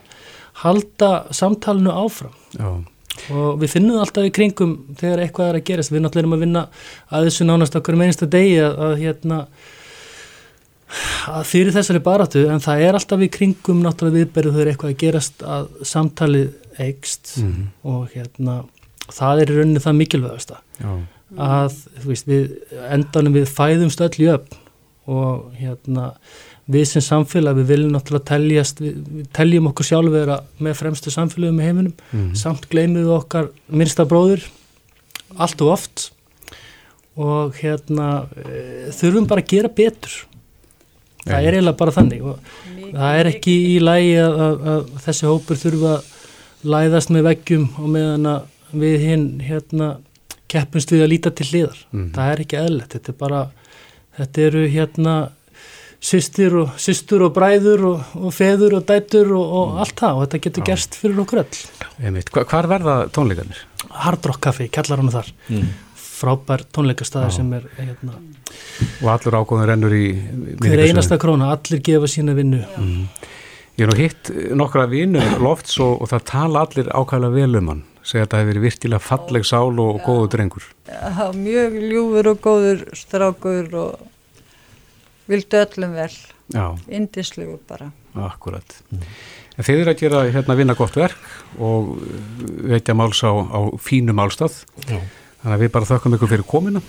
halda 0.61 1.25
samtalenu 1.31 1.89
áfram 1.91 2.33
Já, 2.57 2.83
og 3.31 3.59
við 3.61 3.69
finnum 3.69 3.99
alltaf 4.01 4.25
í 4.27 4.31
kringum 4.33 4.75
þegar 4.97 5.19
eitthvað 5.25 5.49
er 5.49 5.55
að 5.59 5.63
gerast, 5.65 5.91
við 5.91 6.01
náttúrulega 6.01 6.19
erum 6.25 6.33
að 6.33 6.39
vinna 6.45 6.63
að 7.11 7.25
þessu 7.27 7.45
nánast 7.47 7.75
okkur 7.79 7.95
með 7.95 8.07
einsta 8.11 8.25
degi 8.29 8.57
að, 8.59 8.77
að 8.79 8.97
hérna 9.01 9.37
að 11.31 11.45
fyrir 11.47 11.73
þessari 11.75 12.01
baráttu 12.03 12.43
en 12.51 12.59
það 12.63 12.81
er 12.87 12.97
alltaf 12.99 13.23
í 13.25 13.29
kringum 13.31 13.81
náttúrulega 13.85 14.19
viðberðu 14.25 14.53
þegar 14.55 14.71
eitthvað 14.73 14.93
að 14.93 15.01
gerast 15.05 15.43
að 15.43 15.67
samtalið 15.93 16.51
eikst 16.79 17.33
Mhm. 17.41 17.65
og 17.83 18.09
hérna 18.15 18.63
það 19.11 19.41
er 19.41 19.51
í 19.51 19.57
rauninni 19.57 19.79
það 19.83 19.99
mikilvægasta 20.01 20.57
já, 20.81 20.91
að 21.37 21.75
þú 22.01 22.07
veist, 22.11 22.27
við 22.27 22.55
endanum 22.91 23.33
við 23.35 23.49
fæðumst 23.51 24.01
öll 24.01 24.17
í 24.19 24.29
öfn 24.35 24.57
og 25.07 25.51
hérna 25.59 26.11
við 26.71 26.85
sem 26.87 27.01
samfélag 27.01 27.55
við 27.57 27.65
viljum 27.71 27.91
náttúrulega 27.91 28.29
teljast 28.31 28.79
við, 28.79 28.95
við 29.17 29.27
teljum 29.33 29.67
okkur 29.71 29.83
sjálf 29.87 30.11
vera 30.13 30.37
með 30.61 30.75
fremstu 30.79 31.11
samfélagum 31.11 31.59
í 31.59 31.65
heiminum, 31.67 31.93
Mhm. 32.13 32.35
samt 32.35 32.69
gleymum 32.69 33.03
við 33.03 33.13
okkar 33.19 33.49
minnsta 33.69 34.05
bróður 34.05 34.43
allt 35.37 35.61
og 35.61 35.71
oft 35.73 36.11
og 37.17 37.53
hérna 37.59 38.27
e, 38.39 38.91
þurfum 38.95 39.27
bara 39.27 39.41
að 39.43 39.47
gera 39.51 39.67
betur 39.69 40.13
það 41.25 41.47
er 41.47 41.57
eiginlega 41.57 41.79
bara 41.81 41.95
þannig 41.95 42.23
og 42.31 42.53
það 42.91 43.19
er 43.19 43.29
ekki 43.31 43.57
í 43.71 43.75
lægi 43.81 44.15
að, 44.21 44.39
að, 44.45 44.63
að 44.73 44.87
þessi 45.05 45.29
hópur 45.29 45.61
þurfa 45.61 45.91
að 45.97 46.07
læðast 46.71 47.11
með 47.13 47.27
veggjum 47.29 47.67
og 47.81 47.91
meðan 47.95 48.31
að 48.35 48.79
við 48.81 49.05
hinn 49.09 49.27
hérna 49.43 49.91
keppumst 50.51 50.91
við 50.91 51.05
að 51.05 51.11
líta 51.13 51.31
til 51.35 51.47
hliðar. 51.47 51.83
Mhm. 51.91 52.09
það 52.15 52.31
er 52.31 52.41
ekki 52.45 52.59
eðlert, 52.59 52.95
þetta 52.95 53.13
er 53.13 53.19
bara 53.21 53.43
þetta 54.17 54.43
eru 54.47 54.65
hérna 54.71 55.15
systir 56.01 56.55
og, 56.57 56.71
systur 56.81 57.27
og 57.27 57.35
bræður 57.35 57.85
og, 57.91 58.13
og 58.17 58.33
feður 58.33 58.79
og 58.79 58.87
dætur 58.89 59.35
og, 59.37 59.53
og 59.59 59.81
allt 59.83 60.01
það 60.01 60.17
og 60.17 60.23
þetta 60.25 60.41
getur 60.47 60.67
gerst 60.71 60.97
fyrir 60.97 61.21
okkur 61.21 61.43
öll. 61.43 61.61
Einmitt. 62.01 62.31
Hva, 62.33 62.43
hvar 62.49 62.67
verða 62.71 62.95
tónleikarnir? 63.13 63.61
Hard 64.01 64.25
Rock 64.25 64.41
Café, 64.47 64.67
kallar 64.73 65.01
hann 65.01 65.13
þar 65.13 65.29
frábær 66.21 66.63
tónleikastæði 66.75 67.29
Já. 67.31 67.35
sem 67.39 67.53
er 67.57 67.67
hérna, 67.79 68.15
Og 69.01 69.07
allur 69.13 69.37
ágóðin 69.41 69.67
rennur 69.69 69.93
í 69.95 70.05
hver 70.61 70.81
einasta 70.85 71.17
króna, 71.21 71.51
allir 71.55 71.81
gefa 71.85 72.07
sína 72.11 72.33
vinnu. 72.37 72.59
Ég 73.79 73.85
er 73.85 73.89
nú 73.89 73.95
hitt 73.97 74.29
nokkra 74.59 74.83
vinu 74.91 75.21
lofts 75.41 75.77
og, 75.81 76.01
og 76.03 76.09
það 76.11 76.25
tala 76.29 76.65
allir 76.65 76.89
ákvæmlega 76.91 77.33
vel 77.37 77.55
um 77.61 77.69
hann. 77.71 77.83
Segja 78.03 78.25
að 78.25 78.31
það 78.33 78.41
hefur 78.41 78.49
verið 78.51 78.65
virkilega 78.65 79.05
falleg 79.05 79.45
sál 79.47 79.79
og 79.79 80.01
góðu 80.05 80.27
drengur. 80.33 80.65
Já, 80.89 81.27
mjög 81.37 81.77
ljúfur 81.91 82.29
og 82.33 82.39
góður 82.43 82.83
strákur 82.97 83.75
og 83.77 84.07
vildu 85.31 85.61
öllum 85.61 85.95
vel, 85.95 86.11
Já, 86.51 86.65
indislegur 86.91 87.59
bara. 87.69 87.91
akkurat. 88.17 88.75
En 88.91 89.63
þið 89.67 89.81
eru 89.85 89.91
að 89.93 89.99
gera 90.01 90.21
hérna 90.33 90.57
vinna 90.59 90.75
gott 90.75 90.95
verk 90.99 91.17
og 91.61 91.93
veitja 92.67 92.95
máls 92.97 93.21
á, 93.23 93.31
á 93.31 93.59
fínu 93.79 94.11
málstað. 94.17 94.63
Já. 94.89 94.99
Þannig 95.41 95.55
að 95.57 95.63
við 95.65 95.71
bara 95.75 95.89
þökkum 95.91 96.15
ykkur 96.17 96.31
fyrir 96.35 96.47
komina 96.47 96.81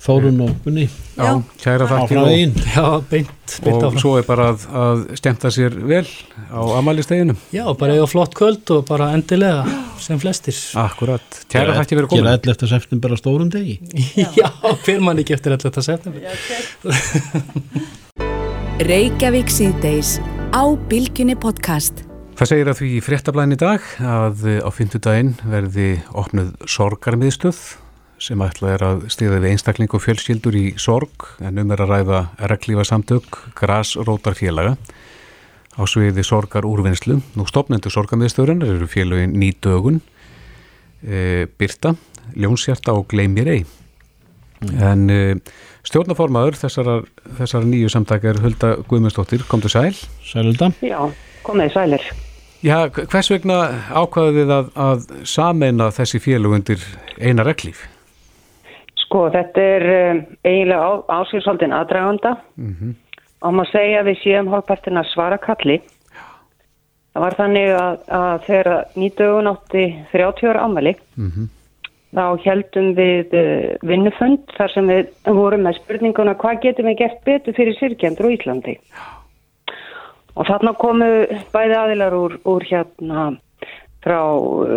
Þórun 0.00 0.38
og 0.46 0.52
Gunni. 0.64 0.86
Já, 1.12 1.42
kæra 1.60 1.84
þakki 1.90 2.16
og, 2.16 2.30
Já, 2.72 2.84
beint, 3.10 3.56
beint 3.66 3.82
og 3.84 3.98
svo 4.00 4.14
er 4.16 4.24
bara 4.24 4.46
að, 4.54 4.62
að 4.72 5.02
stemta 5.20 5.50
sér 5.52 5.76
vel 5.76 6.08
á 6.48 6.56
amalisteginu 6.78 7.36
Já, 7.52 7.66
bara 7.76 7.92
eiga 7.98 8.06
flott 8.08 8.32
kvöld 8.38 8.64
og 8.72 8.86
bara 8.88 9.10
endilega 9.12 9.60
sem 10.00 10.16
flestir. 10.22 10.56
Akkurat, 10.80 11.42
kæra 11.52 11.76
þakki 11.76 11.92
fyrir 11.98 12.08
Gera 12.08 12.16
komina 12.16 12.32
11. 12.40 12.64
september 12.72 13.12
á 13.12 13.16
stórum 13.20 13.52
degi. 13.52 13.76
Já, 14.40 14.48
hver 14.86 15.04
mann 15.04 15.20
ekki 15.20 15.36
eftir 15.36 15.52
11. 15.58 15.84
september? 15.84 16.20
Reykjavík 18.90 19.52
síðdeis 19.52 20.16
á 20.56 20.64
Bilginni 20.88 21.36
podcast. 21.36 22.09
Það 22.40 22.48
segir 22.48 22.68
að 22.70 22.78
því 22.78 22.86
í 22.96 23.00
fréttablaðin 23.04 23.52
í 23.52 23.56
dag 23.60 23.86
að 24.00 24.44
á 24.64 24.68
fymtudaginn 24.72 25.34
verði 25.44 25.88
opnuð 26.16 26.54
sorgarmiðstöð 26.72 27.58
sem 28.16 28.40
ætlað 28.40 28.72
er 28.78 28.84
að 28.86 29.02
stiða 29.12 29.42
við 29.42 29.50
einstakling 29.50 29.92
og 29.92 30.00
fjölskyldur 30.00 30.56
í 30.56 30.62
sorg 30.80 31.26
en 31.44 31.60
um 31.60 31.74
er 31.76 31.82
að 31.84 31.92
ræða 31.92 32.20
reglífa 32.48 32.86
samtök 32.88 33.36
grasrótarfélaga 33.60 34.72
á 35.76 35.82
sviði 35.84 36.24
sorgar 36.24 36.64
úrvinnslu. 36.64 37.18
Nú 37.36 37.44
stopnendur 37.44 37.92
sorgarmiðstöðurinn 37.92 38.64
eru 38.64 38.88
félögin 38.88 39.36
Nýdögun, 39.36 40.00
e, 41.04 41.44
Birta, 41.60 41.92
Ljónsjarta 42.32 42.96
og 42.96 43.04
Gleimir 43.12 43.52
Ei. 43.52 43.66
En 44.80 45.04
e, 45.12 45.20
stjórnaformaður 45.84 46.56
þessara, 46.64 46.96
þessara 47.36 47.68
nýju 47.68 47.92
samtaka 47.92 48.32
er 48.32 48.40
Hulda 48.40 48.74
Guðmundsdóttir, 48.88 49.44
komdu 49.52 49.68
sæl. 49.68 49.92
Sælulda 50.24 50.72
Já, 50.80 51.04
komið 51.44 51.76
sælir. 51.76 52.10
Já, 52.60 52.90
hvers 52.92 53.30
vegna 53.32 53.60
ákvaðu 53.88 54.34
þið 54.36 54.50
að, 54.52 54.66
að 54.76 55.06
sameina 55.24 55.88
þessi 55.96 56.20
félög 56.20 56.58
undir 56.58 56.82
eina 57.16 57.46
reglíf? 57.46 57.86
Sko, 59.00 59.30
þetta 59.32 59.62
er 59.76 59.86
um, 59.94 60.20
eiginlega 60.44 60.82
á, 60.84 60.90
ásýrsaldin 61.20 61.72
aðdraganda 61.76 62.36
Mm 62.56 62.98
og 63.40 63.54
maður 63.56 63.72
segja 63.72 64.02
við 64.04 64.18
séum 64.20 64.50
hálfpartin 64.52 65.00
að 65.00 65.08
svara 65.14 65.38
kalli. 65.40 65.78
Það 67.10 67.24
var 67.24 67.36
þannig 67.38 67.70
að, 67.74 68.02
að 68.18 68.44
þegar 68.46 68.68
nýdögun 69.00 69.50
átti 69.50 69.84
30 70.12 70.50
ára 70.50 70.66
ámæli 70.66 70.92
-hmm. 71.16 71.48
þá 72.14 72.26
heldum 72.44 72.90
við 72.98 73.34
uh, 73.40 73.78
vinnufönd 73.82 74.44
þar 74.58 74.74
sem 74.74 74.92
við 74.92 75.08
vorum 75.26 75.64
með 75.66 75.80
spurninguna 75.80 76.36
hvað 76.38 76.60
getum 76.66 76.90
við 76.90 77.00
gert 77.00 77.24
betur 77.24 77.56
fyrir 77.56 77.78
sirkjandur 77.80 78.30
á 78.30 78.34
Íslandi. 78.36 78.76
Og 80.38 80.46
þarna 80.46 80.74
komu 80.78 81.08
bæði 81.52 81.76
aðilar 81.78 82.16
úr, 82.16 82.36
úr 82.46 82.66
hérna 82.68 83.30
frá 84.00 84.20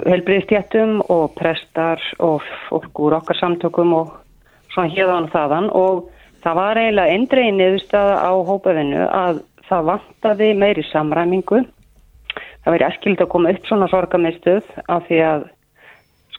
helbriðstjættum 0.09 0.99
og 1.13 1.31
prestar 1.37 2.01
og 2.19 2.43
fólk 2.67 2.99
úr 2.99 3.17
okkar 3.19 3.39
samtökum 3.39 3.93
og 3.95 4.17
svona 4.73 4.91
hérðan 4.91 5.29
og 5.29 5.33
þaðan 5.35 5.69
og 5.77 6.01
það 6.43 6.59
var 6.59 6.81
eiginlega 6.81 7.15
eindregin 7.15 7.59
niðurstaða 7.61 8.17
á 8.19 8.31
hópaðinu 8.49 9.05
að 9.07 9.41
það 9.69 9.87
vantaði 9.91 10.49
meiri 10.59 10.83
samræmingu. 10.89 11.61
Það 12.63 12.75
væri 12.75 12.87
eskild 12.89 13.23
að 13.23 13.31
koma 13.31 13.53
upp 13.53 13.67
svona 13.67 13.89
sorgamistuð 13.91 14.73
af 14.91 15.07
því 15.07 15.21
að 15.27 15.45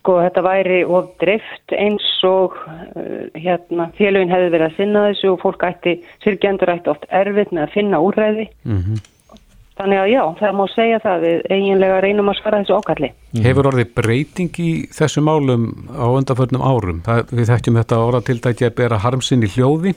sko 0.05 0.19
þetta 0.21 0.45
væri 0.45 0.83
of 0.85 1.09
drift 1.23 1.73
eins 1.73 2.05
og 2.29 2.59
uh, 2.61 3.25
hérna 3.33 3.89
félagin 3.97 4.33
hefði 4.33 4.53
verið 4.53 4.69
að 4.69 4.77
sinna 4.77 5.09
þessu 5.09 5.33
og 5.33 5.41
fólk 5.41 5.65
ætti, 5.65 5.97
sirkjendur 6.25 6.75
ætti 6.77 6.93
oft 6.93 7.09
erfitt 7.09 7.57
með 7.57 7.65
að 7.65 7.75
finna 7.79 8.01
úrræði. 8.05 8.49
Þannig 9.75 9.99
að 9.99 10.11
já, 10.13 10.21
það 10.39 10.53
má 10.55 10.65
segja 10.71 10.99
það 11.03 11.25
við 11.25 11.41
eiginlega 11.51 12.03
reynum 12.05 12.29
að 12.31 12.37
svara 12.39 12.61
þessu 12.61 12.77
ákalli. 12.79 13.09
Hefur 13.43 13.69
orðið 13.73 13.89
breyting 13.97 14.61
í 14.63 14.71
þessu 14.95 15.25
málum 15.25 15.65
á 15.91 16.07
undanförnum 16.15 16.63
árum? 16.63 17.01
Það, 17.03 17.33
við 17.33 17.49
þekkjum 17.51 17.81
þetta 17.81 18.03
orðatildæki 18.05 18.69
að 18.69 18.77
bera 18.79 19.01
harmsinn 19.03 19.43
í 19.43 19.51
hljóði 19.57 19.97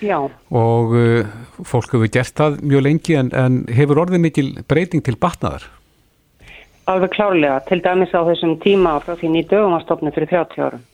Já, 0.00 0.16
og 0.56 0.94
uh, 0.96 1.28
fólk 1.68 1.92
hefur 1.92 2.08
gert 2.08 2.32
það 2.40 2.62
mjög 2.64 2.86
lengi 2.86 3.18
en, 3.20 3.30
en 3.36 3.60
hefur 3.76 4.00
orðið 4.06 4.24
mikil 4.24 4.48
breyting 4.64 5.04
til 5.04 5.18
batnaðar? 5.20 5.68
Alveg 6.90 7.14
klárlega, 7.14 7.60
til 7.68 7.80
dæmis 7.84 8.14
á 8.14 8.20
þessum 8.28 8.56
tíma 8.62 8.98
frá 9.04 9.16
því 9.16 9.32
nýjum 9.34 9.50
dögum 9.52 9.76
að 9.78 9.84
stopna 9.86 10.14
fyrir 10.14 10.32
30 10.32 10.64
árum. 10.66 10.86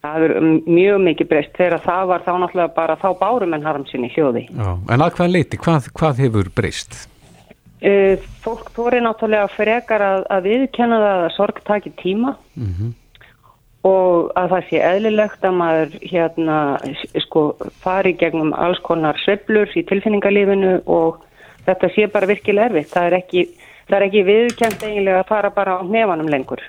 Það 0.00 0.22
er 0.24 0.32
mjög 0.64 1.00
mikið 1.04 1.28
breyst 1.28 1.58
þegar 1.58 1.82
það 1.84 2.06
var 2.08 2.22
þá 2.24 2.30
náttúrulega 2.40 2.74
bara 2.78 2.96
þá 2.96 3.08
bárum 3.20 3.56
en 3.56 3.66
harm 3.66 3.82
sinni 3.90 4.08
hljóði. 4.14 4.46
Já. 4.48 4.70
En 4.88 5.04
að 5.04 5.16
hvað 5.18 5.34
leiti, 5.34 5.58
hvað, 5.60 5.90
hvað 6.00 6.22
hefur 6.24 6.48
breyst? 6.56 6.96
Uh, 7.80 8.16
fólk 8.44 8.72
þóri 8.76 9.02
náttúrulega 9.04 9.50
frekar 9.52 10.04
að, 10.04 10.24
að 10.32 10.48
viðkenna 10.48 11.00
það 11.04 11.24
að 11.26 11.36
sorg 11.36 11.60
taki 11.68 11.92
tíma 12.00 12.34
og 13.88 14.32
að 14.36 14.50
það 14.52 14.66
sé 14.68 14.80
eðlilegt 14.84 15.44
að 15.48 15.54
maður 15.56 15.94
hérna 16.04 16.56
sko 17.24 17.44
fari 17.80 18.12
gegnum 18.20 18.52
alls 18.52 18.80
konar 18.84 19.16
sveiflur 19.22 19.72
í 19.72 19.84
tilfinningarlífinu 19.88 20.74
og 20.84 21.22
þetta 21.64 21.88
sé 21.94 22.08
bara 22.12 22.28
virkilega 22.28 22.68
erfitt. 22.68 22.92
Það 22.92 23.08
er 23.08 23.16
ekki, 23.20 23.46
það 23.90 23.98
er 23.98 24.06
ekki 24.06 24.22
viðkend 24.28 24.84
eiginlega 24.86 25.24
að 25.24 25.28
fara 25.32 25.50
bara 25.54 25.78
á 25.78 25.84
nefanum 25.84 26.30
lengur. 26.30 26.62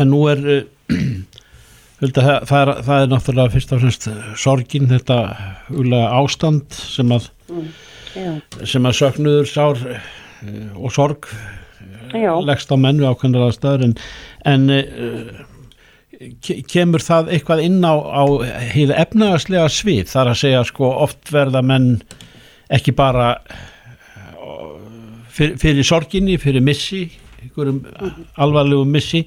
En 0.00 0.10
nú 0.12 0.24
er 0.32 0.42
Hulda, 2.02 2.22
það, 2.24 2.36
það, 2.48 2.60
er, 2.60 2.70
það 2.82 3.02
er 3.04 3.10
náttúrulega 3.12 3.52
fyrst 3.52 3.72
og 3.72 3.82
fremst 3.82 4.08
sorgin 4.42 4.88
þetta 4.90 5.18
ástand 6.18 6.74
sem 6.74 7.12
að 7.14 7.30
Já, 8.12 8.32
sem 8.68 8.84
að 8.84 8.96
söknuður 8.98 9.46
sár 9.48 9.78
uh, 9.78 10.00
og 10.76 10.92
sorg 10.92 11.28
já. 12.12 12.32
leggst 12.44 12.74
á 12.74 12.76
menn 12.76 12.98
við 13.00 13.08
ákveðnar 13.08 13.46
aðstæður 13.46 13.86
en, 13.86 13.94
en 14.50 14.66
kemur 16.68 17.02
það 17.02 17.30
eitthvað 17.36 17.62
inn 17.64 17.80
á, 17.86 17.94
á 17.94 18.22
hýða 18.74 18.98
efnaðarslega 19.06 19.70
svið 19.72 20.10
þar 20.12 20.32
að 20.32 20.40
segja 20.42 20.64
sko 20.68 20.90
oft 21.06 21.32
verða 21.32 21.62
menn 21.64 21.88
ekki 22.72 22.94
bara 22.96 23.36
fyrir, 25.32 25.56
fyrir 25.60 25.88
sorginni, 25.88 26.38
fyrir 26.40 26.64
missi 26.64 27.06
einhverjum 27.42 27.80
alvarlegum 28.38 28.92
missi 28.92 29.24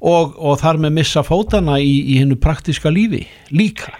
og, 0.00 0.34
og 0.36 0.58
þar 0.62 0.80
með 0.84 0.96
missa 1.00 1.22
fótana 1.26 1.78
í, 1.80 1.94
í 2.14 2.18
hennu 2.22 2.38
praktiska 2.40 2.92
lífi 2.92 3.24
líka 3.54 3.92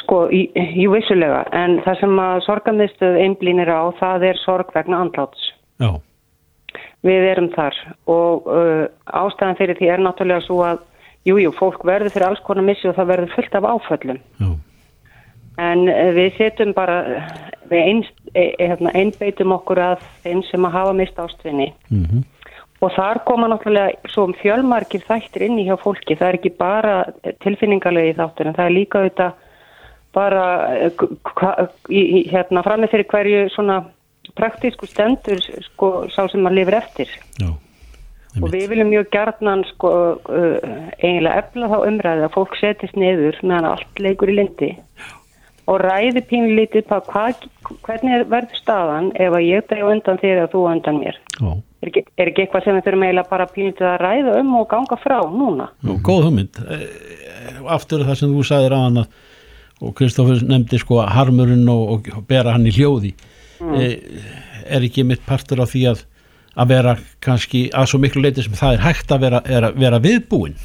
Sko, 0.00 0.24
jú 0.34 0.90
vissulega, 0.90 1.44
en 1.54 1.76
það 1.84 1.98
sem 2.00 2.16
að 2.18 2.40
sorgamistuð 2.42 3.18
einblínir 3.22 3.68
á, 3.70 3.94
það 4.00 4.24
er 4.26 4.40
sorg 4.42 4.72
vegna 4.74 5.04
andláts. 5.04 5.44
Já. 5.78 5.92
Við 7.06 7.26
erum 7.28 7.46
þar 7.54 7.76
og 8.10 8.48
uh, 8.50 8.88
ástæðan 9.06 9.58
fyrir 9.60 9.78
því 9.78 9.92
er 9.94 10.02
náttúrulega 10.02 10.42
svo 10.48 10.56
að, 10.66 10.80
jújú, 11.28 11.44
jú, 11.44 11.52
fólk 11.60 11.86
verður 11.86 12.10
fyrir 12.16 12.26
alls 12.26 12.42
konar 12.42 12.66
missi 12.66 12.90
og 12.90 12.96
það 12.98 13.12
verður 13.12 13.36
fullt 13.36 13.54
af 13.60 13.68
áföllum. 13.70 14.18
Já. 14.42 14.50
En 15.60 15.86
uh, 15.90 16.10
við 16.16 16.36
setjum 16.38 16.74
bara, 16.76 16.98
við 17.70 17.80
ein, 17.84 18.02
ein, 18.34 18.52
hérna, 18.58 18.94
einbeitum 18.96 19.54
okkur 19.58 19.82
að 19.90 20.04
þeim 20.24 20.44
sem 20.48 20.68
að 20.68 20.76
hafa 20.78 20.96
mist 21.02 21.20
ástvinni. 21.20 21.72
Mm 21.90 22.04
-hmm. 22.06 22.26
Og 22.80 22.92
þar 22.96 23.20
koma 23.28 23.48
náttúrulega 23.50 24.08
svo 24.08 24.24
um 24.24 24.34
fjölmarkir 24.40 25.02
þættir 25.04 25.42
inn 25.44 25.58
í 25.60 25.66
hjá 25.68 25.76
fólki. 25.76 26.16
Það 26.16 26.28
er 26.28 26.38
ekki 26.38 26.52
bara 26.56 26.94
tilfinningarlegi 27.44 28.16
þáttur 28.16 28.48
en 28.48 28.56
það 28.56 28.66
er 28.66 28.76
líka 28.78 28.98
auðvitað 28.98 29.32
bara 30.12 30.44
hérna 31.88 32.62
framið 32.66 32.90
fyrir 32.94 33.10
hverju 33.10 33.48
svona 33.54 33.80
praktísku 34.36 34.88
stendur 34.90 35.40
sko 35.70 35.90
sá 36.12 36.24
sem 36.30 36.42
maður 36.42 36.58
lifir 36.58 36.78
eftir 36.80 37.12
Já, 37.40 37.50
og 38.40 38.52
við 38.52 38.68
viljum 38.72 38.92
mjög 38.92 39.10
gerðnan 39.14 39.64
sko 39.72 39.92
uh, 40.18 40.58
eiginlega 41.00 41.44
efla 41.44 41.70
þá 41.72 41.78
umræði 41.80 42.26
að 42.26 42.36
fólk 42.36 42.58
setjast 42.60 42.98
niður 42.98 43.40
meðan 43.42 43.70
allt 43.72 44.02
leikur 44.02 44.32
í 44.32 44.38
lindi 44.40 44.70
og 45.70 45.80
ræði 45.84 46.22
pínlítið 46.26 46.86
på 46.90 46.98
hvað, 47.08 47.46
hvernig 47.86 48.26
verður 48.30 48.58
staðan 48.58 49.10
ef 49.14 49.36
að 49.38 49.46
ég 49.46 49.66
dreg 49.70 49.86
undan 49.86 50.20
þér 50.20 50.44
og 50.44 50.52
þú 50.54 50.64
undan 50.72 51.00
mér? 51.00 51.18
Er 51.40 51.88
ekki, 51.88 52.04
er 52.18 52.30
ekki 52.32 52.44
eitthvað 52.44 52.66
sem 52.66 52.76
við 52.76 52.86
þurfum 52.88 53.06
eiginlega 53.06 53.30
bara 53.30 53.48
pínlítið 53.54 53.88
að 53.88 53.98
ræða 54.02 54.36
um 54.42 54.52
og 54.58 54.68
ganga 54.72 55.00
frá 55.00 55.18
núna? 55.30 55.70
Nú, 55.86 55.96
Góð 56.04 56.26
hugmynd. 56.28 56.60
Aftur 57.70 58.04
það 58.08 58.20
sem 58.20 58.34
þú 58.34 58.46
sagðir 58.50 58.76
á 58.76 58.80
hann 58.82 59.04
og 59.80 59.94
Kristófur 59.96 60.42
nefndi 60.44 60.80
sko 60.82 61.00
harmurinn 61.08 61.68
og, 61.72 62.10
og 62.12 62.22
bera 62.28 62.56
hann 62.56 62.68
í 62.68 62.74
hljóði. 62.74 63.14
Mm. 63.60 63.74
e, 63.76 63.88
er 64.72 64.84
ekki 64.86 65.04
mitt 65.04 65.20
partur 65.26 65.60
á 65.60 65.68
því 65.68 65.82
að 65.92 66.06
að 66.60 66.72
vera 66.72 66.96
kannski 67.22 67.68
að 67.76 67.90
svo 67.92 68.00
miklu 68.02 68.22
leiti 68.24 68.44
sem 68.44 68.56
það 68.58 68.76
er 68.76 68.84
hægt 68.84 69.12
að 69.14 69.24
vera, 69.26 69.40
er 69.46 69.66
að 69.68 69.80
vera 69.80 70.00
viðbúinn 70.02 70.56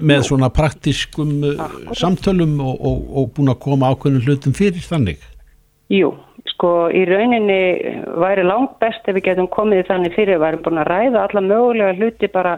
með 0.00 0.20
Jú. 0.20 0.28
svona 0.30 0.50
praktiskum 0.50 1.32
uh, 1.44 1.54
Akkurat. 1.62 1.98
samtölum 1.98 2.58
og, 2.60 2.78
og, 2.80 3.02
og 3.18 3.32
búin 3.36 3.52
að 3.52 3.60
koma 3.62 3.90
ákveðnum 3.94 4.24
hlutum 4.26 4.54
fyrir 4.56 4.82
þannig 4.82 5.22
Jú, 5.94 6.10
sko 6.50 6.88
í 6.90 7.04
rauninni 7.06 7.58
væri 8.18 8.42
langt 8.46 8.74
best 8.82 9.06
ef 9.06 9.14
við 9.14 9.28
getum 9.28 9.46
komið 9.54 9.84
þannig 9.86 10.16
fyrir, 10.16 10.40
væri 10.42 10.58
búin 10.64 10.82
að 10.82 10.90
ræða 10.90 11.22
alla 11.28 11.44
mögulega 11.44 11.94
hluti 12.00 12.30
bara, 12.34 12.56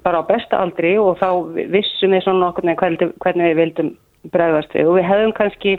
bara 0.00 0.22
á 0.24 0.28
besta 0.28 0.62
aldri 0.64 0.94
og 0.96 1.18
þá 1.20 1.28
vissum 1.74 2.16
við 2.16 2.24
svona 2.24 2.48
okkur 2.48 2.70
hvernig, 2.72 3.12
hvernig 3.20 3.50
við 3.50 3.60
vildum 3.60 3.94
bregðast 4.32 4.72
við 4.76 4.88
og 4.88 4.96
við 4.96 5.08
hefðum 5.10 5.36
kannski, 5.36 5.76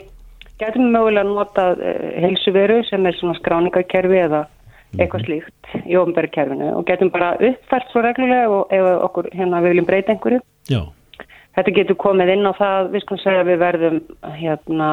getum 0.62 0.92
mögulega 0.94 1.26
notað 1.26 1.82
uh, 1.82 2.08
helsuveru 2.22 2.82
sem 2.86 3.10
er 3.10 3.18
svona 3.18 3.38
skráningakerfi 3.40 4.22
eða 4.28 4.46
eitthvað 4.98 5.24
slíkt 5.26 5.76
í 5.88 5.96
ofnbærikerfinu 6.00 6.72
og 6.76 6.86
getum 6.88 7.10
bara 7.14 7.34
uppfært 7.38 7.92
svo 7.92 8.02
reglulega 8.04 8.50
og 8.50 8.74
ef 8.74 8.88
okkur 9.08 9.30
hérna 9.32 9.62
við 9.62 9.74
viljum 9.74 9.88
breyta 9.88 10.14
einhverju. 10.14 10.40
Já. 10.70 10.82
Þetta 11.56 11.74
getur 11.76 11.98
komið 12.00 12.32
inn 12.32 12.48
á 12.48 12.52
það, 12.56 12.88
við 12.94 13.04
skulum 13.04 13.20
segja 13.20 13.42
að 13.42 13.50
við 13.50 13.58
verðum 13.60 13.98
hérna 14.38 14.88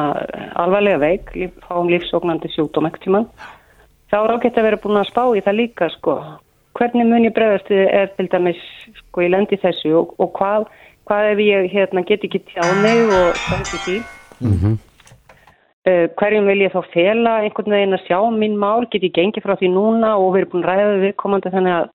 alvarlega 0.60 1.00
veik, 1.00 1.32
líf, 1.34 1.54
fáum 1.64 1.88
lífsóknandi 1.88 2.52
sjúkdóm 2.52 2.88
ekkert 2.90 3.06
tíma. 3.06 3.22
Þá 4.12 4.18
er 4.20 4.34
ágætt 4.34 4.60
að 4.60 4.68
vera 4.68 4.80
búin 4.82 5.00
að 5.00 5.08
spá 5.08 5.22
í 5.38 5.44
það 5.46 5.58
líka 5.60 5.88
sko. 5.96 6.18
Hvernig 6.76 7.08
mun 7.08 7.24
ég 7.24 7.34
bregðast 7.34 7.72
við 7.72 7.86
er 7.88 8.12
til 8.16 8.28
dæmis 8.28 8.60
sko 8.98 9.24
í 9.24 9.30
lendi 9.32 9.56
þessu 9.60 9.94
og, 10.02 10.12
og 10.20 10.32
hvað 10.36 10.68
hvað 11.10 11.32
ef 11.32 11.40
ég 11.42 11.72
hérna, 11.72 12.04
get 12.06 12.22
ekki 12.26 12.38
tjáni 12.52 12.94
og 13.10 13.34
stansi 13.42 13.78
því 13.84 13.96
mm 14.46 14.54
-hmm. 14.54 14.74
Uh, 15.88 16.06
hverjum 16.20 16.48
vil 16.50 16.64
ég 16.64 16.74
þá 16.74 16.80
fela 16.94 17.36
einhvern 17.44 17.76
veginn 17.76 17.96
að 17.96 18.04
sjá 18.08 18.18
mín 18.34 18.58
mál? 18.60 18.86
Get 18.92 19.06
ég 19.06 19.14
gengið 19.16 19.46
frá 19.46 19.56
því 19.60 19.72
núna 19.74 20.16
og 20.18 20.34
við 20.34 20.42
erum 20.42 20.52
búin 20.54 20.66
að 20.66 20.70
ræða 20.70 21.00
við 21.04 21.14
komandi 21.22 21.54
þannig 21.54 21.76
að, 21.76 21.90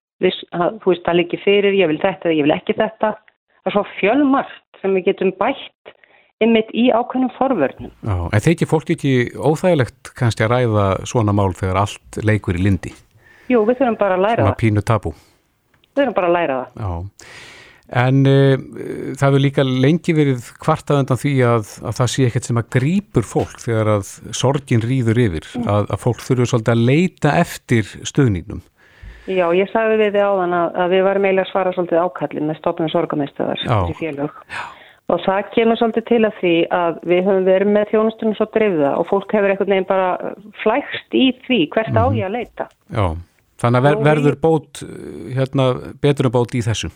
að 0.60 0.80
þú 0.84 0.94
veist 0.94 1.06
það 1.08 1.20
líki 1.22 1.42
fyrir, 1.44 1.78
ég 1.80 1.92
vil 1.92 2.02
þetta 2.02 2.30
eða 2.30 2.38
ég 2.40 2.48
vil 2.48 2.56
ekki 2.58 2.78
þetta? 2.80 3.14
Það 3.62 3.72
er 3.72 3.78
svo 3.78 3.86
fjölmart 4.00 4.82
sem 4.82 4.98
við 4.98 5.08
getum 5.10 5.34
bætt 5.40 5.96
ymmit 6.44 6.70
í 6.76 6.90
ákveðnum 6.92 7.32
forvörnum. 7.38 7.94
Já, 8.04 8.16
En 8.36 8.44
þeikir 8.44 8.70
fólk 8.70 8.92
ekki 8.92 9.14
óþægilegt 9.40 10.12
kannski 10.20 10.46
að 10.46 10.52
ræða 10.52 10.88
svona 11.08 11.34
mál 11.34 11.54
þegar 11.56 11.86
allt 11.86 12.20
leikur 12.28 12.60
í 12.60 12.66
lindi? 12.66 12.92
Jú, 13.48 13.64
við 13.64 13.80
þurfum 13.80 14.00
bara 14.02 14.18
að 14.18 14.26
læra 14.26 14.42
það. 14.42 14.48
Svona 14.50 14.62
pínu 14.62 14.84
tabu 14.86 15.14
Við 15.16 16.02
þurfum 16.02 16.18
bara 16.18 16.30
að 16.32 16.36
læra 16.36 16.58
það. 16.60 16.82
Já 16.84 17.54
En 17.94 18.24
uh, 18.26 18.56
það 19.14 19.26
hefur 19.28 19.44
líka 19.44 19.66
lengi 19.66 20.14
verið 20.18 20.48
kvartaðandan 20.64 21.20
því 21.22 21.34
að, 21.46 21.74
að 21.86 21.98
það 22.00 22.14
sé 22.14 22.30
ekkert 22.30 22.48
sem 22.50 22.62
að 22.62 22.72
grýpur 22.74 23.28
fólk 23.30 23.60
þegar 23.62 23.92
að 24.00 24.14
sorgin 24.34 24.82
rýður 24.82 25.22
yfir, 25.28 25.50
mm. 25.54 25.68
að, 25.70 25.92
að 25.94 26.02
fólk 26.02 26.24
þurfu 26.26 26.48
svolítið 26.50 26.74
að 26.74 26.88
leita 26.90 27.36
eftir 27.44 27.92
stöðningum. 28.08 28.64
Já, 29.26 29.46
ég 29.58 29.70
sagði 29.74 30.00
við 30.02 30.18
þið 30.18 30.26
áðan 30.26 30.58
að, 30.58 30.74
að 30.82 30.92
við 30.94 31.06
varum 31.06 31.24
eiginlega 31.26 31.46
að 31.46 31.52
svara 31.52 31.76
svolítið 31.76 32.02
ákallin 32.02 32.50
með 32.50 32.60
stofnum 32.60 32.92
sorgamæstöðar 32.94 33.64
í 33.66 33.96
félög. 34.02 34.44
Og 35.14 35.22
það 35.22 35.50
kemur 35.54 35.78
svolítið 35.78 36.06
til 36.10 36.20
að 36.26 36.38
því 36.42 36.54
að 36.74 37.00
við 37.06 37.20
höfum 37.28 37.46
verið 37.46 37.74
með 37.74 37.90
þjónustunum 37.92 38.38
svo 38.38 38.48
drifða 38.54 38.92
og 38.98 39.10
fólk 39.10 39.34
hefur 39.38 39.54
einhvern 39.54 39.74
veginn 39.76 39.90
bara 39.90 40.34
flækst 40.64 41.18
í 41.18 41.26
því 41.46 41.60
hvert 41.74 41.92
mm. 41.94 42.00
á 42.02 42.06
ég 42.18 42.26
að 42.26 42.38
leita. 42.38 42.68
Já, 42.90 43.06
þannig 43.62 43.82
að 43.82 43.88
ver, 43.88 44.00
verður 44.10 44.40
bót, 44.46 44.82
hérna, 45.38 45.68
betur 46.02 46.34
bót 46.34 46.58
í 46.58 46.64
þessum. 46.66 46.94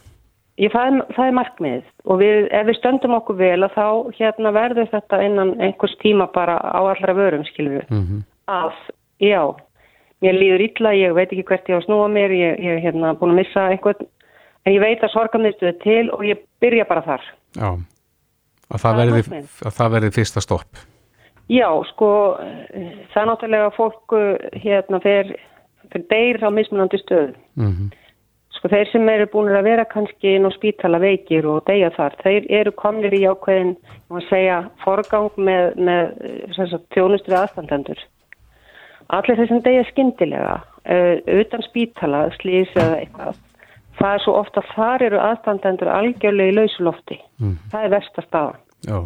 Ég, 0.59 0.73
það, 0.73 0.89
er, 0.89 1.13
það 1.15 1.29
er 1.29 1.35
markmið 1.37 1.83
og 2.11 2.19
við, 2.19 2.37
ef 2.51 2.65
við 2.67 2.77
stöndum 2.81 3.15
okkur 3.15 3.37
vel 3.39 3.63
að 3.63 3.75
þá 3.77 3.87
hérna, 4.17 4.51
verður 4.55 4.89
þetta 4.91 5.19
innan 5.23 5.53
einhvers 5.63 5.95
tíma 6.01 6.27
bara 6.35 6.57
á 6.59 6.79
allra 6.83 7.15
vörum, 7.15 7.45
skilur 7.47 7.77
við. 7.77 7.85
Mm 7.93 8.01
-hmm. 8.07 8.25
Að, 8.51 8.81
já, 9.23 9.43
mér 10.25 10.35
líður 10.35 10.63
illa, 10.65 10.91
ég 10.99 11.15
veit 11.15 11.31
ekki 11.31 11.45
hvert 11.47 11.69
ég 11.69 11.75
á 11.75 11.79
að 11.79 11.85
snúa 11.85 12.09
mér, 12.11 12.35
ég 12.35 12.59
er 12.73 12.81
hérna 12.83 13.13
búin 13.15 13.31
að 13.31 13.39
missa 13.39 13.69
einhvern, 13.71 14.09
en 14.65 14.73
ég 14.73 14.83
veit 14.83 15.03
að 15.03 15.13
sorgamnistuði 15.13 15.75
til 15.83 16.11
og 16.11 16.25
ég 16.27 16.43
byrja 16.59 16.85
bara 16.89 17.05
þar. 17.07 17.23
Já, 17.55 17.69
að 18.67 18.79
það, 18.79 18.81
það 18.83 18.99
verði, 18.99 19.43
að 19.63 19.73
það 19.79 19.91
verði 19.95 20.11
fyrsta 20.11 20.43
stopp. 20.43 20.83
Já, 21.49 21.69
sko, 21.93 22.09
það 23.13 23.21
er 23.21 23.31
náttúrulega 23.31 23.71
fólk 23.79 24.17
hérna 24.59 24.99
fyrir, 24.99 25.39
fyrir 25.87 26.05
deyr 26.11 26.43
á 26.43 26.49
mismunandi 26.51 26.99
stöðu. 26.99 27.33
Mm 27.55 27.71
-hmm. 27.71 27.98
Sko 28.59 28.67
þeir 28.73 28.89
sem 28.91 29.07
eru 29.07 29.25
búin 29.31 29.53
að 29.55 29.69
vera 29.69 29.85
kannski 29.87 30.33
inn 30.35 30.43
á 30.43 30.51
spítala 30.51 30.99
veikir 30.99 31.45
og 31.47 31.61
deyja 31.69 31.93
þar, 31.95 32.15
þeir 32.19 32.47
eru 32.59 32.71
komnir 32.75 33.13
í 33.15 33.21
ákveðin, 33.23 33.69
maður 34.11 34.25
segja, 34.27 34.55
forgang 34.83 35.37
með, 35.39 35.77
með 35.87 36.09
þjónustri 36.91 37.37
aðstandendur. 37.39 38.01
Allir 39.15 39.37
þeir 39.39 39.47
sem 39.47 39.61
deyja 39.63 39.85
skindilega, 39.87 40.57
uh, 40.83 41.13
utan 41.39 41.63
spítala, 41.69 42.25
slís 42.35 42.73
eða 42.75 42.97
eitthvað, 42.97 43.39
það 44.01 44.15
er 44.17 44.23
svo 44.25 44.33
ofta 44.41 44.63
þar 44.73 45.05
eru 45.07 45.21
aðstandendur 45.23 45.91
algjörlega 45.93 46.51
í 46.51 46.57
lausulofti. 46.57 47.17
Mm. 47.39 47.53
Það 47.71 47.85
er 47.87 47.93
vestastafa. 47.93 48.57
Já. 48.89 48.97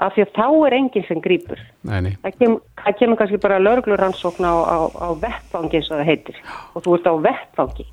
Af 0.00 0.12
því 0.16 0.26
að 0.26 0.34
þá 0.36 0.66
er 0.66 0.76
enginn 0.76 1.06
sem 1.06 1.22
grýpur. 1.24 1.62
Það, 1.88 2.36
kem, 2.36 2.58
það 2.84 2.98
kemur 3.00 3.20
kannski 3.22 3.40
bara 3.40 3.62
löglurannsókn 3.64 4.44
á, 4.44 4.54
á, 4.60 4.78
á 4.92 5.08
vettfangi 5.24 5.80
eins 5.80 5.88
og 5.88 5.96
það 6.02 6.12
heitir 6.12 6.38
og 6.74 6.84
þú 6.84 6.98
ert 6.98 7.08
á 7.08 7.14
vettfangi 7.28 7.88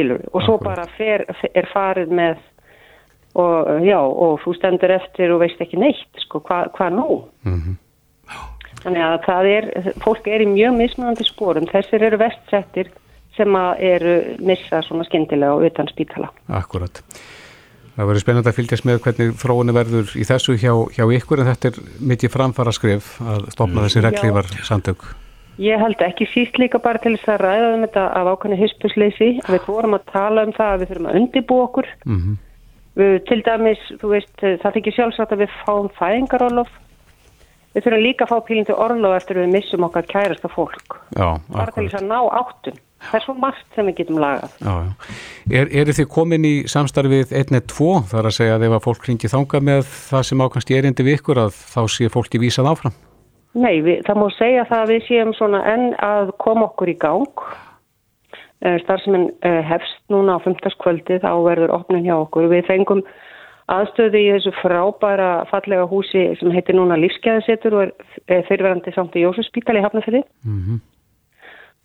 skilur 0.00 0.24
og 0.32 0.44
svo 0.46 0.56
bara 0.62 0.86
fer, 0.96 1.26
er 1.54 1.68
farið 1.74 2.14
með 2.14 2.40
og 3.38 3.84
já 3.86 3.98
og 4.00 4.40
þú 4.42 4.56
stendur 4.58 4.96
eftir 4.96 5.30
og 5.30 5.44
veist 5.44 5.60
ekki 5.62 5.78
neitt 5.78 6.24
sko 6.24 6.40
hvað 6.46 6.72
hva 6.76 6.88
nú? 6.90 7.24
Mm 7.44 7.60
-hmm. 7.60 7.76
þannig 8.82 9.02
að 9.02 9.18
það 9.26 9.44
er 9.46 9.92
fólk 10.02 10.26
er 10.26 10.40
í 10.40 10.46
mjög 10.46 10.72
mismunandi 10.76 11.24
spórum 11.24 11.66
þessir 11.66 12.02
eru 12.02 12.18
vestsettir 12.18 12.90
sem 13.36 13.48
að 13.54 13.72
eru 13.80 14.14
missa 14.38 14.82
svona 14.82 15.04
skindilega 15.04 15.54
og 15.54 15.64
utan 15.64 15.88
spítala. 15.88 16.28
Akkurat. 16.48 17.02
Það 17.96 18.06
verður 18.06 18.20
spennand 18.20 18.46
að 18.46 18.56
fylgjast 18.58 18.84
með 18.84 19.00
hvernig 19.04 19.34
þróunni 19.36 19.72
verður 19.72 20.12
í 20.16 20.24
þessu 20.24 20.56
hjá, 20.56 20.72
hjá 20.96 21.04
ykkur 21.12 21.40
en 21.40 21.46
þetta 21.46 21.68
er 21.68 21.80
mikið 22.00 22.30
framfara 22.30 22.72
skrif 22.72 23.20
að 23.20 23.50
stopna 23.50 23.84
þessi 23.86 24.00
reglívar 24.00 24.46
samtök 24.64 25.04
Ég 25.60 25.80
held 25.82 26.00
ekki 26.04 26.28
síst 26.32 26.58
líka 26.60 26.80
bara 26.80 27.00
til 27.02 27.16
þess 27.16 27.34
að 27.34 27.42
ræða 27.44 27.72
um 27.74 27.82
þetta 27.84 28.04
af 28.16 28.28
ákvæmni 28.32 28.60
hyspusleisi 28.60 29.30
að 29.44 29.56
við 29.56 29.66
vorum 29.68 29.96
að 29.98 30.06
tala 30.12 30.44
um 30.48 30.54
það 30.56 30.70
að 30.74 30.78
við 30.80 30.92
þurfum 30.92 31.08
að 31.10 31.18
undibú 31.20 31.58
okkur 31.66 31.88
mm 32.04 32.20
-hmm. 32.20 32.36
við, 33.00 33.16
til 33.28 33.40
dæmis, 33.48 33.82
þú 34.00 34.12
veist, 34.14 34.36
það 34.40 34.76
þykir 34.76 34.96
sjálfsagt 34.96 35.34
að 35.36 35.42
við 35.44 35.58
fáum 35.64 35.90
fæðingarólof 36.00 36.70
við 37.74 37.84
þurfum 37.84 38.06
líka 38.06 38.24
að 38.24 38.32
fá 38.32 38.46
pílindu 38.46 38.78
orlof 38.86 39.16
eftir 39.16 39.42
við 39.42 39.52
missum 39.52 39.84
okkar 39.84 40.08
kærasta 40.08 40.48
fólk 40.48 40.96
Já, 41.12 41.28
bara 41.52 41.72
til 41.76 41.88
þess 41.88 42.00
að 42.00 42.08
ná 42.08 42.20
áttum 42.40 42.80
það 43.00 43.18
er 43.18 43.24
svo 43.24 43.34
margt 43.40 43.76
sem 43.76 43.86
við 43.88 44.00
getum 44.00 44.20
lagað. 44.20 44.56
Já, 44.60 44.72
já. 44.84 45.12
Er, 45.50 45.70
eru 45.82 45.92
þið 45.96 46.08
komin 46.12 46.44
í 46.44 46.54
samstarfið 46.70 47.32
1.2 47.42 47.92
þar 48.10 48.28
að 48.28 48.36
segja 48.36 48.56
að 48.58 48.66
ef 48.68 48.76
að 48.76 48.84
fólk 48.86 49.06
ringi 49.08 49.30
þanga 49.32 49.62
með 49.70 49.86
það 49.88 50.26
sem 50.28 50.42
ákvæmst 50.44 50.74
erindi 50.76 51.06
við 51.06 51.20
ykkur 51.20 51.40
að 51.46 51.54
þá 51.56 51.80
sé 51.96 52.10
fólki 52.12 52.42
vísað 52.42 52.70
áfram? 52.74 52.98
Nei, 53.54 53.80
við, 53.82 54.04
það 54.06 54.20
má 54.20 54.28
segja 54.36 54.66
það 54.68 54.84
að 54.84 54.92
við 54.92 55.06
séum 55.08 55.32
svona 55.34 55.64
enn 55.72 55.88
að 56.06 56.30
koma 56.38 56.68
okkur 56.68 56.92
í 56.92 56.98
gang. 57.02 57.42
Starfsmenn 58.60 59.30
hefst 59.42 60.02
núna 60.12 60.36
á 60.36 60.44
15. 60.44 60.76
kvöldi 60.82 61.16
þá 61.22 61.32
verður 61.46 61.72
opnin 61.78 62.04
hjá 62.04 62.14
okkur. 62.18 62.50
Við 62.52 62.68
fengum 62.68 63.00
aðstöðu 63.70 64.20
í 64.20 64.30
þessu 64.34 64.52
frábæra 64.60 65.30
fallega 65.50 65.86
húsi 65.90 66.26
sem 66.38 66.52
heitir 66.54 66.76
núna 66.78 66.98
Lífsgæðasetur 67.00 67.76
og 67.78 67.92
er 68.30 68.46
fyrirverandi 68.48 68.94
samt 68.94 69.16
í 69.18 69.24
Jósusspítali 69.24 69.82
hafnafyrir. 69.84 70.24
Mm 70.44 70.62
-hmm. 70.62 70.80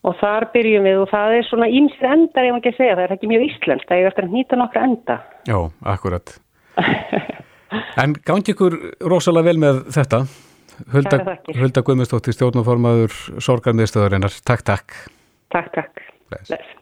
Og 0.06 0.16
þar 0.22 0.50
byrjum 0.54 0.84
við 0.86 0.98
og 1.02 1.10
það 1.10 1.36
er 1.36 1.44
svona 1.50 1.68
ímsið 1.68 2.12
endar, 2.14 2.46
ég 2.46 2.54
má 2.54 2.58
ekki 2.60 2.78
segja, 2.78 2.96
það 2.96 3.04
er 3.04 3.14
ekki 3.16 3.28
mjög 3.28 3.46
íslenskt, 3.50 3.88
það 3.90 3.98
er 3.98 4.08
eftir 4.08 4.26
að 4.26 4.36
nýta 4.36 4.56
nokkra 4.56 4.84
enda. 4.84 5.16
Já, 5.48 5.60
akkurat. 5.82 6.40
en 8.04 8.14
gangi 8.26 8.54
ykkur 8.54 8.74
rosalega 9.02 9.46
vel 9.46 9.58
með 9.58 9.82
þetta? 9.96 10.20
Hulda, 10.94 11.20
Hulda 11.56 11.84
Guðmundsdóttir, 11.86 12.36
stjórnformaður 12.36 13.16
Sorgarmiðstöðarinnar. 13.44 14.36
Takk, 14.48 14.66
takk. 14.68 14.98
Takk, 15.56 15.72
takk. 15.76 16.04
Bless. 16.32 16.76